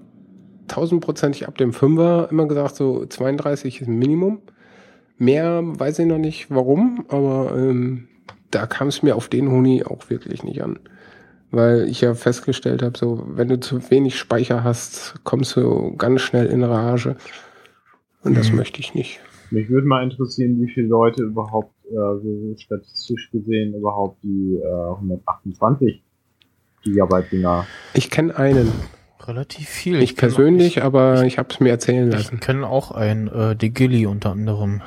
[0.69, 4.41] tausendprozentig ab dem Fünfer immer gesagt, so 32 ist ein Minimum.
[5.19, 8.09] Mehr weiß ich noch nicht warum, aber ähm,
[8.51, 10.79] da kam es mir auf den Huni auch wirklich nicht an.
[11.53, 16.21] Weil ich ja festgestellt habe, so, wenn du zu wenig Speicher hast, kommst du ganz
[16.21, 17.17] schnell in Rage.
[18.23, 18.57] Und das Mhm.
[18.59, 19.21] möchte ich nicht.
[19.51, 24.95] Mich würde mal interessieren, wie viele Leute überhaupt, äh, so statistisch gesehen, überhaupt die äh,
[24.95, 26.03] 128
[26.85, 27.67] Gigabyte Dinger.
[27.95, 28.71] Ich kenne einen.
[29.27, 29.99] Relativ viel.
[29.99, 32.35] Nicht kenn- persönlich, aber ich habe es mir erzählen Ich, lassen.
[32.37, 34.81] ich kenne auch einen, äh, De Gilly unter anderem.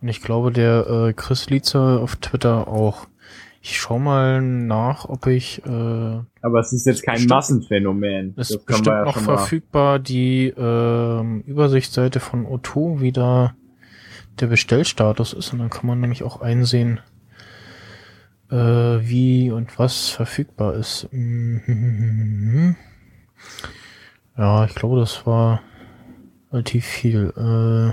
[0.00, 3.06] Und ich glaube, der äh, Chris Lietzer auf Twitter auch.
[3.62, 8.34] Ich schau mal nach, ob ich äh, Aber es ist jetzt kein Bestimmt- Massenphänomen.
[8.36, 13.54] ist können bestimmt noch verfügbar die ähm, Übersichtsseite von O2, wie da
[14.40, 15.52] der Bestellstatus ist.
[15.52, 17.00] Und dann kann man nämlich auch einsehen,
[18.50, 21.08] äh, wie und was verfügbar ist.
[21.12, 22.76] Mhm.
[24.38, 25.60] Ja, ich glaube, das war
[26.50, 27.32] relativ viel.
[27.36, 27.92] Äh,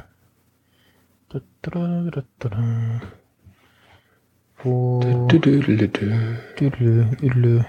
[4.63, 5.27] Wo...
[5.31, 6.15] Düdüdüdüdü.
[6.59, 7.61] Üdlö, üdlö.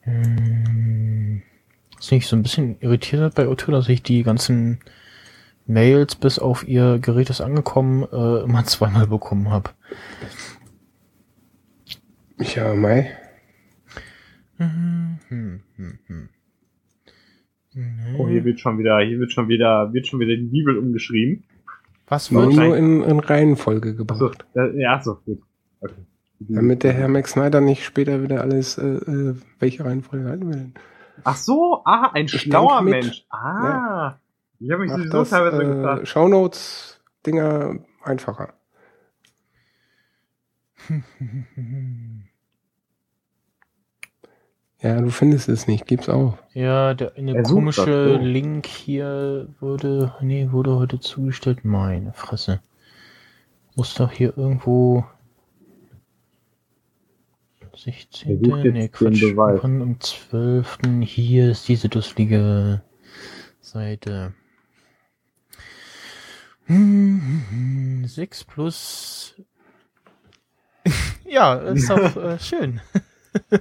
[0.00, 1.42] Hm.
[1.96, 4.80] Was mich so ein bisschen irritiert hat bei O2, dass ich die ganzen
[5.66, 9.70] Mails bis auf ihr Gerät ist angekommen äh, immer zweimal bekommen habe.
[12.38, 13.16] Ja, Mai.
[14.58, 16.28] Hm, hm, hm, hm.
[18.18, 21.44] Oh, hier wird schon wieder, hier wird schon wieder, wird schon wieder die Bibel umgeschrieben.
[22.06, 22.54] Was Nur, wird?
[22.54, 24.46] nur in, in Reihenfolge So, gebracht.
[24.54, 25.42] äh, ja, so, gut.
[25.80, 25.94] Okay.
[26.38, 30.72] Damit der Herr Max Snyder nicht später wieder alles, äh, äh, welche Reihenfolge halten will.
[31.24, 32.82] Ach so, ah, ein Ich schlauer.
[32.82, 33.24] Mensch.
[33.30, 34.18] Ah.
[34.60, 36.08] Ich habe mich Macht sowieso das teilweise äh, gefragt.
[36.08, 38.52] Shownotes-Dinger einfacher.
[44.82, 46.36] Ja, du findest es nicht, gib's auch.
[46.52, 48.24] Ja, der eine Er komische das, oh.
[48.24, 51.64] Link hier wurde, nee, wurde heute zugestellt.
[51.64, 52.60] Meine Fresse.
[53.74, 55.04] Muss doch hier irgendwo
[57.74, 58.30] 16.
[58.30, 59.64] Er sucht jetzt Nee, Quatsch.
[59.64, 60.78] Am 12.
[61.02, 62.82] Hier ist diese dusselige
[63.60, 64.34] Seite.
[66.68, 69.34] 6 plus.
[71.24, 72.80] ja, ist doch äh, schön.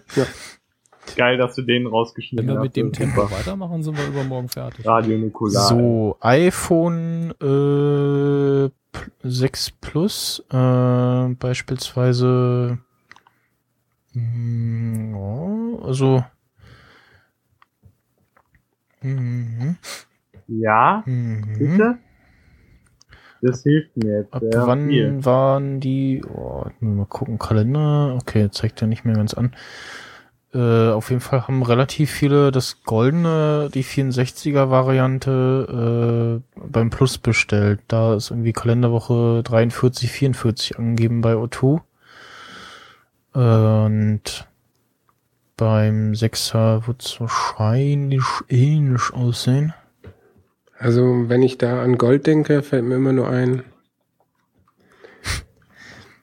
[1.15, 2.63] Geil, dass du den Wenn rausgeschnitten wir hast.
[2.63, 3.35] mit dem Das ist Tempo super.
[3.39, 4.85] weitermachen, sind wir übermorgen fertig.
[4.85, 5.67] Radio Nukular.
[5.69, 12.79] So, iPhone äh, P- 6 Plus, äh, beispielsweise,
[14.13, 16.23] mm, ja, also,
[19.01, 19.77] mhm,
[20.47, 21.55] Ja, mhm.
[21.57, 21.97] bitte?
[23.41, 25.23] Das hilft mir jetzt Ab wann viel.
[25.23, 29.55] waren die, oh, mal gucken, Kalender, okay, zeigt ja nicht mehr ganz an.
[30.55, 37.17] Äh, auf jeden Fall haben relativ viele das goldene, die 64er Variante äh, beim Plus
[37.17, 37.81] bestellt.
[37.89, 41.81] Da ist irgendwie Kalenderwoche 43, 44 angegeben bei O2.
[43.33, 44.47] Und
[45.57, 49.73] beim 6er wird es wahrscheinlich ähnlich aussehen.
[50.79, 53.63] Also, wenn ich da an Gold denke, fällt mir immer nur ein,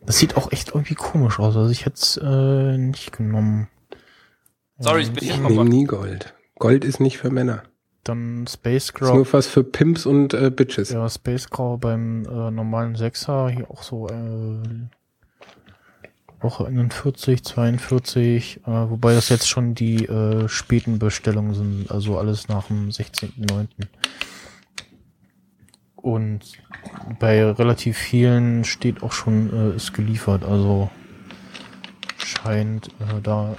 [0.05, 1.57] Das sieht auch echt irgendwie komisch aus.
[1.57, 3.69] Also ich hätte es äh, nicht genommen.
[4.83, 6.35] Sorry, Ja, ich bin ich nicht nehme nie Gold.
[6.59, 7.63] Gold ist nicht für Männer.
[8.05, 9.15] Dann Space Ist Grau.
[9.15, 10.91] nur was für Pimps und äh, Bitches.
[10.91, 13.49] Ja, Space Grau beim äh, normalen 6er.
[13.51, 14.59] Hier auch so äh,
[16.41, 18.61] Woche 41, 42.
[18.67, 21.91] Äh, wobei das jetzt schon die äh, späten Bestellungen sind.
[21.93, 23.69] Also alles nach dem 16.09.
[25.95, 26.41] Und
[27.21, 30.43] bei relativ vielen steht auch schon, äh, ist geliefert.
[30.45, 30.91] Also
[32.19, 33.57] scheint äh, da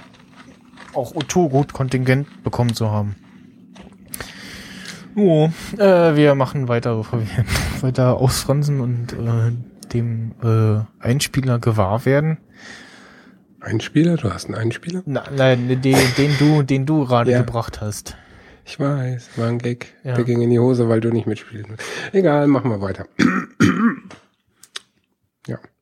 [0.96, 3.16] auch O2 gut Kontingent bekommen zu haben.
[5.16, 5.48] Oh,
[5.78, 7.44] äh, wir machen weiter, bevor wir
[7.82, 9.52] weiter ausfransen und äh,
[9.92, 12.38] dem äh, Einspieler gewahr werden.
[13.60, 14.16] Einspieler?
[14.16, 15.02] Du hast einen Einspieler?
[15.06, 17.38] Na, nein, den, den du, den du gerade Ja.
[17.38, 18.16] gebracht hast.
[18.66, 19.94] Ich weiß, war ein Gag.
[20.04, 20.14] Ja.
[20.14, 21.84] Der ging in die Hose, weil du nicht mitspielen willst.
[22.12, 23.06] Egal, machen wir weiter.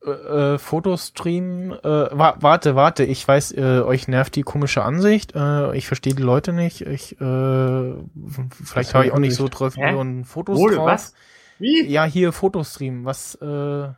[0.05, 0.09] Äh,
[0.55, 5.75] äh, Fotostream, äh, wa warte, warte, ich weiß, äh, euch nervt die komische Ansicht, äh,
[5.77, 7.93] ich verstehe die Leute nicht, ich, äh,
[8.51, 9.85] vielleicht habe ich auch nicht so drauf Hä?
[9.85, 10.85] Millionen Fotos Wo, drauf.
[10.87, 11.13] was?
[11.57, 11.85] Wie?
[11.87, 13.93] Ja, hier Fotostream, was, äh, ja,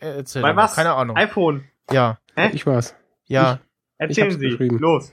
[0.00, 0.74] erzähl Bei was?
[0.74, 1.16] keine Ahnung.
[1.16, 1.64] iPhone.
[1.92, 2.18] Ja,
[2.52, 2.96] Ich war's.
[3.26, 3.60] ja,
[3.98, 4.48] Erzählen hab's Sie.
[4.48, 4.78] geschrieben.
[4.78, 5.12] Los.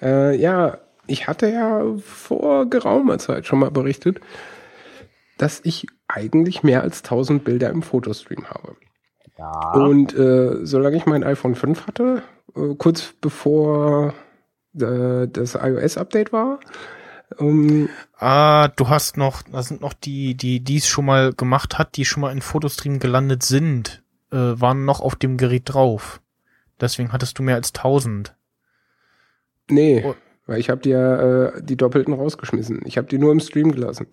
[0.00, 0.78] Äh, ja,
[1.08, 4.20] ich hatte ja vor geraumer Zeit schon mal berichtet,
[5.38, 8.76] dass ich eigentlich mehr als 1000 Bilder im Fotostream habe.
[9.38, 9.72] Ja.
[9.72, 12.22] Und äh, solange ich mein iPhone 5 hatte,
[12.56, 14.14] äh, kurz bevor
[14.78, 16.60] äh, das iOS-Update war,
[17.38, 17.88] ähm,
[18.18, 22.04] Ah, du hast noch, da sind noch die, die dies schon mal gemacht hat, die
[22.04, 26.20] schon mal in Fotostream gelandet sind, äh, waren noch auf dem Gerät drauf.
[26.80, 28.34] Deswegen hattest du mehr als 1000.
[29.68, 30.14] nee, Oh.
[30.46, 32.80] weil ich habe die ja äh, die doppelten rausgeschmissen.
[32.84, 34.06] Ich habe die nur im Stream gelassen.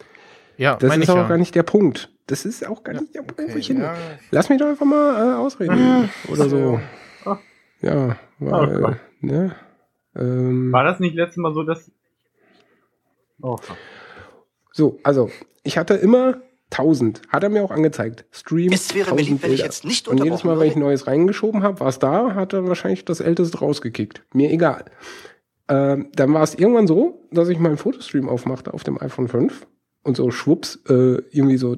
[0.58, 1.28] Ja, Das ist ich aber ja.
[1.28, 2.13] gar nicht der Punkt.
[2.28, 3.96] Das ist auch gar nicht Punkt, wo ich hin ja.
[4.32, 6.10] Lass mich doch einfach mal äh, ausreden.
[6.32, 6.80] Oder so.
[7.26, 7.38] Ah.
[7.82, 8.98] Ja, Oh weil, Gott.
[9.22, 9.56] ne?
[10.16, 11.92] Ähm, War das nicht letztes Mal so, dass.
[13.42, 13.58] Oh,
[14.72, 15.30] so, also,
[15.64, 16.42] ich hatte immer
[16.72, 17.22] 1000.
[17.30, 18.26] Hat er mir auch angezeigt.
[18.32, 18.72] Stream.
[18.72, 20.76] Es wäre mir 1000 lieb, wenn ich jetzt nicht Und jedes Mal, wenn ich.
[20.76, 24.24] Neues reingeschoben habe, war es da, hat er wahrscheinlich das Älteste rausgekickt.
[24.34, 24.86] Mir egal.
[25.68, 29.68] Ähm, dann war es irgendwann so, dass ich meinen Fotostream aufmachte auf dem iPhone 5
[30.04, 31.78] und so schwupps, äh, irgendwie so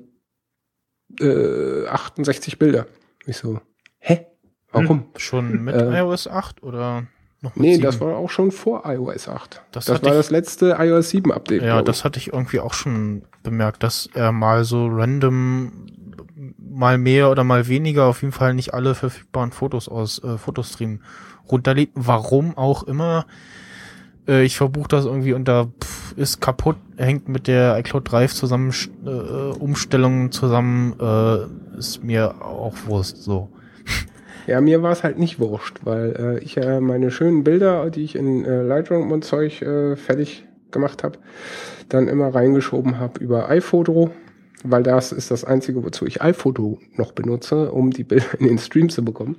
[1.19, 2.87] äh, 68 Bilder.
[3.25, 3.59] Ich so,
[3.99, 4.27] hä?
[4.71, 5.05] Warum?
[5.17, 7.05] Schon mit Äh, iOS 8 oder
[7.41, 7.83] noch mit Nee, 7?
[7.83, 9.61] das war auch schon vor iOS 8.
[9.71, 11.63] Das Das, war ich- das letzte iOS 7 Update.
[11.63, 15.85] Ja, das hatte ich irgendwie auch schon bemerkt, dass er mal so random
[16.57, 21.01] mal mehr oder mal weniger auf jeden Fall nicht alle verfügbaren Fotos aus äh, Fotostream
[21.49, 21.91] runterlädt.
[21.95, 23.25] Warum auch immer.
[24.27, 28.73] Äh, ich verbuche das irgendwie unter pff, ist kaputt, hängt mit der iCloud Drive zusammen
[29.05, 33.49] äh, Umstellung zusammen, äh, ist mir auch Wurst so.
[34.47, 38.03] Ja, mir war es halt nicht wurscht, weil äh, ich ja meine schönen Bilder, die
[38.03, 41.17] ich in äh, Lightroom und Zeug äh, fertig gemacht habe,
[41.89, 44.11] dann immer reingeschoben habe über iPhoto,
[44.63, 48.59] weil das ist das Einzige, wozu ich iPhoto noch benutze, um die Bilder in den
[48.59, 49.37] Stream zu bekommen.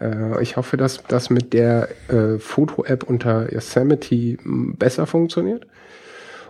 [0.00, 5.66] Äh, ich hoffe, dass das mit der äh, Foto-App unter Yosemite besser funktioniert.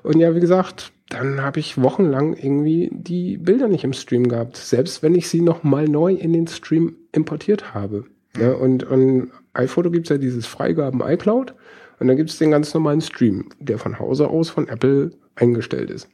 [0.02, 4.56] Und ja, wie gesagt, dann habe ich wochenlang irgendwie die Bilder nicht im Stream gehabt,
[4.56, 8.05] selbst wenn ich sie noch mal neu in den Stream importiert habe.
[8.39, 11.55] Ja, und und iPhoto gibt's ja dieses Freigaben iCloud
[11.98, 16.09] und dann gibt's den ganz normalen Stream, der von Hause aus von Apple eingestellt ist.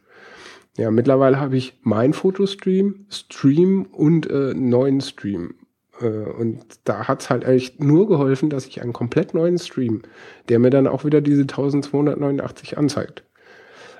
[0.78, 5.54] Ja, mittlerweile habe ich mein Fotostream, Stream und äh, neuen Stream.
[6.00, 10.02] Äh, und da hat's halt echt nur geholfen, dass ich einen komplett neuen Stream,
[10.48, 13.24] der mir dann auch wieder diese 1289 anzeigt.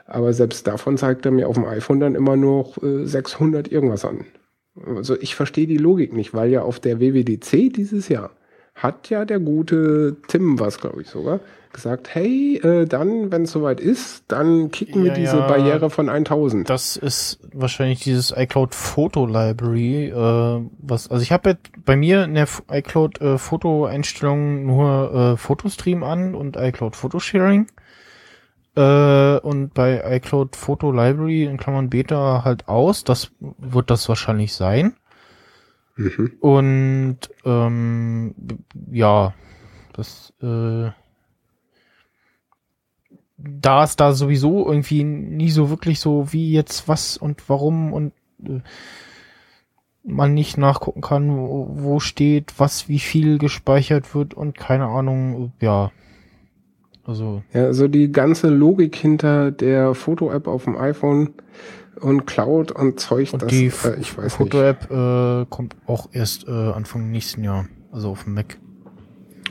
[0.07, 4.05] Aber selbst davon zeigt er mir auf dem iPhone dann immer nur äh, 600 irgendwas
[4.05, 4.25] an.
[4.85, 8.31] Also ich verstehe die Logik nicht, weil ja auf der WWDC dieses Jahr
[8.75, 11.41] hat ja der gute Tim was, glaube ich sogar,
[11.77, 15.47] gesagt, hey, äh, dann, wenn es soweit ist, dann kicken wir Ja, diese ja.
[15.47, 16.69] Barriere von 1000.
[16.69, 22.25] Das ist wahrscheinlich dieses iCloud Photo Library, äh, was, also ich habe jetzt bei mir
[22.25, 27.69] in der iCloud äh, Foto-Einstellung nur äh, Fotostream an und iCloud Photosharing.
[28.75, 33.05] Äh, und bei iCloud Photo Library in Klammern Beta halt aus.
[33.05, 34.97] Das wird das wahrscheinlich sein.
[35.97, 36.33] Mhm.
[36.41, 38.35] Und ähm,
[38.91, 39.35] ja,
[39.95, 40.91] das äh,
[43.39, 48.13] da es da sowieso irgendwie nie so wirklich so wie jetzt was und warum und
[48.43, 48.61] äh,
[50.03, 55.53] man nicht nachgucken kann, wo, wo steht, was wie viel gespeichert wird und keine Ahnung,
[55.61, 55.91] ja.
[57.05, 61.35] Also Ja, so die ganze Logik hinter der Foto-App auf dem iPhone
[62.01, 64.33] und Cloud und Zeug, und das, die äh, ich weiß nicht.
[64.33, 68.59] Foto-App äh, kommt auch erst äh, Anfang nächsten Jahr, also auf dem Mac.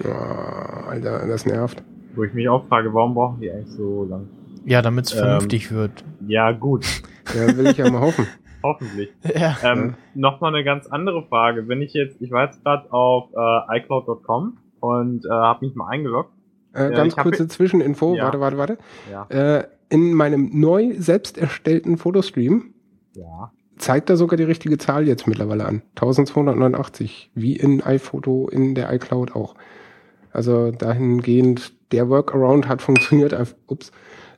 [0.04, 1.84] Ah, Alter, das nervt.
[2.16, 4.28] Wo ich mich auch frage, warum brauchen die eigentlich so lang?
[4.66, 6.04] Ja, damit es Ähm, vernünftig wird.
[6.28, 6.86] Ja, gut,
[7.36, 8.26] Ja, will ich ja mal hoffen.
[8.64, 9.10] hoffentlich.
[9.36, 9.56] Ja.
[9.64, 11.68] Ähm, noch mal eine ganz andere Frage.
[11.68, 15.88] Wenn ich jetzt, ich war jetzt gerade auf äh, iCloud.com und äh, habe mich mal
[15.90, 16.32] eingeloggt.
[16.74, 18.24] Äh, Ja, ganz hab kurze Zwischeninfo, Ja.
[18.26, 18.78] warte, warte, warte.
[19.12, 22.74] Ja, Äh, in meinem neu selbst erstellten Fotostream
[23.14, 23.52] ja.
[23.78, 25.84] zeigt er sogar die richtige Zahl jetzt mittlerweile an.
[25.96, 29.56] 1289, wie in iPhoto in der iCloud auch.
[30.36, 33.36] Also dahingehend, der Workaround hat funktioniert,
[33.68, 33.92] ups,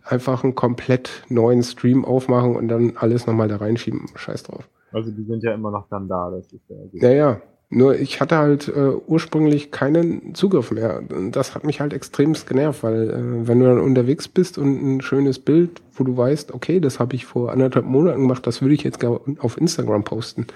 [0.03, 4.07] einfach einen komplett neuen Stream aufmachen und dann alles nochmal da reinschieben.
[4.15, 4.69] Scheiß drauf.
[4.91, 6.29] Also die sind ja immer noch dann da.
[6.29, 7.01] Das ist ja gut.
[7.01, 7.41] Ja, ja.
[7.69, 11.01] Nur ich hatte halt äh, ursprünglich keinen Zugriff mehr.
[11.09, 14.81] Und Das hat mich halt extremst genervt, weil äh, wenn du dann unterwegs bist und
[14.81, 18.61] ein schönes Bild, wo du weißt, okay, das habe ich vor anderthalb Monaten gemacht, das
[18.61, 20.47] würde ich jetzt gar auf Instagram posten.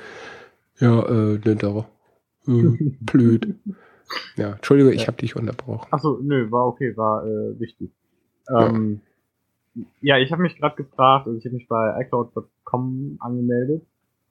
[0.80, 1.86] Ja, äh, ne, da.
[2.48, 3.56] Äh, blöd.
[4.36, 5.88] Ja, Entschuldige, ich habe dich unterbrochen.
[5.92, 7.92] Ach so, nö, war okay, war äh, wichtig.
[8.50, 9.02] Ähm,
[10.02, 10.18] ja.
[10.18, 13.84] ich habe mich gerade gefragt, also ich habe mich bei iCloud.com angemeldet.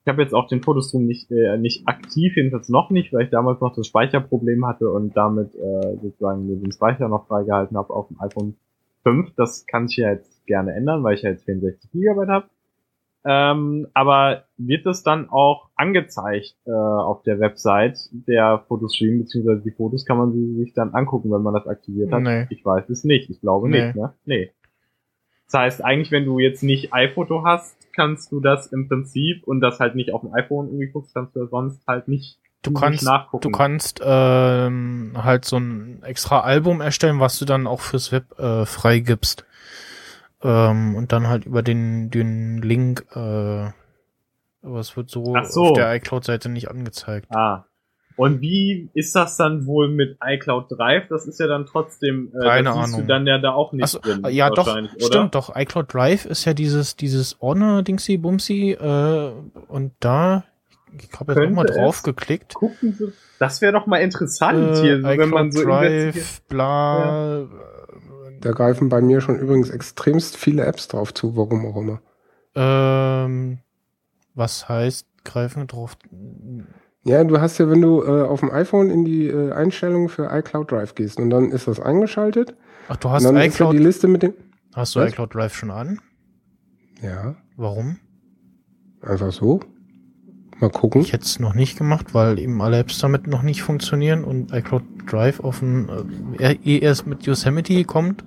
[0.03, 3.29] Ich habe jetzt auch den Fotostream nicht äh, nicht aktiv, jedenfalls noch nicht, weil ich
[3.29, 8.07] damals noch das Speicherproblem hatte und damit äh, sozusagen den Speicher noch freigehalten habe auf
[8.07, 8.55] dem iPhone
[9.03, 9.33] 5.
[9.35, 12.47] Das kann sich ja jetzt gerne ändern, weil ich ja jetzt 64 GB habe.
[13.23, 19.71] Ähm, aber wird das dann auch angezeigt äh, auf der Website der Fotostream, beziehungsweise die
[19.71, 22.23] Fotos kann man sie sich dann angucken, wenn man das aktiviert hat?
[22.23, 22.47] Nee.
[22.49, 23.29] Ich weiß es nicht.
[23.29, 23.85] Ich glaube Nee.
[23.85, 24.13] nicht, ne?
[24.25, 24.51] Nee.
[25.51, 29.59] Das heißt, eigentlich, wenn du jetzt nicht iPhoto hast, kannst du das im Prinzip und
[29.61, 32.71] das halt nicht auf dem iPhone irgendwie guckst, kannst du das sonst halt nicht, Du
[32.73, 33.41] kannst, nachgucken.
[33.41, 38.37] du kannst ähm, halt so ein extra Album erstellen, was du dann auch fürs Web
[38.39, 39.45] äh, freigibst.
[40.43, 45.67] Ähm, und dann halt über den, den Link, äh, aber es wird so, so.
[45.67, 47.27] auf der iCloud-Seite nicht angezeigt.
[47.31, 47.65] Ah.
[48.17, 51.07] Und wie ist das dann wohl mit iCloud Drive?
[51.09, 53.01] Das ist ja dann trotzdem, äh, Keine das siehst Ahnung.
[53.01, 54.25] du dann ja da auch nicht Achso, drin.
[54.29, 54.89] ja doch, oder?
[54.99, 55.55] stimmt doch.
[55.55, 59.31] iCloud Drive ist ja dieses, dieses Ordner-Dingsy Bumsy, äh,
[59.67, 60.43] und da,
[60.95, 62.53] ich habe jetzt nochmal drauf geklickt.
[62.53, 66.15] Gucken Sie, das wäre doch mal interessant Äh, hier, so, wenn man so investigiert.
[66.15, 67.47] Drive, bla,
[68.41, 72.01] Da greifen bei mir schon übrigens extremst viele Apps drauf zu, warum auch immer.
[72.55, 73.59] ähm,
[74.33, 75.97] was heißt greifen drauf?
[77.03, 80.29] Ja, du hast ja, wenn du äh, auf dem iPhone in die äh, Einstellungen für
[80.31, 82.55] iCloud Drive gehst und dann ist das eingeschaltet.
[82.87, 84.33] Ach, du Und hast dann ist ja iCloud, die Liste mit dem.
[84.73, 85.11] hast du Was?
[85.11, 85.99] iCloud Drive schon an?
[87.01, 87.97] Ja, Warum?
[89.01, 89.59] einfach so.
[90.61, 91.01] Mal gucken.
[91.01, 94.53] Ich hätte es noch nicht gemacht, weil eben alle Apps damit noch nicht funktionieren und
[94.53, 95.89] iCloud Drive auf dem,
[96.39, 98.23] äh, eh erst mit Yosemite kommt.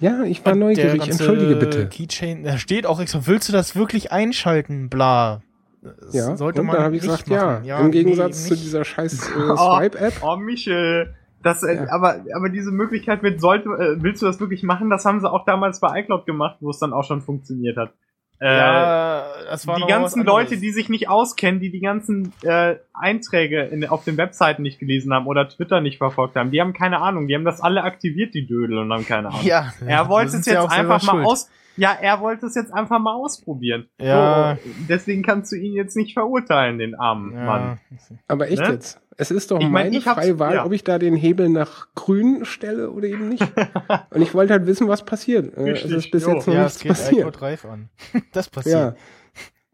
[0.00, 1.08] Ja, ich war Und neugierig.
[1.08, 1.88] Entschuldige bitte.
[1.88, 4.90] Keychain, da steht auch extra, willst du das wirklich einschalten?
[4.90, 5.40] Bla.
[5.82, 7.60] Das Ja, sollte und man dann habe ich gesagt, ja.
[7.60, 7.86] machen.
[7.86, 9.56] Im Gegensatz nee, zu dieser scheiß äh, Oh.
[9.78, 10.14] Swipe-App.
[10.22, 11.14] Oh, Michel.
[11.42, 11.86] Das, äh, Ja.
[11.92, 14.90] aber, aber diese Möglichkeit mit sollte, äh, willst du das wirklich machen?
[14.90, 17.92] Das haben sie auch damals bei iCloud gemacht, wo es dann auch schon funktioniert hat.
[18.38, 19.26] Äh, ja,
[19.78, 20.24] die ganzen.
[20.24, 24.78] Leute, die sich nicht auskennen, die die ganzen äh, Einträge in, auf den Webseiten nicht
[24.78, 27.28] gelesen haben oder Twitter nicht verfolgt haben, die haben keine Ahnung.
[27.28, 29.40] Die haben das alle aktiviert, die Dödel, und haben keine Ahnung.
[29.44, 31.26] Ja, Er wollte es jetzt einfach mal schuld.
[31.26, 31.50] aus.
[31.78, 33.86] Ja, er wollte es jetzt einfach mal ausprobieren.
[34.00, 34.56] Ja.
[34.64, 37.78] So, deswegen kannst du ihn jetzt nicht verurteilen, den armen Mann.
[37.90, 38.16] Ja.
[38.28, 38.68] Aber echt Ne?
[38.72, 39.00] jetzt.
[39.18, 40.66] Es ist doch Ich mein, meine ich freie Wahl, ja.
[40.66, 43.42] ob ich da den Hebel nach grün stelle oder eben nicht.
[44.10, 45.56] Und ich wollte halt wissen, was passiert.
[45.56, 46.34] Äh, es Richtig, ist bis jo.
[46.34, 47.40] jetzt noch Ja, es nichts geht passiert.
[47.40, 47.88] Drive an.
[48.32, 48.74] Das passiert.
[48.74, 48.94] Ja.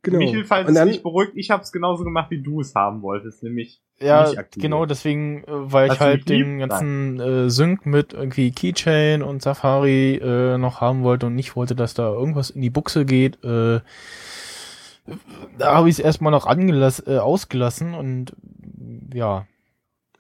[0.05, 0.19] Genau.
[0.19, 2.75] Michel, falls Und es dann, dich beruhigt, ich habe es genauso gemacht, wie du es
[2.75, 7.51] haben wolltest, nämlich Ja, genau, deswegen, äh, weil ich Hast du halt den ganzen äh,
[7.51, 12.13] Sync mit irgendwie Keychain und Safari äh, noch haben wollte und nicht wollte, dass da
[12.13, 13.43] irgendwas in die Buchse geht.
[13.45, 13.81] Äh,
[15.59, 18.33] da habe ich es erstmal noch angelass, äh, ausgelassen und
[19.13, 19.47] ja.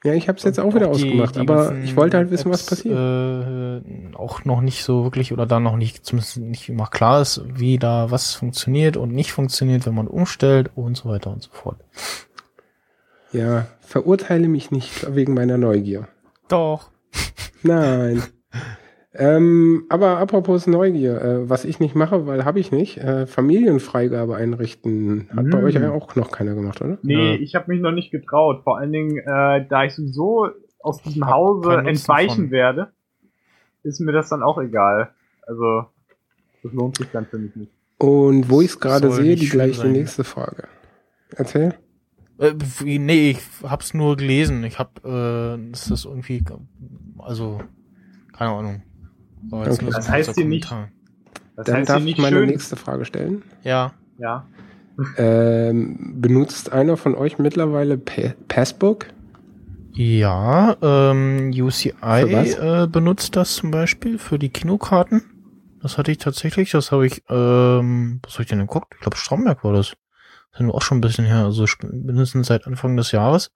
[0.05, 2.31] ja, ich habe es jetzt auch Und wieder die- ausgemacht, die aber ich wollte halt
[2.31, 2.97] wissen, was Apps, passiert.
[2.97, 7.43] Äh, auch noch nicht so wirklich oder da noch nicht, zumindest nicht immer klar ist,
[7.47, 11.51] wie da was funktioniert und nicht funktioniert, wenn man umstellt und so weiter und so
[11.53, 11.79] fort.
[13.33, 16.09] Ja, verurteile mich nicht wegen meiner Neugier.
[16.49, 16.91] Doch.
[17.63, 18.23] Nein.
[19.15, 24.37] ähm, aber apropos Neugier, äh, was ich nicht mache, weil habe ich nicht, äh, Familienfreigabe
[24.37, 25.65] einrichten hat bei Mm.
[25.65, 26.99] euch ja auch noch keiner gemacht, oder?
[27.03, 27.41] Nee, Ja.
[27.41, 28.63] ich habe mich noch nicht getraut.
[28.65, 30.49] Vor allen Dingen, äh, da ich sowieso
[30.81, 32.51] aus diesem Hause entweichen von.
[32.51, 32.93] werde,
[33.83, 35.11] ist mir das dann auch egal.
[35.47, 35.85] Also,
[36.63, 37.73] das lohnt sich dann für mich nicht.
[37.99, 39.93] Und wo ich es gerade sehe, die gleich die sein.
[39.93, 40.65] nächste Frage.
[41.37, 41.75] Erzähl.
[42.39, 44.65] Äh, nee, ich hab's nur gelesen.
[44.65, 46.43] Ich hab, äh, das ist irgendwie,
[47.19, 47.61] also,
[48.37, 48.83] keine Ahnung.
[49.51, 49.87] War jetzt Okay.
[49.87, 50.71] so Das heißt hier nicht-.
[51.57, 52.49] Das Dann heißt darf ich meine schön.
[52.49, 53.43] nächste Frage stellen.
[53.63, 53.93] Ja.
[54.19, 54.47] Ja.
[55.17, 59.07] Ähm, benutzt einer von euch mittlerweile pa Passbook?
[59.95, 65.23] Ja, ähm, UCI äh, benutzt das zum Beispiel für die Kinokarten.
[65.81, 68.93] Das hatte ich tatsächlich, das habe ich, ähm, was habe ich denn geguckt?
[68.95, 69.95] Ich glaube, Stromberg war das.
[70.53, 73.51] Das ist ja auch schon ein bisschen her, also mindestens seit Anfang des Jahres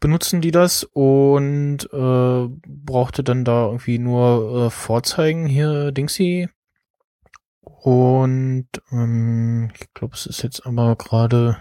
[0.00, 6.48] benutzen die das und äh, brauchte dann da irgendwie nur äh, vorzeigen hier Dingsy.
[7.60, 11.58] Und ähm, ich glaube, es ist jetzt aber gerade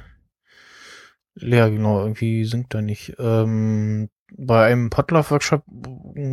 [1.36, 3.16] leer, genau, irgendwie sinkt da nicht.
[3.20, 5.64] Ähm, bei einem Potluck-Workshop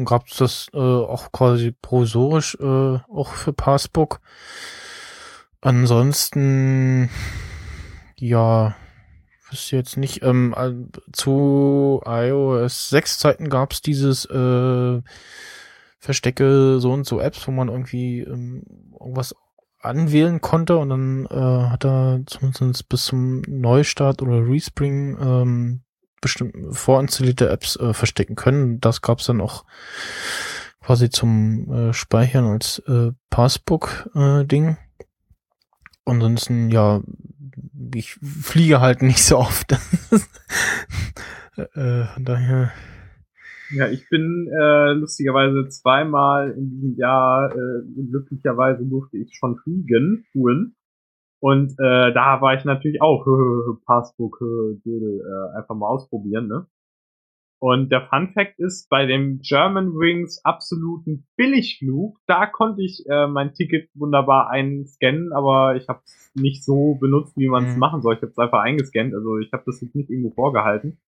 [0.05, 4.21] gab es das äh, auch quasi provisorisch äh, auch für Passbook.
[5.61, 7.09] Ansonsten,
[8.19, 8.75] ja,
[9.55, 10.73] wüsste jetzt nicht, ähm, äh,
[11.13, 15.01] zu iOS 6 Zeiten gab es dieses äh,
[16.01, 18.65] Verstecke so und so Apps, wo man irgendwie ähm,
[18.99, 19.35] irgendwas
[19.81, 25.83] anwählen konnte und dann äh, hat er zumindest bis zum Neustart oder Respring ähm,
[26.21, 28.81] bestimmt vorinstallierte Apps äh, verstecken können.
[28.81, 29.65] Das gab es dann auch
[30.81, 34.79] quasi zum äh, Speichern als äh, Passbook-Ding.
[36.07, 37.01] Ansonsten, ja,
[37.95, 39.73] ich fliege halt nicht so oft.
[41.57, 42.73] äh, von daher.
[43.71, 50.27] Ja, ich bin äh, lustigerweise zweimal in diesem Jahr, äh, glücklicherweise durfte ich schon fliegen,
[50.33, 50.77] tun.
[51.41, 53.27] Und äh, da war ich natürlich auch
[53.87, 54.39] Passbook,
[54.85, 56.67] Dödel, äh, einfach mal ausprobieren, ne?
[57.67, 63.27] Und der Fun Fact ist, bei dem German Wings absoluten Billigflug, da konnte ich äh,
[63.27, 67.79] mein Ticket wunderbar einscannen, aber ich habe es nicht so benutzt, wie man es Mhm.
[67.79, 68.17] machen soll.
[68.17, 70.99] Ich habe es einfach eingescannt, also ich habe das jetzt nicht irgendwo vorgehalten.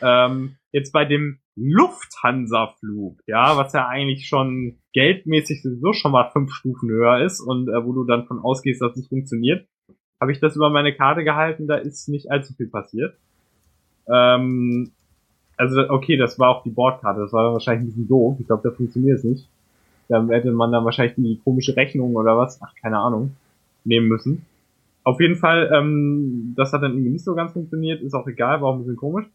[0.00, 6.52] Ähm, jetzt bei dem Lufthansa-Flug, ja, was ja eigentlich schon geldmäßig sowieso schon mal fünf
[6.52, 9.66] Stufen höher ist und äh, wo du dann von ausgehst, dass es funktioniert,
[10.20, 13.18] habe ich das über meine Karte gehalten, da ist nicht allzu viel passiert.
[14.08, 14.92] Ähm,
[15.58, 18.68] also okay, das war auch die Bordkarte, das war wahrscheinlich ein bisschen doof, ich glaube,
[18.68, 19.48] da funktioniert es nicht.
[20.08, 23.36] Da hätte man dann wahrscheinlich die komische Rechnung oder was, ach, keine Ahnung,
[23.84, 24.46] nehmen müssen.
[25.04, 28.60] Auf jeden Fall, ähm, das hat dann irgendwie nicht so ganz funktioniert, ist auch egal,
[28.60, 29.26] war auch ein bisschen komisch.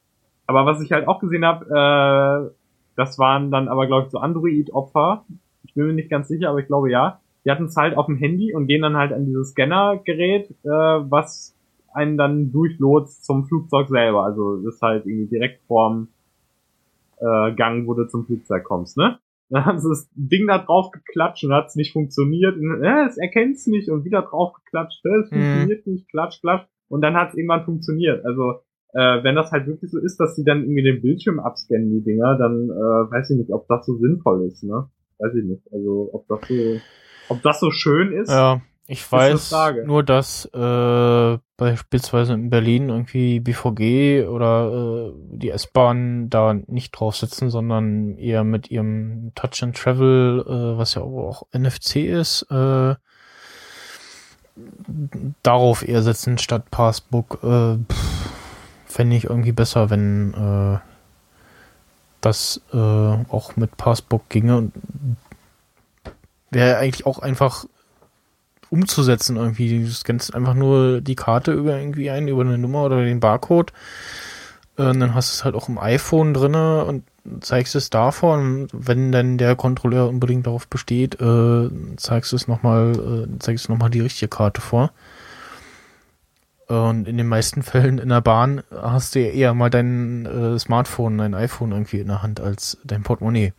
[0.48, 2.54] Aber was ich halt auch gesehen habe, äh,
[2.96, 5.26] das waren dann aber, glaube ich, so Android-Opfer.
[5.64, 7.20] Ich bin mir nicht ganz sicher, aber ich glaube ja.
[7.46, 10.70] Die hatten es halt auf dem Handy und gehen dann halt an dieses Scanner-Gerät, äh,
[10.70, 11.56] was
[11.94, 14.24] einen dann durchlotst zum Flugzeug selber.
[14.24, 16.08] Also ist halt irgendwie direkt vorm
[17.24, 19.20] äh, Gang, wo du zum Flugzeug kommst, ne?
[19.50, 22.56] Dann haben sie das Ding da drauf geklatscht und hat es nicht funktioniert.
[22.58, 25.36] Und, äh, es erkennt es nicht und wieder drauf geklatscht, äh, es Mhm.
[25.36, 26.66] funktioniert nicht, klatsch, klatsch.
[26.90, 28.26] Und dann hat es irgendwann funktioniert.
[28.26, 28.62] Also
[28.96, 32.04] äh, wenn das halt wirklich so ist, dass die dann irgendwie den Bildschirm abscannen, die
[32.04, 34.88] Dinger, dann äh, weiß ich nicht, ob das so sinnvoll ist, ne?
[35.20, 35.64] Weiß ich nicht.
[35.72, 36.80] Also ob das so,
[37.30, 38.30] ob das so schön ist.
[38.32, 39.86] Ja, ich weiß Frage.
[39.86, 47.16] nur, dass äh, beispielsweise in Berlin irgendwie BVG oder äh, die S-Bahn da nicht drauf
[47.16, 52.96] sitzen, sondern eher mit ihrem Touch and Travel, äh, was ja auch NFC ist, äh,
[55.44, 57.40] darauf eher setzen statt Passbook.
[57.44, 57.78] Äh,
[58.86, 60.80] Fände ich irgendwie besser, wenn äh,
[62.22, 64.74] das äh, auch mit Passbook ginge und
[66.52, 67.66] wäre eigentlich auch einfach
[68.74, 69.86] umzusetzen irgendwie.
[69.86, 73.72] Du scannst einfach nur die Karte über irgendwie ein, über eine Nummer oder den Barcode.
[74.78, 77.04] Äh, Und dann hast du es halt auch im iPhone drinne und
[77.42, 78.68] zeigst es davon.
[78.74, 83.72] Wenn dann der Kontrolleur unbedingt darauf besteht, äh, zeigst du es nochmal, äh, zeigst du
[83.72, 84.92] nochmal die richtige Karte vor.
[86.68, 90.58] Und in den meisten Fällen in der Bahn hast du ja eher mal dein äh,
[90.58, 93.54] Smartphone, dein iPhone irgendwie in der Hand als dein Portemonnaie.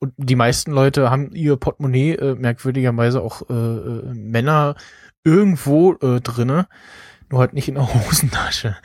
[0.00, 4.74] Und die meisten Leute haben ihr Portemonnaie äh, merkwürdigerweise auch äh, äh, Männer
[5.24, 6.66] irgendwo äh, drinne,
[7.30, 8.76] nur halt nicht in der Hosentasche.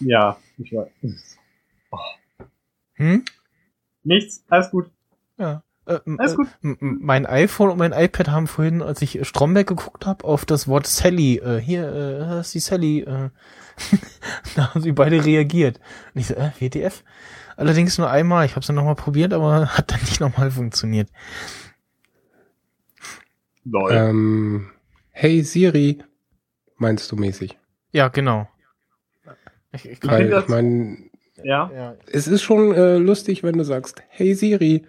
[0.00, 0.88] Ja, ich weiß.
[2.94, 3.24] Hm?
[4.04, 4.90] Nichts, alles gut.
[5.38, 5.62] Ja.
[5.86, 6.46] Äh, Alles gut.
[6.62, 10.46] äh, m- mein iPhone und mein iPad haben vorhin, als ich Stromberg geguckt habe, auf
[10.46, 13.28] das Wort Sally, äh, hier, äh, ist die Sally, äh,
[14.56, 15.80] da haben sie beide reagiert.
[16.14, 17.02] Und ich so, äh, WTF?
[17.56, 21.08] Allerdings nur einmal, ich habe es dann nochmal probiert, aber hat dann nicht nochmal funktioniert.
[23.64, 23.90] Lol.
[23.92, 24.70] Ähm,
[25.10, 26.02] hey Siri,
[26.76, 27.58] meinst du mäßig?
[27.92, 28.48] Ja, genau.
[29.72, 30.98] Ich, ich Weil ich meine,
[31.42, 31.70] ja.
[31.74, 31.96] ja.
[32.06, 34.86] es ist schon äh, lustig, wenn du sagst, hey Siri.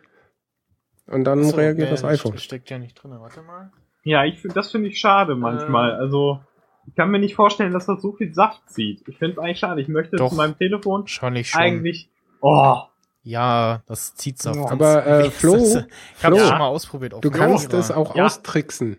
[1.07, 2.33] Und dann Achso, reagiert das iPhone.
[2.33, 3.71] ste- Steckt ja nicht drin, warte mal.
[4.03, 5.91] Ja, ich finde, das finde ich schade manchmal.
[5.93, 5.99] Ähm.
[5.99, 6.39] Also,
[6.87, 9.07] ich kann mir nicht vorstellen, dass das so viel Saft zieht.
[9.07, 9.81] Ich finde es eigentlich schade.
[9.81, 10.29] Ich möchte Doch.
[10.29, 11.05] zu meinem Telefon
[11.53, 12.09] eigentlich.
[12.47, 12.77] Oh,
[13.23, 14.59] Ja, das zieht Saft.
[14.59, 14.69] Ja.
[14.69, 15.85] Aber, äh, Flo, das?
[16.17, 17.13] Ich habe Flo, schon mal ausprobiert.
[17.15, 18.25] Auf Du kannst es auch Ja.
[18.25, 18.97] austricksen.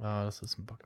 [0.00, 0.78] Ja, das ist ein Bug.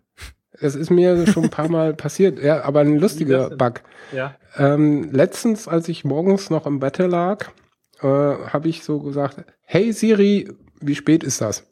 [0.59, 3.49] Es ist mir schon ein paar Mal passiert, ja, aber ein lustiger?
[3.51, 3.81] Bug.
[4.13, 4.35] ja.
[4.59, 7.47] Ähm, letztens, als ich morgens noch im Bett lag,
[8.01, 10.51] äh, habe ich so gesagt, hey Siri,
[10.81, 11.65] wie spät ist das?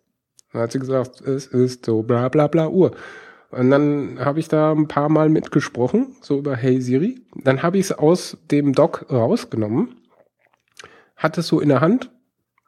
[0.52, 2.92] Dann hat sie gesagt, es ist so bla bla bla Uhr.
[3.50, 7.20] Und dann habe ich da ein paar Mal mitgesprochen, so über Hey Siri.
[7.36, 9.96] Dann habe ich es aus dem Dock rausgenommen,
[11.16, 12.10] hatte es so in der Hand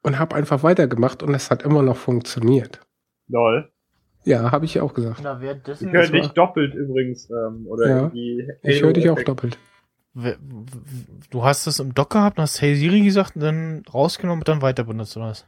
[0.03, 2.81] und habe einfach weitergemacht und es hat immer noch funktioniert.
[3.29, 3.71] Lol.
[4.25, 5.21] Ja, habe ich ja auch gesagt.
[5.23, 5.89] Na, währenddessen.
[5.89, 7.31] Ich höre dich war- doppelt übrigens.
[7.31, 7.97] Ähm, oder Ja.
[7.99, 8.49] irgendwie.
[8.63, 9.59] Ich höre dich auch doppelt.
[11.31, 14.63] Du hast es im Dock gehabt, hast Hey Siri gesagt und dann rausgenommen und dann
[14.63, 15.47] weiter benutzt, oder was?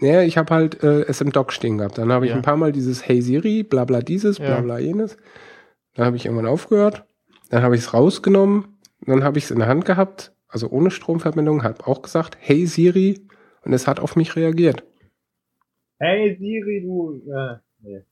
[0.00, 1.96] Ja, ich habe halt äh, es im Dock stehen gehabt.
[1.98, 2.36] Dann habe ich Ja.
[2.36, 4.60] ein paar Mal dieses Hey Siri, bla bla dieses, bla Ja.
[4.60, 5.16] bla jenes.
[5.94, 7.04] Dann habe ich irgendwann aufgehört.
[7.50, 8.76] Dann habe ich es rausgenommen.
[9.06, 12.64] Dann habe ich es in der Hand gehabt, also ohne Stromverbindung, habe auch gesagt Hey
[12.66, 13.20] Siri
[13.64, 14.84] und es hat auf mich reagiert.
[15.98, 17.20] Hey Siri, du.
[17.28, 18.02] Äh, nee.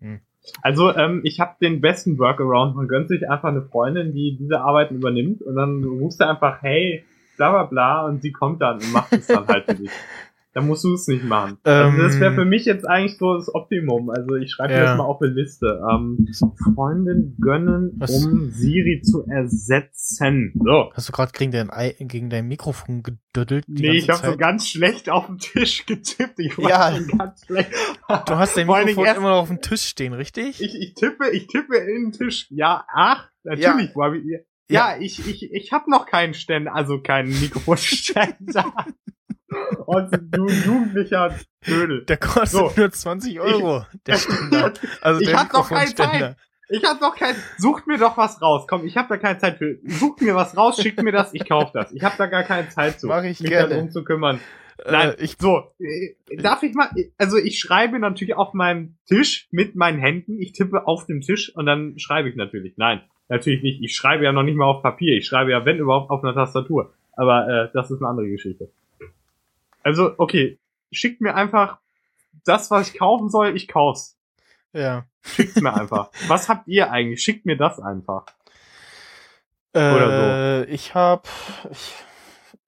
[0.00, 0.20] Hm.
[0.62, 2.76] Also, ähm, ich habe den besten Workaround.
[2.76, 6.62] Man gönnt sich einfach eine Freundin, die diese Arbeiten übernimmt und dann rufst du einfach,
[6.62, 7.04] hey,
[7.36, 9.90] bla bla bla und sie kommt dann und macht es dann halt für dich.
[10.58, 11.58] Dann musst du es nicht machen.
[11.62, 11.98] also Ähm.
[12.02, 14.10] das wäre für mich jetzt eigentlich so das Optimum.
[14.10, 14.84] Also ich schreibe mir Ja.
[14.86, 15.80] das mal auf eine Liste.
[15.90, 16.26] Ähm,
[16.74, 18.24] Freundin gönnen, Was?
[18.26, 20.52] um Siri zu ersetzen.
[20.54, 20.90] So.
[20.94, 23.64] Hast du gerade gegen dein, Ei- gegen dein Mikrofon gedüttelt?
[23.68, 26.38] Nee, ich habe so ganz schlecht auf den Tisch getippt.
[26.38, 26.98] Ich war Ja.
[27.16, 27.70] ganz schlecht.
[28.08, 30.60] Du hast dein Mikrofon immer noch auf dem Tisch stehen, richtig?
[30.60, 32.46] Ich, ich tippe, ich tippe in den Tisch.
[32.50, 33.90] Ja, ach, natürlich.
[33.90, 33.96] ich,
[34.70, 34.96] ja, Ja.
[35.00, 38.64] ich, ich, ich habe noch keinen Ständer, also keinen Mikrofonständer.
[39.86, 41.34] Und du jugendlicher
[41.66, 42.04] Dödel.
[42.04, 42.72] Der kostet So.
[42.76, 43.84] nur 20 Euro.
[44.06, 44.72] Der Ständer.
[45.00, 46.36] Also ich der hab doch keine Mikrofonständer.
[46.70, 47.34] Ich hab doch kein.
[47.56, 48.66] Sucht mir doch was raus.
[48.68, 49.78] Komm, ich hab da keine Zeit für.
[49.86, 51.92] Sucht mir was raus, schickt mir das, ich kauf das.
[51.92, 53.06] Ich hab da gar keine Zeit zu.
[53.06, 53.70] Mach ich mich gerne.
[53.70, 54.38] darum zu kümmern.
[54.88, 55.72] Nein, Äh, ich, so.
[55.80, 56.90] äh, Darf ich mal.
[57.16, 60.38] Also ich schreibe natürlich auf meinem Tisch mit meinen Händen.
[60.40, 62.74] Ich tippe auf dem Tisch und dann schreibe ich natürlich.
[62.76, 63.00] Nein,
[63.30, 63.82] natürlich nicht.
[63.82, 65.16] Ich schreibe ja noch nicht mal auf Papier.
[65.16, 66.92] Ich schreibe ja, wenn überhaupt, auf einer Tastatur.
[67.16, 68.70] Aber äh, das ist eine andere Geschichte.
[69.88, 70.60] Also, okay.
[70.92, 71.78] Schickt mir einfach
[72.44, 74.18] das, was ich kaufen soll, ich kauf's.
[74.74, 75.06] ja.
[75.22, 76.10] Schickt's mir einfach.
[76.28, 77.22] Was habt ihr eigentlich?
[77.22, 78.24] Schickt mir das einfach.
[79.74, 81.28] Äh, Oder Ich hab,
[81.70, 81.94] ich,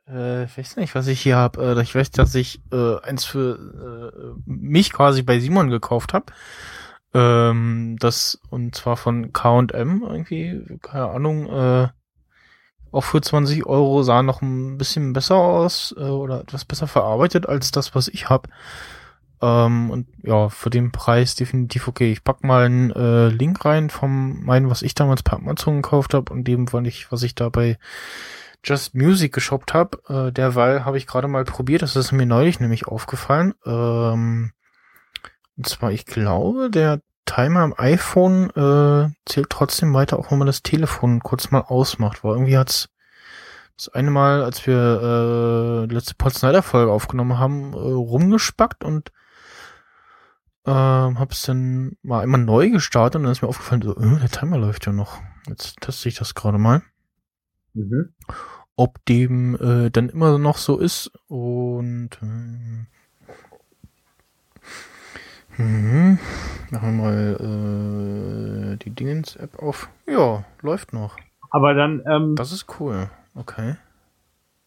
[0.08, 1.56] äh, ich weiß nicht, was ich hier hab.
[1.56, 6.32] Äh, ich weiß, dass ich äh, eins für äh, mich quasi bei Simon gekauft hab.
[7.14, 11.46] Ähm, das und zwar von K&M irgendwie, keine Ahnung.
[11.48, 11.88] Äh,
[12.92, 17.46] auch für 20 Euro sah noch ein bisschen besser aus äh, oder etwas besser verarbeitet
[17.46, 18.48] als das, was ich hab.
[19.42, 22.12] Ähm, und ja, für den Preis definitiv okay.
[22.12, 26.14] Ich pack mal einen äh, Link rein vom meinen, was ich damals per Amazon gekauft
[26.14, 27.78] habe und dem, was ich, was ich da bei
[28.62, 29.98] Just Music geshoppt habe.
[30.08, 33.54] Äh, derweil habe ich gerade mal probiert, das ist mir neulich nämlich aufgefallen.
[33.64, 34.52] Ähm,
[35.56, 37.00] und zwar, ich glaube, der
[37.34, 42.24] Timer am iPhone äh, zählt trotzdem weiter, auch wenn man das Telefon kurz mal ausmacht.
[42.24, 42.88] Weil irgendwie hat's
[43.76, 48.84] das eine Mal, als wir äh, die letzte Pod Snyder Folge aufgenommen haben, äh, rumgespackt
[48.84, 49.12] und
[50.66, 54.28] ähm, hab's dann mal einmal neu gestartet und dann ist mir aufgefallen, so, äh, der
[54.28, 55.18] Timer läuft ja noch.
[55.48, 56.82] Jetzt teste ich das gerade mal,
[57.72, 58.12] Mhm.
[58.76, 62.86] ob dem äh, dann immer noch so ist und äh,
[65.56, 66.18] mhm.
[66.70, 69.88] machen wir mal äh, die Dingens-App auf.
[70.08, 71.16] Ja, läuft noch.
[71.50, 73.10] Aber dann, ähm, Das ist cool.
[73.34, 73.76] Okay.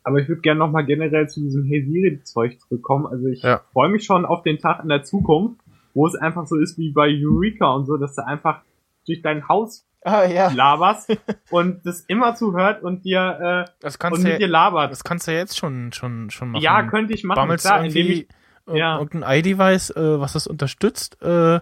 [0.06, 3.06] aber ich würde gerne nochmal generell zu diesem Hey Siri-Zeug zurückkommen.
[3.08, 3.62] Also ich Ja.
[3.72, 5.62] freue mich schon auf den Tag in der Zukunft,
[5.94, 8.62] wo es einfach so ist wie bei Eureka und so, dass du einfach
[9.06, 10.52] durch dein Haus Ah ja.
[10.52, 11.16] laberst
[11.52, 14.92] und das immer zuhört und dir, Das äh, kannst und mit dir ja, labert.
[14.92, 16.62] das kannst du ja jetzt schon schon schon machen.
[16.64, 18.28] Ja, könnte ich machen, Bammelst klar, indem ich,
[18.72, 19.00] ja.
[19.00, 21.60] irgendein iDevice, äh, was das unterstützt, äh,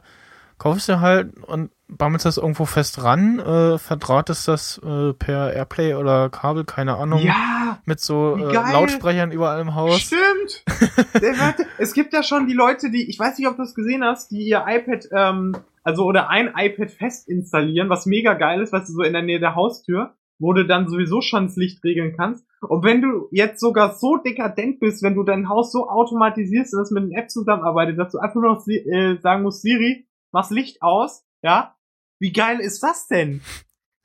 [0.58, 5.96] kaufst du halt und bammelst das irgendwo fest ran, äh, verdrahtest das äh, per Airplay
[5.96, 8.54] oder Kabel, keine Ahnung, ja, mit so äh.
[8.54, 10.00] Lautsprechern überall im Haus.
[10.00, 10.64] Stimmt.
[11.78, 14.30] Es gibt ja schon die Leute, die, ich weiß nicht, ob du es gesehen hast,
[14.30, 18.90] die ihr iPad, ähm, also oder ein iPad fest installieren, was mega geil ist, weißt
[18.90, 22.16] du, so in der Nähe der Haustür, wo du dann sowieso schon das Licht regeln
[22.18, 22.46] kannst.
[22.62, 26.80] Und wenn du jetzt sogar so dekadent bist, wenn du dein Haus so automatisierst und
[26.80, 30.50] das mit einer App zusammenarbeitet, dass du einfach nur noch äh, sagen musst, Siri, mach's
[30.50, 31.76] Licht aus, ja?
[32.20, 33.42] Wie geil ist das denn?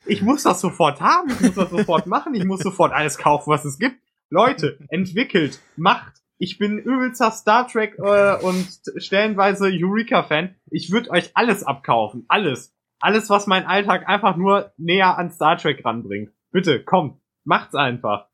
[0.05, 3.51] Ich muss das sofort haben, ich muss das sofort machen, ich muss sofort alles kaufen,
[3.51, 3.97] was es gibt.
[4.29, 6.15] Leute, entwickelt, macht.
[6.39, 10.55] Ich bin übelster Star Trek äh, und stellenweise Eureka-Fan.
[10.71, 12.27] Ich würde euch alles abkaufen.
[12.29, 12.76] Alles.
[12.99, 16.31] Alles, was meinen Alltag einfach nur näher an Star Trek ranbringt.
[16.51, 18.27] Bitte, komm, macht's einfach.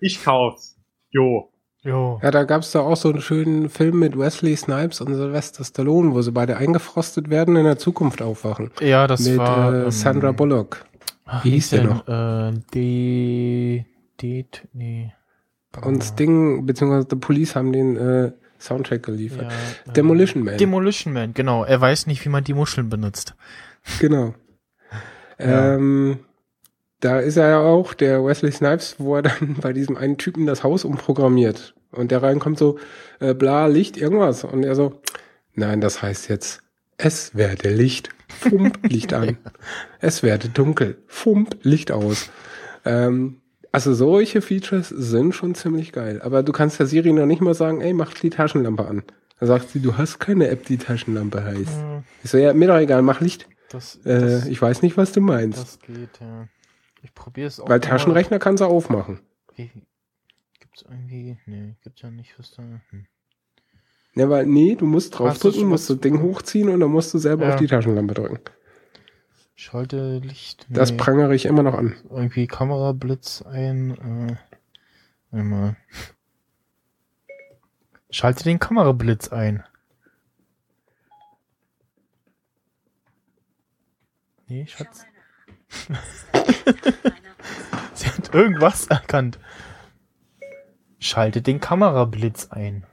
[0.00, 0.78] Ich kauf's.
[1.10, 1.52] Jo.
[1.84, 2.20] Jo.
[2.22, 6.14] Ja, da gab's da auch so einen schönen Film mit Wesley Snipes und Sylvester Stallone,
[6.14, 8.70] wo sie beide eingefrostet werden und in der Zukunft aufwachen.
[8.80, 10.84] Ja, das mit war äh, ähm, Sandra Bullock.
[11.24, 11.88] ach, wie hieß der denn?
[11.88, 12.08] noch?
[12.08, 13.84] Äh, die,
[14.20, 15.12] die, nee.
[15.82, 17.06] Und Sting bzw.
[17.08, 18.32] The Police haben den äh,
[18.62, 19.50] Soundtrack geliefert.
[19.50, 20.56] Ja, äh, Demolition Man.
[20.56, 21.64] Demolition Man, genau.
[21.64, 23.34] Er weiß nicht, wie man die Muscheln benutzt.
[24.00, 24.34] Genau.
[25.38, 25.74] Ja.
[25.74, 26.20] Ähm,
[27.00, 30.46] da ist er ja auch, der Wesley Snipes, wo er dann bei diesem einen Typen
[30.46, 31.74] das Haus umprogrammiert.
[31.90, 32.78] Und der reinkommt so,
[33.18, 34.44] äh, bla, Licht, irgendwas.
[34.44, 35.00] Und er so,
[35.54, 36.62] nein, das heißt jetzt,
[36.96, 39.36] es werde Licht, Fump, Licht an.
[40.00, 42.30] Es werde dunkel, Fump, Licht aus.
[42.84, 43.41] Ähm,
[43.72, 46.20] also solche Features sind schon ziemlich geil.
[46.22, 49.02] Aber du kannst der Siri noch nicht mal sagen, ey, mach die Taschenlampe an.
[49.40, 51.80] Dann sagt sie, du hast keine App, die Taschenlampe heißt.
[51.80, 53.48] Hm, Ich so, ja, mir doch egal, mach Licht.
[53.70, 55.58] Das, Äh, das, ich weiß nicht, was du meinst.
[55.60, 56.46] das geht, ja.
[57.02, 57.68] Ich probiere es auch.
[57.68, 57.80] Weil.
[57.80, 59.18] Taschenrechner kann sie aufmachen.
[59.56, 59.70] Wie,
[60.60, 63.06] gibt's irgendwie, nee, gibt's ja nicht, was da, hm.
[64.14, 67.46] Ja, weil, nee, du musst draufdrücken, musst das Ding hochziehen und dann musst du selber
[67.46, 67.54] Ja.
[67.54, 68.38] auf die Taschenlampe drücken.
[69.62, 70.74] Schalte Licht, nee.
[70.74, 71.94] Das prangere ich immer noch an.
[72.10, 74.36] irgendwie Kamerablitz ein,
[75.30, 75.76] äh, einmal.
[78.10, 79.62] Schalte den Kamerablitz ein.
[84.48, 85.06] Nee, Schatz.
[87.94, 89.38] Sie hat irgendwas erkannt.
[90.98, 92.84] Schalte den Kamerablitz ein.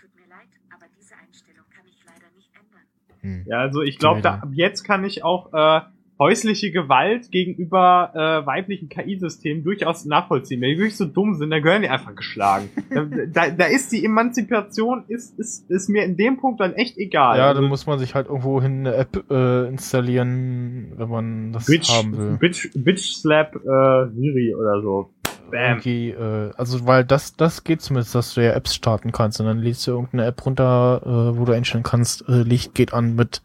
[0.00, 2.86] Tut mir leid, aber diese Einstellung kann ich leider nicht ändern.
[3.24, 3.44] Hm.
[3.46, 5.80] Ja, also ich glaube, ab jetzt kann ich auch äh,
[6.18, 10.60] häusliche Gewalt gegenüber äh, weiblichen KI-Systemen durchaus nachvollziehen.
[10.60, 12.68] Wenn die wirklich so dumm sind, dann gehören die einfach geschlagen.
[13.32, 17.38] da, da, ist die Emanzipation, ist, ist, ist mir in dem Punkt dann echt egal.
[17.38, 21.52] Ja, Also dann muss man sich halt irgendwo hin eine App äh, installieren, wenn man
[21.52, 22.36] das Bitch, haben will.
[22.38, 25.10] Bitch, Bitch Slap äh, Siri oder so.
[25.50, 25.78] Bam.
[25.78, 29.46] Irgendwie, äh, also weil das, das geht zumindest, dass du ja Apps starten kannst und
[29.46, 33.14] dann lädst du irgendeine App runter, äh, wo du einstellen kannst, äh, Licht geht an
[33.14, 33.42] mit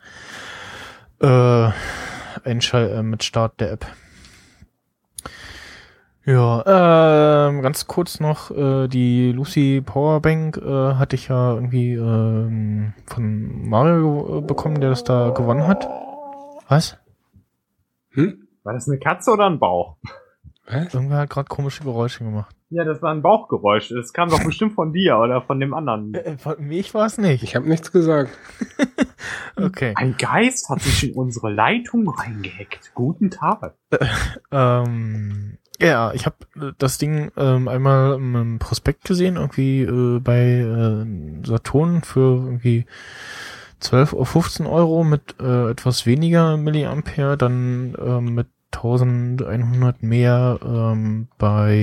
[1.21, 1.69] äh,
[2.43, 3.85] Einschall äh, mit Start der App.
[6.25, 12.93] Ja, ähm, ganz kurz noch, äh, die Lucy Powerbank äh, hatte ich ja irgendwie ähm,
[13.07, 15.89] von Mario äh, bekommen, der das da gewonnen hat.
[16.67, 16.97] Was?
[18.11, 18.47] Hm?
[18.61, 19.97] War das eine Katze oder ein Bauch?
[20.69, 20.93] Was?
[20.93, 22.55] Irgendwer hat gerade komische Geräusche gemacht.
[22.69, 23.89] Ja, das war ein Bauchgeräusch.
[23.89, 26.13] Das kam doch bestimmt von dir oder von dem anderen.
[26.13, 27.43] Äh, von mich war es nicht.
[27.43, 28.31] Ich habe nichts gesagt.
[29.55, 29.93] Okay.
[29.97, 32.93] Ein Geist hat sich in unsere Leitung reingehackt.
[32.95, 33.75] Guten Tag.
[34.51, 41.45] Ähm, ja, ich habe das Ding ähm, einmal im Prospekt gesehen, irgendwie äh, bei äh,
[41.45, 42.85] Saturn für irgendwie
[43.79, 51.27] 12 oder 15 Euro mit äh, etwas weniger Milliampere, dann ähm, mit 1100 mehr ähm,
[51.37, 51.75] bei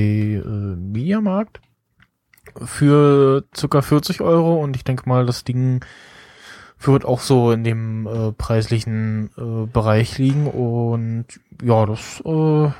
[0.44, 1.60] äh, Mediamarkt
[2.64, 4.62] für circa 40 Euro.
[4.62, 5.84] Und ich denke mal, das Ding
[6.78, 10.46] wird auch so in dem äh, preislichen äh, Bereich liegen.
[10.46, 11.26] Und
[11.62, 12.70] ja, das äh,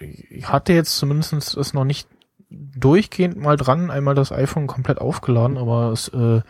[0.00, 2.08] ich hatte jetzt zumindest es noch nicht
[2.50, 6.40] durchgehend mal dran, einmal das iPhone komplett aufgeladen, aber es äh,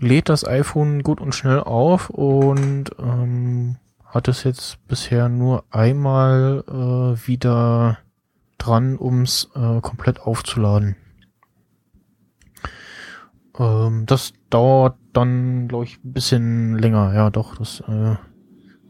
[0.00, 2.10] lädt das iPhone gut und schnell auf.
[2.10, 3.76] Und ähm,
[4.12, 7.98] hat es jetzt bisher nur einmal äh, wieder
[8.58, 10.96] dran, ums äh, komplett aufzuladen.
[13.58, 17.14] Ähm, das dauert dann, glaube ich, ein bisschen länger.
[17.14, 18.16] Ja, doch, das äh,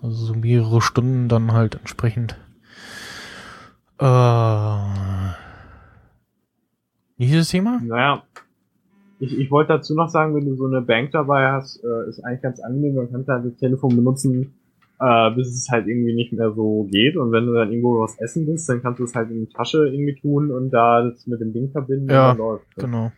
[0.02, 2.36] also so mehrere Stunden dann halt entsprechend.
[3.98, 4.76] Äh,
[7.18, 7.80] dieses Thema?
[7.80, 8.24] Naja.
[9.20, 12.24] Ich, ich wollte dazu noch sagen, wenn du so eine Bank dabei hast, äh, ist
[12.24, 12.96] eigentlich ganz angenehm.
[12.96, 14.52] Man kann halt das Telefon benutzen,
[15.02, 17.16] äh, bis es halt irgendwie nicht mehr so geht.
[17.16, 19.52] Und wenn du dann irgendwo was essen willst, dann kannst du es halt in die
[19.52, 22.66] Tasche irgendwie tun und da das mit dem Ding verbinden Ja, und dann läuft.
[22.76, 22.84] das.
[22.84, 23.12] Genau.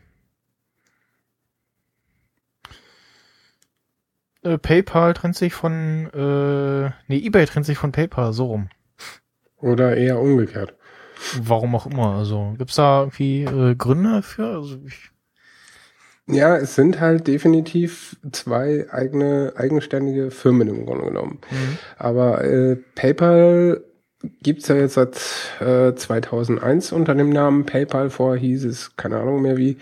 [4.42, 8.68] Äh, PayPal trennt sich von, äh, nee, eBay trennt sich von PayPal, so rum.
[9.56, 10.74] Oder eher umgekehrt.
[11.40, 12.16] Warum auch immer.
[12.16, 14.46] Also gibt's da irgendwie äh, Gründe für?
[14.46, 15.10] Also ich,
[16.26, 21.38] Ja, es sind halt definitiv zwei eigene, eigenständige Firmen im Grunde genommen.
[21.50, 21.78] Mhm.
[21.98, 23.82] Aber äh, PayPal
[24.42, 25.16] gibt's ja jetzt seit
[25.60, 28.08] äh, 2001 unter dem Namen PayPal.
[28.08, 29.76] Vorher hieß es, keine Ahnung mehr wie,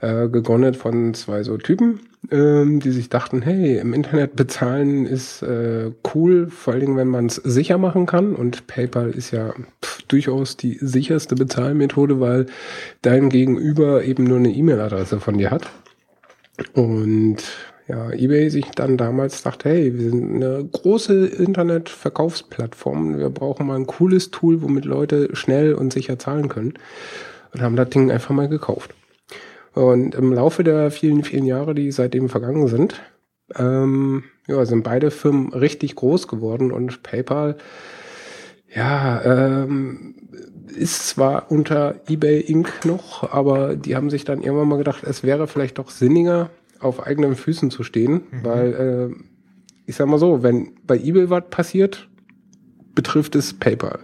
[0.00, 2.00] äh, gegründet von zwei so Typen,
[2.30, 7.08] ähm, die sich dachten, hey, im Internet bezahlen ist äh, cool, vor allen Dingen, wenn
[7.08, 8.34] man es sicher machen kann.
[8.34, 9.54] Und PayPal ist ja
[9.84, 12.46] pff, durchaus die sicherste Bezahlmethode, weil
[13.02, 15.70] dein Gegenüber eben nur eine E-Mail-Adresse von dir hat.
[16.74, 17.38] Und
[17.88, 23.76] ja, eBay sich dann damals dachte, hey, wir sind eine große Internetverkaufsplattform, wir brauchen mal
[23.76, 26.74] ein cooles Tool, womit Leute schnell und sicher zahlen können.
[27.52, 28.94] Und haben das Ding einfach mal gekauft.
[29.74, 33.02] Und im Laufe der vielen, vielen Jahre, die seitdem vergangen sind,
[33.56, 37.56] ähm, ja, sind beide Firmen richtig groß geworden und PayPal,
[38.74, 40.14] ja, ähm,
[40.76, 42.84] ist zwar unter eBay Inc.
[42.84, 46.50] noch, aber die haben sich dann irgendwann mal gedacht, es wäre vielleicht doch sinniger,
[46.82, 48.72] auf eigenen Füßen zu stehen, weil,
[49.12, 49.22] äh,
[49.86, 52.08] ich sag mal so, wenn bei eBay was passiert,
[52.94, 54.00] betrifft es PayPal.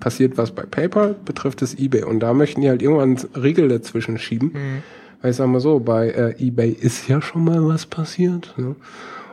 [0.00, 2.04] Passiert was bei PayPal, betrifft es eBay.
[2.04, 4.52] Und da möchten die halt irgendwann einen Riegel dazwischen schieben.
[4.52, 4.82] Mhm.
[5.20, 8.54] Weil ich sag mal so, bei äh, eBay ist ja schon mal was passiert.
[8.56, 8.76] Ne?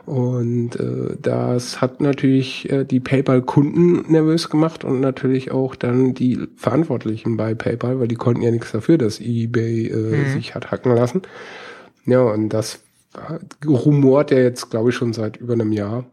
[0.06, 6.46] Und äh, das hat natürlich äh, die PayPal-Kunden nervös gemacht und natürlich auch dann die
[6.56, 10.26] Verantwortlichen bei PayPal, weil die konnten ja nichts dafür, dass eBay äh, Mhm.
[10.26, 11.22] sich hat hacken lassen.
[12.06, 12.80] Ja, und das
[13.66, 16.04] rumort ja jetzt, glaube ich, schon seit über einem Jahr.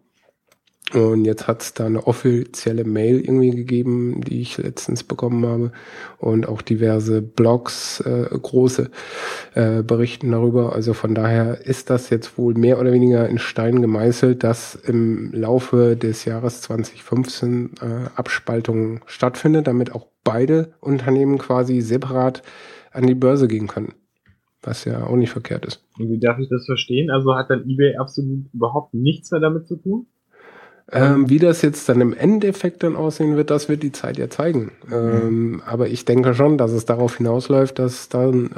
[0.94, 5.72] Und jetzt hat es da eine offizielle Mail irgendwie gegeben, die ich letztens bekommen habe.
[6.18, 8.92] Und auch diverse Blogs, äh, große,
[9.54, 10.74] äh, berichten darüber.
[10.74, 15.32] Also von daher ist das jetzt wohl mehr oder weniger in Stein gemeißelt, dass im
[15.34, 22.44] Laufe des Jahres 2015 äh, Abspaltung stattfindet, damit auch beide Unternehmen quasi separat
[22.92, 23.94] an die Börse gehen können.
[24.62, 25.84] Was ja auch nicht verkehrt ist.
[25.98, 27.10] Wie darf ich das verstehen?
[27.10, 30.06] Also hat dann eBay absolut überhaupt nichts mehr damit zu tun?
[30.94, 34.30] Ähm, wie das jetzt dann im Endeffekt dann aussehen wird, das wird die Zeit ja
[34.30, 34.72] zeigen.
[34.92, 38.52] Ähm, aber ich denke schon, dass es darauf hinausläuft, dass dann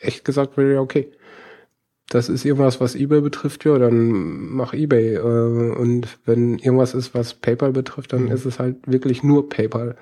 [0.00, 1.08] echt gesagt wird, ja, okay,
[2.10, 5.16] das ist irgendwas, was eBay betrifft, ja, dann mach eBay.
[5.16, 8.32] Äh, und wenn irgendwas ist, was PayPal betrifft, dann Mhm.
[8.32, 9.94] ist es halt wirklich nur PayPal.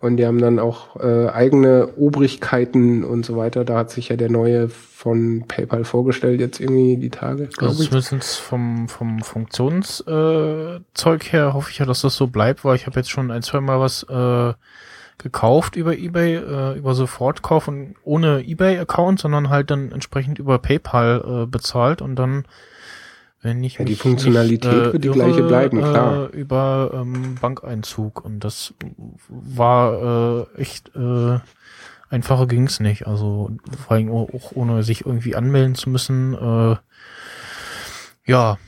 [0.00, 3.64] Und die haben dann auch äh, eigene Obrigkeiten und so weiter.
[3.64, 7.84] Da hat sich ja der neue von PayPal vorgestellt, jetzt irgendwie die Tage, glaube Also
[7.84, 10.82] zumindest vom, vom Funktionszeug
[11.24, 13.42] äh, her hoffe ich ja, dass das so bleibt, weil ich habe jetzt schon ein,
[13.42, 14.52] zwei Mal was äh,
[15.18, 21.42] gekauft über Ebay, äh, über Sofortkauf und ohne Ebay-Account, sondern halt dann entsprechend über PayPal
[21.44, 22.44] äh, bezahlt und dann,
[23.42, 26.30] wenn ich Ja, die Funktionalität nicht, äh, wird die gleiche bleiben, klar.
[26.32, 28.74] Äh, über ähm, Bankeinzug und das
[29.28, 31.38] war äh, echt äh,
[32.08, 33.06] einfacher ging's nicht.
[33.06, 33.50] Also
[33.86, 36.34] vor allem auch auch ohne sich irgendwie anmelden zu müssen.
[36.34, 36.76] Äh,
[38.26, 38.58] ja.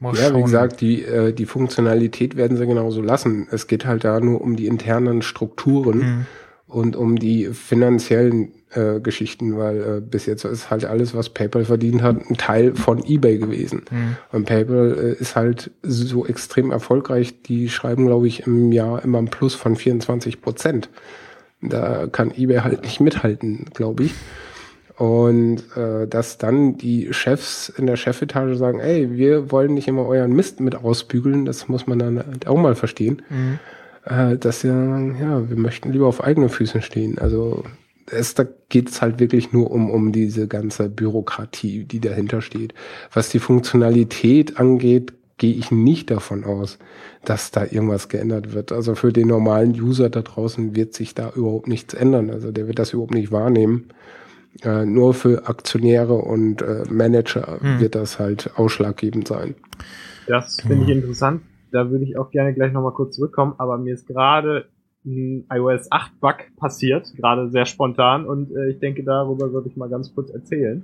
[0.00, 0.42] Mal Ja, wie schauen.
[0.44, 3.48] gesagt, die, äh, die Funktionalität werden sie genauso lassen.
[3.50, 6.26] Es geht halt da nur um die internen Strukturen Mhm.
[6.66, 11.64] und um die finanziellen äh, Geschichten, weil äh, bis jetzt ist halt alles, was PayPal
[11.64, 13.82] verdient hat, ein Teil von eBay gewesen.
[13.90, 14.16] Mhm.
[14.32, 19.18] Und PayPal äh, ist halt so extrem erfolgreich, die schreiben, glaube ich, im Jahr immer
[19.18, 20.90] ein Plus von 24 Prozent.
[21.62, 24.14] Da kann eBay halt nicht mithalten, glaube ich.
[24.96, 30.06] Und äh, dass dann die Chefs in der Chefetage sagen, ey, wir wollen nicht immer
[30.06, 33.22] euren Mist mit ausbügeln, das muss man dann halt auch mal verstehen.
[33.28, 33.58] Mhm.
[34.04, 37.18] Äh, dass sie dann sagen, ja, wir möchten lieber auf eigenen Füßen stehen.
[37.18, 37.64] Also
[38.10, 42.72] es, da geht es halt wirklich nur um, um diese ganze Bürokratie, die dahinter steht.
[43.12, 46.78] Was die Funktionalität angeht, gehe ich nicht davon aus,
[47.24, 48.72] dass da irgendwas geändert wird.
[48.72, 52.30] Also für den normalen User da draußen wird sich da überhaupt nichts ändern.
[52.30, 53.88] Also der wird das überhaupt nicht wahrnehmen.
[54.62, 57.80] Äh, nur für Aktionäre und äh, Manager Hm.
[57.80, 59.54] wird das halt ausschlaggebend sein.
[60.26, 61.42] Das finde ich interessant.
[61.72, 64.66] Da würde ich auch gerne gleich nochmal kurz zurückkommen, aber mir ist gerade
[65.04, 69.76] ein iOS 8 Bug passiert, gerade sehr spontan und äh, ich denke, darüber sollte ich
[69.76, 70.82] mal ganz kurz erzählen.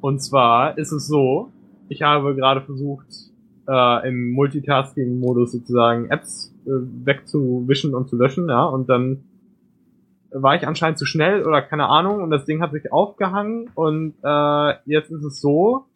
[0.00, 1.50] Und zwar ist es so,
[1.88, 3.06] ich habe gerade versucht,
[3.68, 6.70] äh, im Multitasking-Modus sozusagen Apps äh,
[7.04, 9.24] wegzuwischen und zu löschen, ja, und dann
[10.32, 14.14] war ich anscheinend zu schnell oder keine Ahnung und das Ding hat sich aufgehangen und
[14.22, 15.86] äh, jetzt ist es so,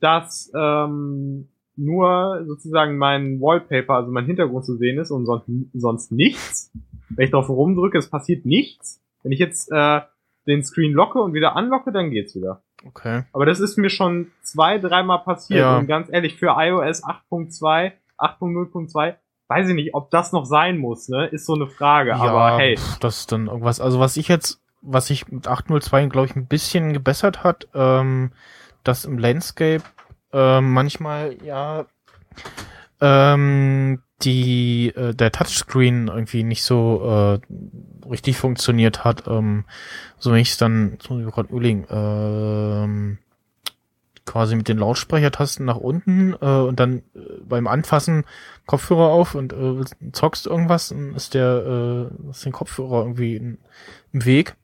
[0.00, 6.12] dass ähm, nur sozusagen mein Wallpaper, also mein Hintergrund zu sehen ist und sonst, sonst
[6.12, 6.70] nichts.
[7.08, 9.02] Wenn ich drauf rumdrücke, es passiert nichts.
[9.22, 10.00] Wenn ich jetzt äh,
[10.46, 12.62] den Screen locke und wieder anlocke, dann geht's wieder.
[12.86, 13.24] Okay.
[13.32, 15.60] Aber das ist mir schon zwei, dreimal passiert.
[15.60, 15.78] Ja.
[15.78, 19.14] Und ganz ehrlich, für iOS 8.2, 8.0.2,
[19.50, 21.26] weiß ich nicht, ob das noch sein muss, ne?
[21.26, 22.14] Ist so eine Frage.
[22.14, 23.80] Aber hey, das ist dann irgendwas.
[23.80, 28.30] Also was ich jetzt, was sich mit 802 glaube ich ein bisschen gebessert hat, ähm,
[28.84, 29.82] dass im Landscape
[30.32, 31.86] ähm, manchmal ja
[33.00, 39.26] ähm, die äh, der Touchscreen irgendwie nicht so äh, richtig funktioniert hat.
[39.26, 39.64] Ähm,
[40.18, 43.18] so wenn ich dann, jetzt muss ich gerade überlegen, ähm,
[44.30, 48.24] quasi mit den Lautsprechertasten nach unten äh, und dann äh, beim Anfassen
[48.66, 53.58] Kopfhörer auf und äh, zockst irgendwas, dann ist der äh, ist den Kopfhörer irgendwie in,
[54.12, 54.54] im Weg.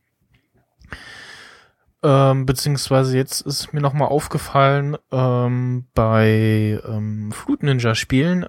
[2.05, 8.47] Ähm, beziehungsweise jetzt ist mir nochmal aufgefallen, ähm, bei ähm, Fruit Ninja Spielen äh,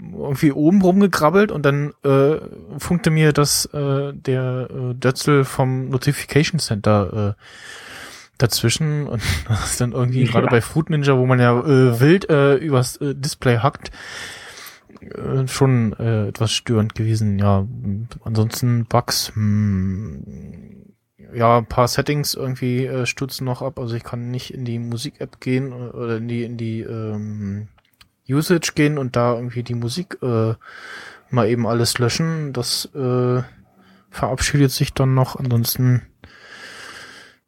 [0.00, 2.38] irgendwie oben rumgegrabbelt und dann äh,
[2.78, 7.42] funkte mir das äh, der äh, Dötzel vom Notification Center äh,
[8.38, 12.28] dazwischen und das ist dann irgendwie gerade bei Fruit Ninja, wo man ja äh, wild
[12.30, 13.90] äh, übers äh, Display hackt,
[15.00, 17.38] äh, schon äh, etwas störend gewesen.
[17.38, 17.66] Ja,
[18.24, 20.22] ansonsten Bugs, hm,
[21.34, 23.78] ja, ein paar Settings irgendwie äh, stürzen noch ab.
[23.78, 27.68] Also ich kann nicht in die Musik-App gehen äh, oder in die in die ähm,
[28.28, 30.54] Usage gehen und da irgendwie die Musik äh,
[31.30, 32.52] mal eben alles löschen.
[32.52, 33.42] Das äh,
[34.10, 35.36] verabschiedet sich dann noch.
[35.36, 36.02] Ansonsten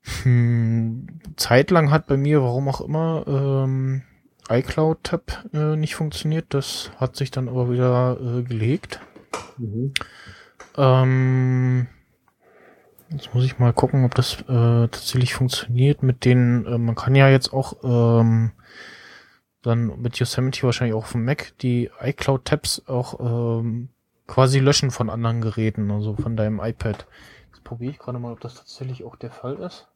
[0.03, 1.07] hm,
[1.37, 4.03] zeitlang hat bei mir, warum auch immer, ähm,
[4.49, 6.47] iCloud-Tab äh, nicht funktioniert.
[6.51, 9.01] Das hat sich dann aber wieder äh, gelegt.
[9.59, 9.93] Mhm.
[10.77, 11.87] Ähm,
[13.11, 14.45] jetzt muss ich mal gucken, ob das äh,
[14.89, 18.53] tatsächlich funktioniert mit den, äh, man kann ja jetzt auch ähm,
[19.62, 23.20] dann mit Yosemite wahrscheinlich auch vom Mac die iCloud-Tabs auch
[23.61, 23.91] ähm,
[24.27, 27.07] quasi löschen von anderen Geräten, also von deinem iPad.
[27.69, 29.86] Probiere ich gerade mal, ob das tatsächlich auch der Fall ist.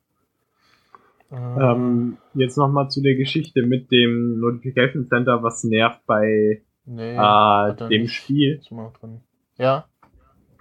[1.31, 7.75] Ähm, jetzt nochmal zu der Geschichte mit dem Notification Center, was nervt bei nee, äh,
[7.89, 8.13] dem nicht.
[8.13, 8.61] Spiel.
[9.57, 9.87] Ja,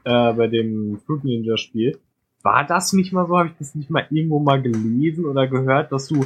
[0.05, 1.99] äh, bei dem Fruit Ninja Spiel.
[2.43, 3.37] War das nicht mal so?
[3.37, 6.25] Habe ich das nicht mal irgendwo mal gelesen oder gehört, dass du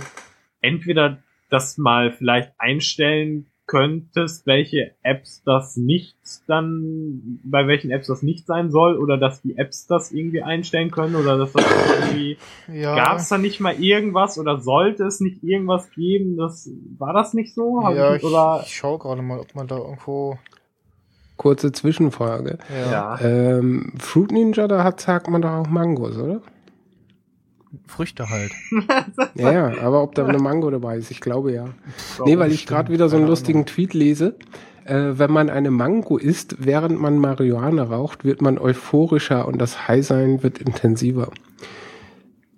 [0.61, 1.17] entweder
[1.49, 6.15] das mal vielleicht einstellen könntest, welche Apps das nicht
[6.47, 10.91] dann, bei welchen Apps das nicht sein soll oder dass die Apps das irgendwie einstellen
[10.91, 11.65] können oder dass das
[11.99, 12.37] irgendwie,
[12.71, 16.37] Ja, gab's da nicht mal irgendwas oder sollte es nicht irgendwas geben?
[16.37, 17.83] Das, war das nicht so?
[17.83, 20.37] Hab ja ich, ich, oder, ich schau gerade mal, ob man da irgendwo.
[21.37, 22.59] Kurze Zwischenfrage.
[22.69, 23.19] ja.
[23.19, 26.41] Ähm, Fruit Ninja, da hat, sagt man doch auch Mangos, oder?
[27.87, 28.51] Früchte halt.
[29.35, 31.65] Ja, ja, aber ob da eine Mango dabei ist, ich glaube ja.
[32.25, 34.35] Nee, weil ich gerade wieder so einen lustigen Tweet lese.
[34.85, 39.87] Äh, wenn man eine Mango isst, während man Marihuana raucht, wird man euphorischer und das
[39.87, 41.29] High-Sein wird intensiver.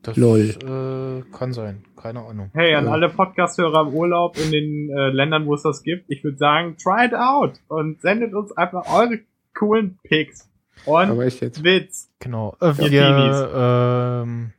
[0.04, 1.24] Das Lol.
[1.26, 1.84] Äh, kann sein.
[2.02, 2.50] Keine Ahnung.
[2.54, 2.92] Hey, an Ja.
[2.92, 6.76] alle Podcast-Hörer im Urlaub in den äh, Ländern, wo es das gibt, ich würde sagen,
[6.82, 9.20] try it out und sendet uns einfach eure
[9.58, 10.50] coolen Picks.
[10.86, 11.10] Und.
[11.18, 12.10] Witz.
[12.20, 12.56] Genau.
[12.62, 14.57] Äh, Ja, wir ähm, äh,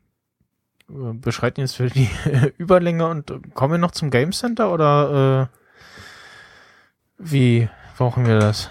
[0.89, 2.09] beschreiten jetzt für die
[2.59, 5.57] Überlänge und äh, kommen wir noch zum Game Center oder äh,
[7.19, 8.71] wie brauchen wir das?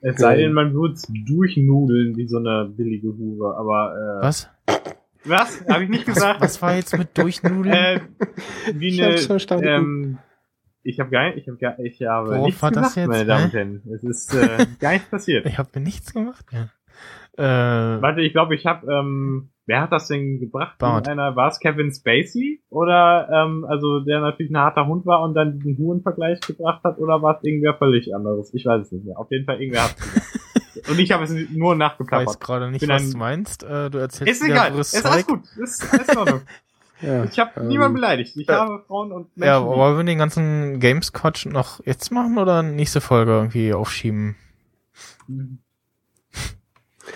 [0.00, 4.50] Es sei denn, man würde durchnudeln wie so eine billige Hure, aber äh, Was?
[5.24, 5.64] was?
[5.68, 6.40] Habe ich nicht gesagt?
[6.42, 7.72] Was war jetzt mit Durchnudeln?
[7.74, 8.00] äh,
[8.74, 9.66] wie Ich eine, hab's verstanden.
[9.66, 10.18] ähm,
[10.82, 13.08] ich habe gar nicht, ich habe gar, ich habe Worauf nichts war das gesagt, jetzt,
[13.08, 13.82] meine Damen und Herren.
[13.94, 15.46] Es ist äh, gar nichts passiert.
[15.46, 16.44] ich habe mir nichts gemacht.
[16.52, 16.68] Ja.
[17.38, 20.82] Äh, Warte, ich glaube, ich habe, ähm, wer hat das denn gebracht?
[20.82, 25.34] Einer war es Kevin Spacey oder ähm, also der natürlich ein harter Hund war und
[25.34, 28.52] dann diesen Hurenvergleich gebracht hat oder war es irgendwer völlig anderes?
[28.54, 29.18] Ich weiß es nicht mehr.
[29.18, 29.96] Auf jeden Fall irgendwer hat
[30.90, 32.40] und ich habe es nur ich weiß nachgeplappert.
[32.40, 33.62] gerade nicht, bin was ein- du meinst.
[33.62, 35.26] Äh, du erzählst Ist egal, ist alles Zeug.
[35.26, 36.40] gut, ist, ist in Ordnung.
[37.00, 38.34] Ja, Ich habe ähm, niemanden beleidigt.
[38.36, 38.60] Ich ja.
[38.60, 39.52] habe Frauen und Menschen.
[39.52, 44.36] Ja, wollen wir den ganzen Games-Quatsch noch jetzt machen oder nächste Folge irgendwie aufschieben?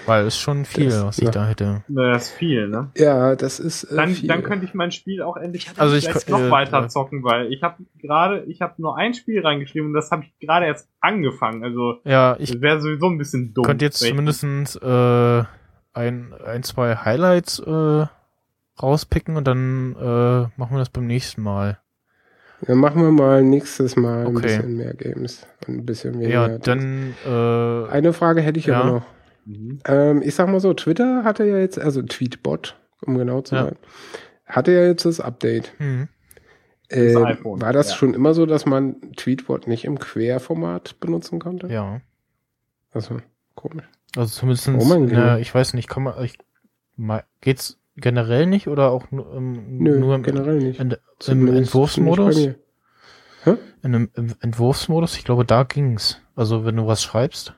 [0.09, 1.31] Weil es schon viel, Das- was ich ja.
[1.31, 1.85] da hätte.
[1.89, 2.91] Na, Das ist viel, ne?
[2.97, 3.85] Ja, das ist.
[3.85, 4.29] Äh, Dann, viel.
[4.29, 7.23] dann könnte ich mein Spiel auch endlich Also ich kö- noch äh, weiter äh, zocken,
[7.23, 10.67] weil ich habe gerade, ich habe nur ein Spiel reingeschrieben und das habe ich gerade
[10.67, 11.63] erst angefangen.
[11.63, 13.65] Also Ja, ich das wäre sowieso ein bisschen dumm.
[13.65, 15.45] könnte jetzt zumindestens äh,
[15.95, 18.07] ein, ein, zwei Highlights äh,
[18.83, 21.79] rauspicken und dann äh, machen wir das beim nächsten Mal.
[22.63, 24.43] Dann machen wir mal nächstes Mal ein Okay.
[24.43, 26.49] bisschen mehr Games und ein bisschen weniger.
[26.51, 28.81] Ja, dann äh, Eine Frage hätte ich Ja.
[28.81, 29.03] aber noch.
[29.49, 29.79] Mhm.
[29.87, 32.77] Ähm, ich sag mal so, Twitter hatte ja jetzt, also Tweetbot,
[33.07, 33.65] um genau zu Ja.
[33.65, 33.77] sein,
[34.47, 35.73] hatte ja jetzt das Update.
[35.79, 36.09] hm,
[36.91, 37.97] Äh, iPhone, war das ja.
[37.97, 41.67] schon immer so, dass man Tweetbot nicht im Querformat benutzen konnte?
[41.69, 42.01] ja.
[42.91, 43.19] Also,
[43.55, 43.85] komisch.
[44.17, 45.41] Also zumindest, Oh mein ja, Gott.
[45.43, 46.39] ich weiß nicht, kann man, ich,
[46.97, 50.81] mal, geht's generell nicht oder auch nur, im, Nö, nur im, generell nicht.
[50.81, 50.97] in,
[51.27, 52.37] im Entwurfsmodus?
[52.37, 52.55] mir.
[53.83, 56.21] In einem im Entwurfsmodus, ich glaube, da ging's.
[56.35, 57.55] Also wenn du was schreibst.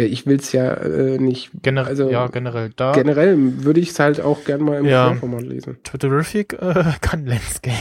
[0.00, 1.50] Ja, ich will's ja äh, nicht.
[1.62, 2.92] Generell, Also, ja, generell da.
[2.92, 5.08] Generell würde ich es halt auch gern mal im Ja.
[5.10, 5.78] Querformat lesen.
[5.84, 7.76] Twitterific äh, kann Landscape.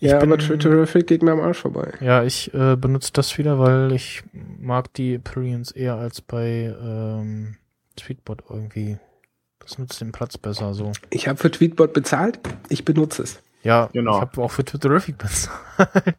[0.00, 1.92] Ich ja, bin- aber Twitterific geht mir am Arsch vorbei.
[2.00, 7.56] Ja, ich äh, benutze das wieder, weil ich mag die Appearance eher als bei ähm,
[7.96, 8.98] Tweetbot irgendwie.
[9.58, 10.92] Das nutzt den Platz besser so.
[11.10, 12.38] Ich habe für Tweetbot bezahlt,
[12.68, 13.40] ich benutze es.
[13.64, 14.14] Ja, Genau.
[14.14, 15.58] ich habe auch für Twitterific bezahlt.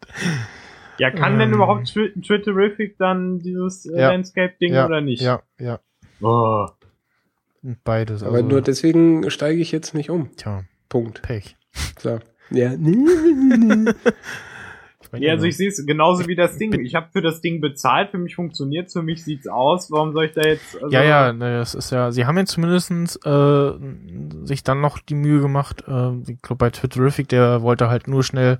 [0.99, 1.55] Ja, kann denn Ähm.
[1.55, 4.09] überhaupt Twi- Twitterific dann dieses äh, Ja.
[4.11, 5.21] Landscape-Ding ja, oder nicht?
[5.21, 5.79] Ja, ja.
[6.21, 6.67] Oh.
[7.83, 8.23] Beides.
[8.23, 10.35] Aber also, nur deswegen steige ich jetzt nicht um.
[10.37, 11.21] Tja, Punkt.
[11.21, 11.55] Pech.
[11.99, 12.19] So.
[12.51, 12.73] Ja.
[15.17, 16.79] Ja, also ich sehe es genauso wie das Ding.
[16.81, 19.89] Ich habe für das Ding bezahlt, für mich funktioniert's, für mich sieht's aus.
[19.89, 20.75] Warum soll ich da jetzt?
[20.75, 23.71] Also, Ja, ja, ne, das ist ja, sie haben jetzt zumindestens äh,
[24.43, 28.23] sich dann noch die Mühe gemacht, äh, ich glaube bei Twitterific, der wollte halt nur
[28.23, 28.59] schnell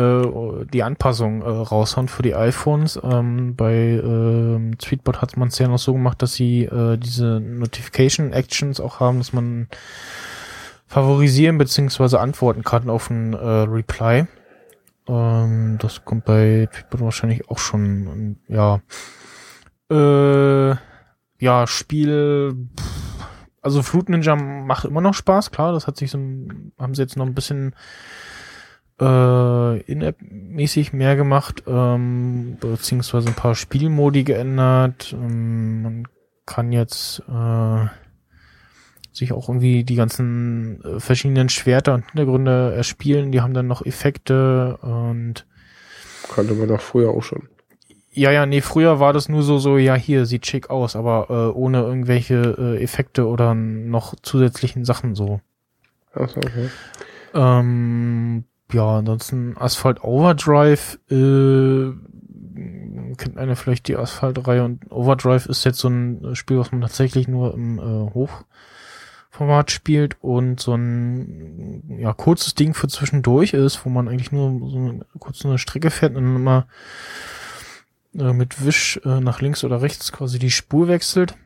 [0.00, 3.00] die Anpassung äh, raushauen für die iPhones.
[3.02, 7.40] Ähm, bei ähm, Tweetbot hat man es ja noch so gemacht, dass sie äh, diese
[7.40, 9.68] Notification Actions auch haben, dass man
[10.86, 14.26] favorisieren beziehungsweise antworten kann auf ein äh, Reply.
[15.08, 18.80] Ähm, das kommt bei Tweetbot wahrscheinlich auch schon, und, ja.
[19.90, 20.76] Äh,
[21.40, 23.26] ja, Spiel, pff,
[23.62, 27.16] also Fruit Ninja macht immer noch Spaß, klar, das hat sich so, haben sie jetzt
[27.16, 27.74] noch ein bisschen
[29.00, 35.12] äh, in-app-mäßig mehr gemacht, ähm, beziehungsweise ein paar Spielmodi geändert.
[35.12, 36.08] Ähm, man
[36.46, 37.86] kann jetzt äh,
[39.12, 43.32] sich auch irgendwie die ganzen äh, verschiedenen Schwerter und Hintergründe erspielen.
[43.32, 45.46] Die haben dann noch Effekte und
[46.28, 47.48] Konnte man doch früher auch schon.
[48.12, 51.26] ja, ja, nee, früher war das nur so, so, ja, hier, sieht schick aus, aber
[51.30, 55.40] äh, ohne irgendwelche äh, Effekte oder noch zusätzlichen Sachen so.
[56.12, 56.68] Achso, okay.
[57.34, 61.92] Ähm, ja, ansonsten Asphalt Overdrive, äh,
[63.16, 67.28] kennt einer vielleicht die Asphalt-Reihe und Overdrive ist jetzt so ein Spiel, was man tatsächlich
[67.28, 68.44] nur im äh, Hoch,
[69.30, 74.68] Format spielt und so ein ja, kurzes Ding für zwischendurch ist, wo man eigentlich nur
[74.68, 76.66] so eine, kurz eine Strecke fährt und dann immer
[78.18, 81.36] äh, mit Wisch äh, nach links oder rechts quasi die Spur wechselt.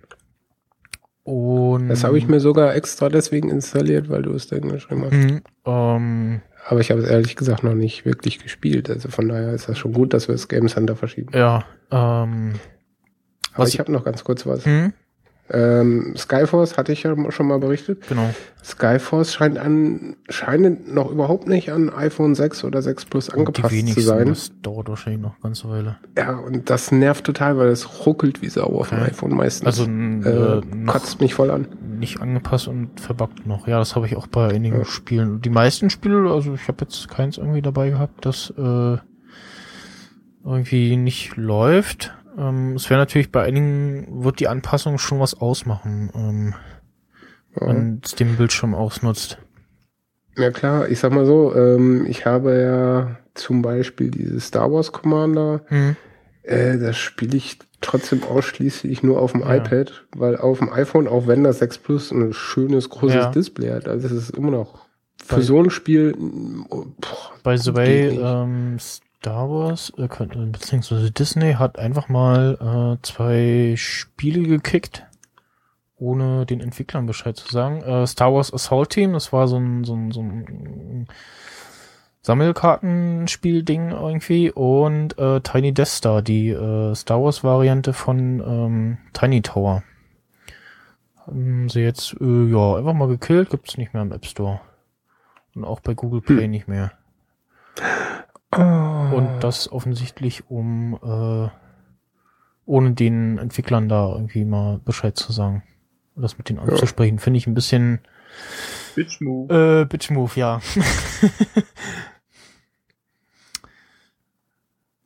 [1.24, 5.12] Und Das habe ich mir sogar extra deswegen installiert, weil du es dann geschrieben hast.
[5.12, 8.89] Mhm, ähm, Aber ich habe es ehrlich gesagt noch nicht wirklich gespielt.
[8.89, 11.31] Also von daher ist das schon gut, dass wir das Game Center verschieben.
[11.37, 12.53] ja, ähm,
[13.53, 14.65] Aber was- ich habe noch ganz kurz was.
[14.65, 14.93] hm,
[15.51, 18.06] Ähm, Skyforce hatte ich ja schon mal berichtet.
[18.09, 18.31] genau.
[18.64, 23.89] Skyforce scheint an, scheint noch überhaupt nicht an iPhone 6 oder 6 Plus die angepasst
[23.89, 24.28] zu sein.
[24.28, 25.97] das dauert wahrscheinlich noch eine ganze Weile.
[26.16, 29.66] Ja, und das nervt total, weil es ruckelt wie Sau auf dem iPhone meistens.
[29.66, 31.66] Also äh, äh, kotzt mich voll an.
[31.98, 33.66] nicht angepasst und verbuggt noch.
[33.66, 34.85] Ja, das habe ich auch bei einigen Ja.
[34.85, 35.40] Spielen.
[35.43, 38.97] Die meisten Spiele, also ich habe jetzt keins irgendwie dabei gehabt, das äh,
[40.44, 42.14] irgendwie nicht läuft.
[42.39, 46.55] Ähm, es wäre natürlich bei einigen, wird die Anpassung schon was ausmachen, ähm,
[47.61, 47.67] Ja.
[47.69, 49.39] wenn es den Bildschirm ausnutzt.
[50.39, 54.91] Ja klar, ich sag mal so, ähm, ich habe ja zum Beispiel dieses Star Wars
[54.93, 55.97] Commander, Hm.
[56.43, 59.57] äh, das spiele ich trotzdem ausschließlich nur auf dem Ja.
[59.57, 63.31] iPad, weil auf dem iPhone, auch wenn das 6 Plus ein schönes, großes Ja.
[63.31, 64.87] Display hat, also es ist immer noch
[65.23, 68.79] für Bei- so ein Spiel, mm, boah, By the way, ähm,
[69.23, 75.07] Star Wars, äh, beziehungsweise Disney hat einfach mal äh, zwei Spiele gekickt,
[75.97, 77.82] ohne den Entwicklern Bescheid zu sagen.
[77.82, 81.07] Äh, Star Wars Assault Team, das war so ein, so ein, so ein
[82.23, 89.85] Sammelkartenspiel-Ding irgendwie und äh, Tiny Death Star, die äh, Star Wars-Variante von ähm, Tiny Tower.
[91.24, 94.61] Haben sie jetzt, äh, ja, einfach mal gekillt, gibt's nicht mehr im App Store.
[95.55, 96.90] Und auch bei Google Play nicht mehr.
[98.55, 99.16] Oh.
[99.16, 101.49] Und das offensichtlich, um äh,
[102.66, 105.62] ohne den Entwicklern da irgendwie mal Bescheid zu sagen.
[106.15, 108.01] Und das mit denen anzusprechen, finde ich ein bisschen
[108.95, 109.83] Bitch Move.
[109.83, 110.61] äh, Bitch Move, ja.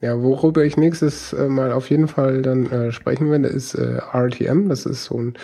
[0.01, 3.99] Ja, worüber ich nächstes äh, Mal auf jeden Fall dann äh, sprechen werde, ist äh,
[4.13, 4.69] RTM.
[4.69, 5.35] Das ist so ein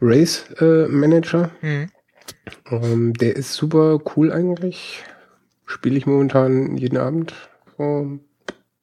[0.00, 1.50] Race äh, Manager.
[1.60, 1.88] Hm.
[2.70, 5.04] Ähm, der ist super cool eigentlich.
[5.66, 7.34] Spiele ich momentan jeden Abend.
[7.76, 8.18] So,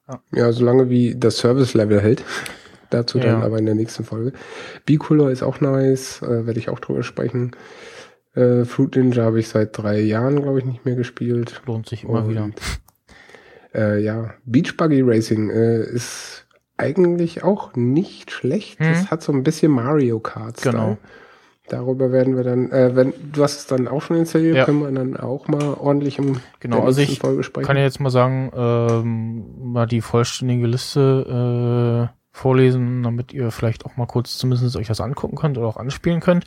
[0.07, 0.21] Ja.
[0.33, 2.23] ja, solange wie das Service-Level hält.
[2.89, 3.45] Dazu dann Ja.
[3.45, 4.33] aber in der nächsten Folge.
[4.85, 7.55] Bicolor ist auch nice, äh, werde ich auch drüber sprechen.
[8.35, 11.61] Äh, Fruit Ninja habe ich seit drei Jahren, glaube ich, nicht mehr gespielt.
[11.65, 12.49] Lohnt sich immer Und, wieder.
[13.73, 16.45] Äh, ja, Beach Buggy Racing äh, ist
[16.77, 18.79] eigentlich auch nicht schlecht.
[18.79, 20.61] Es hat so ein bisschen Mario Kart.
[20.61, 20.97] Genau.
[21.69, 24.65] Darüber werden wir dann, äh, wenn du hast es dann auch schon installiert, Ja.
[24.65, 27.65] können wir dann auch mal ordentlich im Genau, also ich Folge sprechen.
[27.65, 33.85] Kann ja jetzt mal sagen, ähm, mal die vollständige Liste äh, vorlesen, damit ihr vielleicht
[33.85, 36.45] auch mal kurz zumindest euch das angucken könnt oder auch anspielen könnt.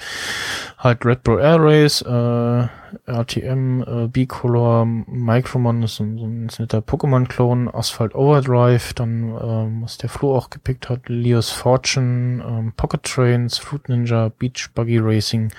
[0.78, 2.66] Halt Red Bull Air Race, äh,
[3.10, 9.82] RTM, äh, B-Color, Micromon ist so, ein- so ein netter Pokémon-Klon, Asphalt Overdrive, dann ähm,
[9.82, 14.98] was der Flo auch gepickt hat, Leos Fortune, ähm, Pocket Trains, Fruit Ninja, Beach Buggy
[14.98, 15.52] Racing,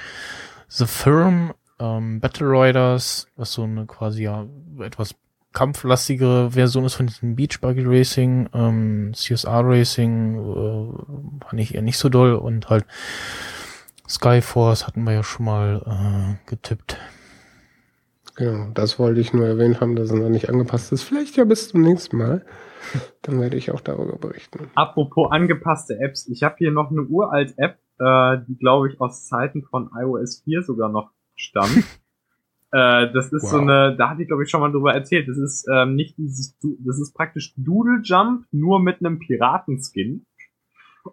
[0.67, 4.45] The Firm, ähm, Battle Riders, was so eine quasi ja
[4.79, 5.15] etwas
[5.57, 11.81] kampflastigere Version ist von diesem Beach Buggy Racing, ähm, CSR Racing, äh, fand ich eher
[11.81, 12.85] nicht so doll und halt
[14.07, 16.99] Skyforce hatten wir ja schon mal äh, getippt.
[18.35, 21.01] Genau, das wollte ich nur erwähnt haben, dass es noch nicht angepasst ist.
[21.01, 22.45] Vielleicht ja bis zum nächsten Mal.
[23.23, 24.69] Dann werde ich auch darüber berichten.
[24.75, 29.25] Apropos angepasste Apps, ich habe hier noch eine uralt App, äh, die glaube ich aus
[29.25, 31.83] Zeiten von iOS 4 sogar noch stammt.
[32.71, 33.61] äh, das ist so Wow.
[33.63, 35.27] eine, da hatte ich glaube ich schon mal drüber erzählt.
[35.27, 40.25] Das ist ähm, nicht dieses, das ist praktisch Doodle Jump nur mit einem Piratenskin.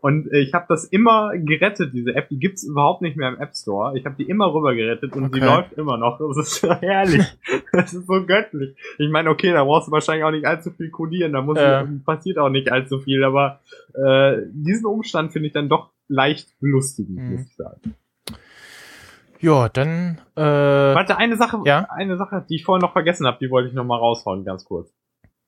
[0.00, 2.28] Und äh, ich habe das immer gerettet, diese App.
[2.28, 3.96] Die gibt's überhaupt nicht mehr im App Store.
[3.96, 5.46] Ich habe die immer rüber gerettet und die Okay.
[5.46, 6.18] läuft immer noch.
[6.18, 7.22] Das ist so herrlich.
[7.72, 8.76] das ist so göttlich.
[8.98, 11.32] Ich meine, okay, da brauchst du wahrscheinlich auch nicht allzu viel codieren.
[11.32, 11.86] Da muss Ja.
[12.04, 13.22] passiert auch nicht allzu viel.
[13.22, 13.60] Aber
[13.94, 17.30] äh, diesen Umstand finde ich dann doch leicht belustigend, Mhm.
[17.30, 17.94] muss ich sagen.
[19.40, 21.86] Ja, dann äh, Warte, eine Sache, Ja?
[21.90, 24.64] eine Sache, die ich vorhin noch vergessen habe, die wollte ich noch mal raushauen, ganz
[24.64, 24.92] kurz.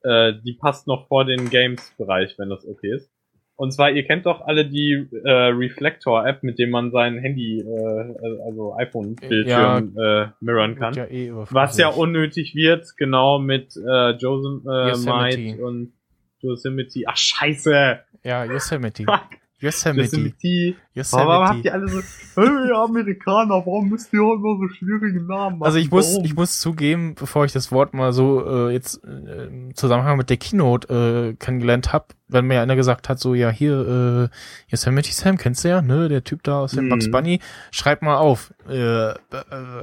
[0.03, 3.11] Äh, die passt noch vor den Games-Bereich, wenn das okay ist.
[3.59, 8.43] Und zwar, ihr kennt doch alle die äh, Reflector-App, mit dem man sein Handy, äh,
[8.45, 10.93] also iPhone-Bildschirm äh, mirrorn kann.
[10.93, 11.33] ja eh.
[11.33, 15.39] Was ja unnötig wird, genau mit äh, Josem, äh, Yosemite.
[15.39, 15.93] Might und
[16.41, 17.05] Yosemite.
[17.07, 18.01] Ach scheiße!
[18.25, 19.05] Ja, Yosemite.
[19.07, 19.39] Fuck.
[19.59, 20.03] Yosemite.
[20.17, 20.77] Yosemite.
[20.93, 21.27] Yosemite.
[21.31, 22.01] Aber habt ihr alle so,
[22.35, 25.63] hey Amerikaner, warum müsst ihr immer so schwierige Namen machen?
[25.67, 26.25] Also ich muss, Warum?
[26.27, 30.29] ich muss zugeben, bevor ich das Wort mal so äh, jetzt äh, im Zusammenhang mit
[30.29, 34.37] der Keynote äh, kennengelernt habe, wenn mir einer gesagt hat, so ja hier äh,
[34.71, 36.91] Yosemite Sam kennst du ja, ne, der Typ da aus dem Mhm.
[36.91, 38.53] Bugs Bunny, schreib mal auf.
[38.69, 39.15] Äh, äh,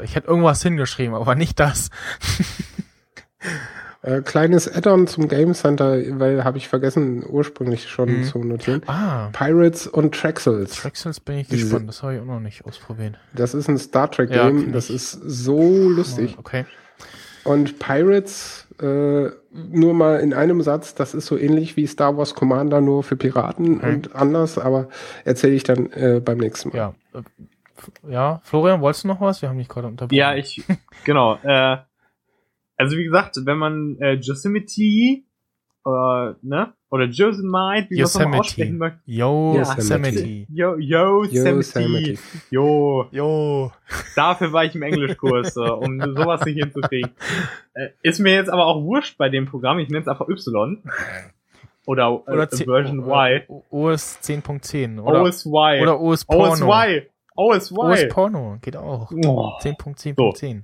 [0.04, 1.90] ich hätte irgendwas hingeschrieben, aber nicht das.
[4.04, 8.24] Äh, kleines Add-on zum Game Center, weil habe ich vergessen ursprünglich schon Mhm.
[8.26, 8.82] zu notieren.
[8.86, 10.76] Ah, Pirates und Traxels.
[10.76, 13.16] Traxels bin ich Diese- gespannt, das habe ich auch noch nicht ausprobiert.
[13.34, 16.36] Das ist ein Star Trek Ja, Game, kenn das ist so lustig.
[16.38, 16.66] Okay.
[17.46, 22.36] Und Pirates, äh, nur mal in einem Satz, das ist so ähnlich wie Star Wars
[22.36, 23.94] Commander, nur für Piraten Okay.
[23.94, 24.88] und anders, aber
[25.26, 26.76] erzähle ich dann äh, beim nächsten Mal.
[26.78, 26.94] Ja.
[27.14, 27.22] Äh,
[28.10, 29.42] Ja, Florian, wolltest du noch was?
[29.42, 30.16] Wir haben dich gerade unterbrochen.
[30.18, 30.64] Ja, ich,
[31.04, 31.78] genau, äh,
[32.78, 34.82] also wie gesagt, wenn man äh, Yosemite,
[35.86, 38.78] äh, ne, oder Yosemite, wie man es nochmal aussprechen Yosemite.
[38.78, 39.00] möchte.
[39.06, 40.20] Yo, Yosemite.
[40.20, 40.46] Yosemite.
[40.54, 41.46] Yo, Yosemite.
[41.50, 42.20] Yosemite.
[42.52, 43.72] Jo, Yo.
[44.16, 47.12] dafür war ich im Englischkurs, äh, um sowas nicht hinzukriegen.
[47.74, 50.82] Äh, ist mir jetzt aber auch wurscht bei dem Programm, ich nenne es einfach Y.
[51.86, 53.62] Oder, äh, Oder C- Version oder Y.
[53.70, 55.82] OS 10.10 oder, OSY.
[55.82, 56.66] oder OS Porno.
[56.70, 57.02] OSY.
[57.36, 57.74] OSY.
[57.76, 59.12] OS Porno geht auch.
[59.12, 60.62] Oh, 10.10.10.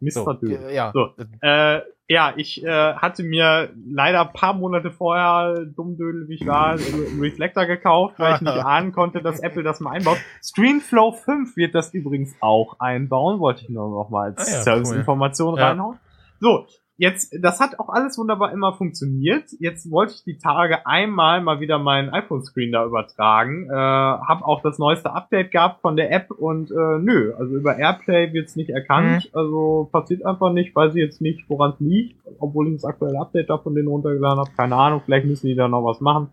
[0.00, 0.10] Mr.
[0.10, 0.92] So, äh, ja.
[0.92, 1.10] So.
[1.40, 6.72] Äh, ja, ich äh, hatte mir leider ein paar Monate vorher, dummdödel wie ich war,
[6.72, 10.18] einen Reflektor gekauft, weil ich nicht ahnen konnte, dass Apple das mal einbaut.
[10.42, 14.62] ScreenFlow 5 wird das übrigens auch einbauen, wollte ich nur noch mal als Ah ja,
[14.62, 15.68] Serviceinformation Ja.
[15.68, 15.98] reinhauen.
[16.38, 16.66] So,
[16.96, 19.44] jetzt, das hat auch alles wunderbar immer funktioniert.
[19.58, 23.68] Jetzt wollte ich die Tage einmal mal wieder meinen iPhone-Screen da übertragen.
[23.70, 27.76] Äh, hab auch das neueste Update gehabt von der App und äh, nö, also über
[27.76, 29.30] Airplay wird's nicht erkannt.
[29.34, 33.20] Also passiert einfach nicht, weiß ich jetzt nicht, woran es liegt, obwohl ich das aktuelle
[33.20, 34.50] Update da von denen runtergeladen habe.
[34.56, 36.28] Keine Ahnung, vielleicht müssen die da noch was machen.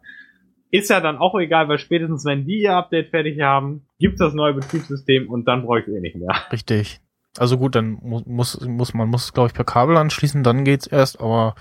[0.72, 4.34] Ist ja dann auch egal, weil spätestens wenn die ihr Update fertig haben, gibt's das
[4.34, 6.34] neue Betriebssystem und dann brauche ich eh nicht mehr.
[6.52, 7.00] Richtig.
[7.38, 10.88] Also gut, dann muss, muss, muss man muss glaube ich per Kabel anschließen, dann geht's
[10.88, 11.56] erst, aber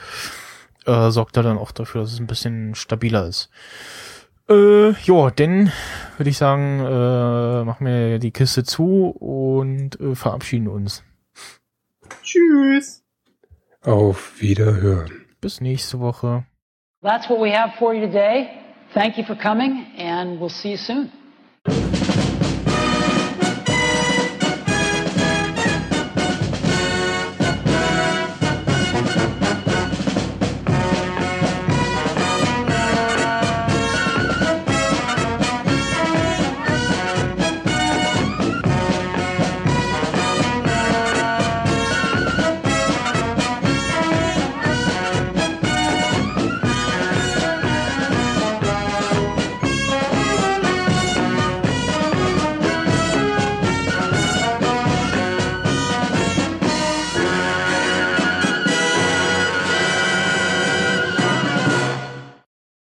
[0.87, 3.51] äh, sorgt ja dann auch dafür, dass es ein bisschen stabiler ist.
[4.49, 5.73] Äh, ja, dann
[6.17, 11.05] würde ich sagen, äh, machen wir die Kiste zu und äh, verabschieden uns.
[12.23, 13.03] Tschüss!
[13.83, 15.11] Auf Wiederhören.
[15.41, 16.45] Bis nächste Woche.
[17.03, 18.49] That's what we have for you today.
[18.95, 21.11] Thank you for coming, and we'll see you soon.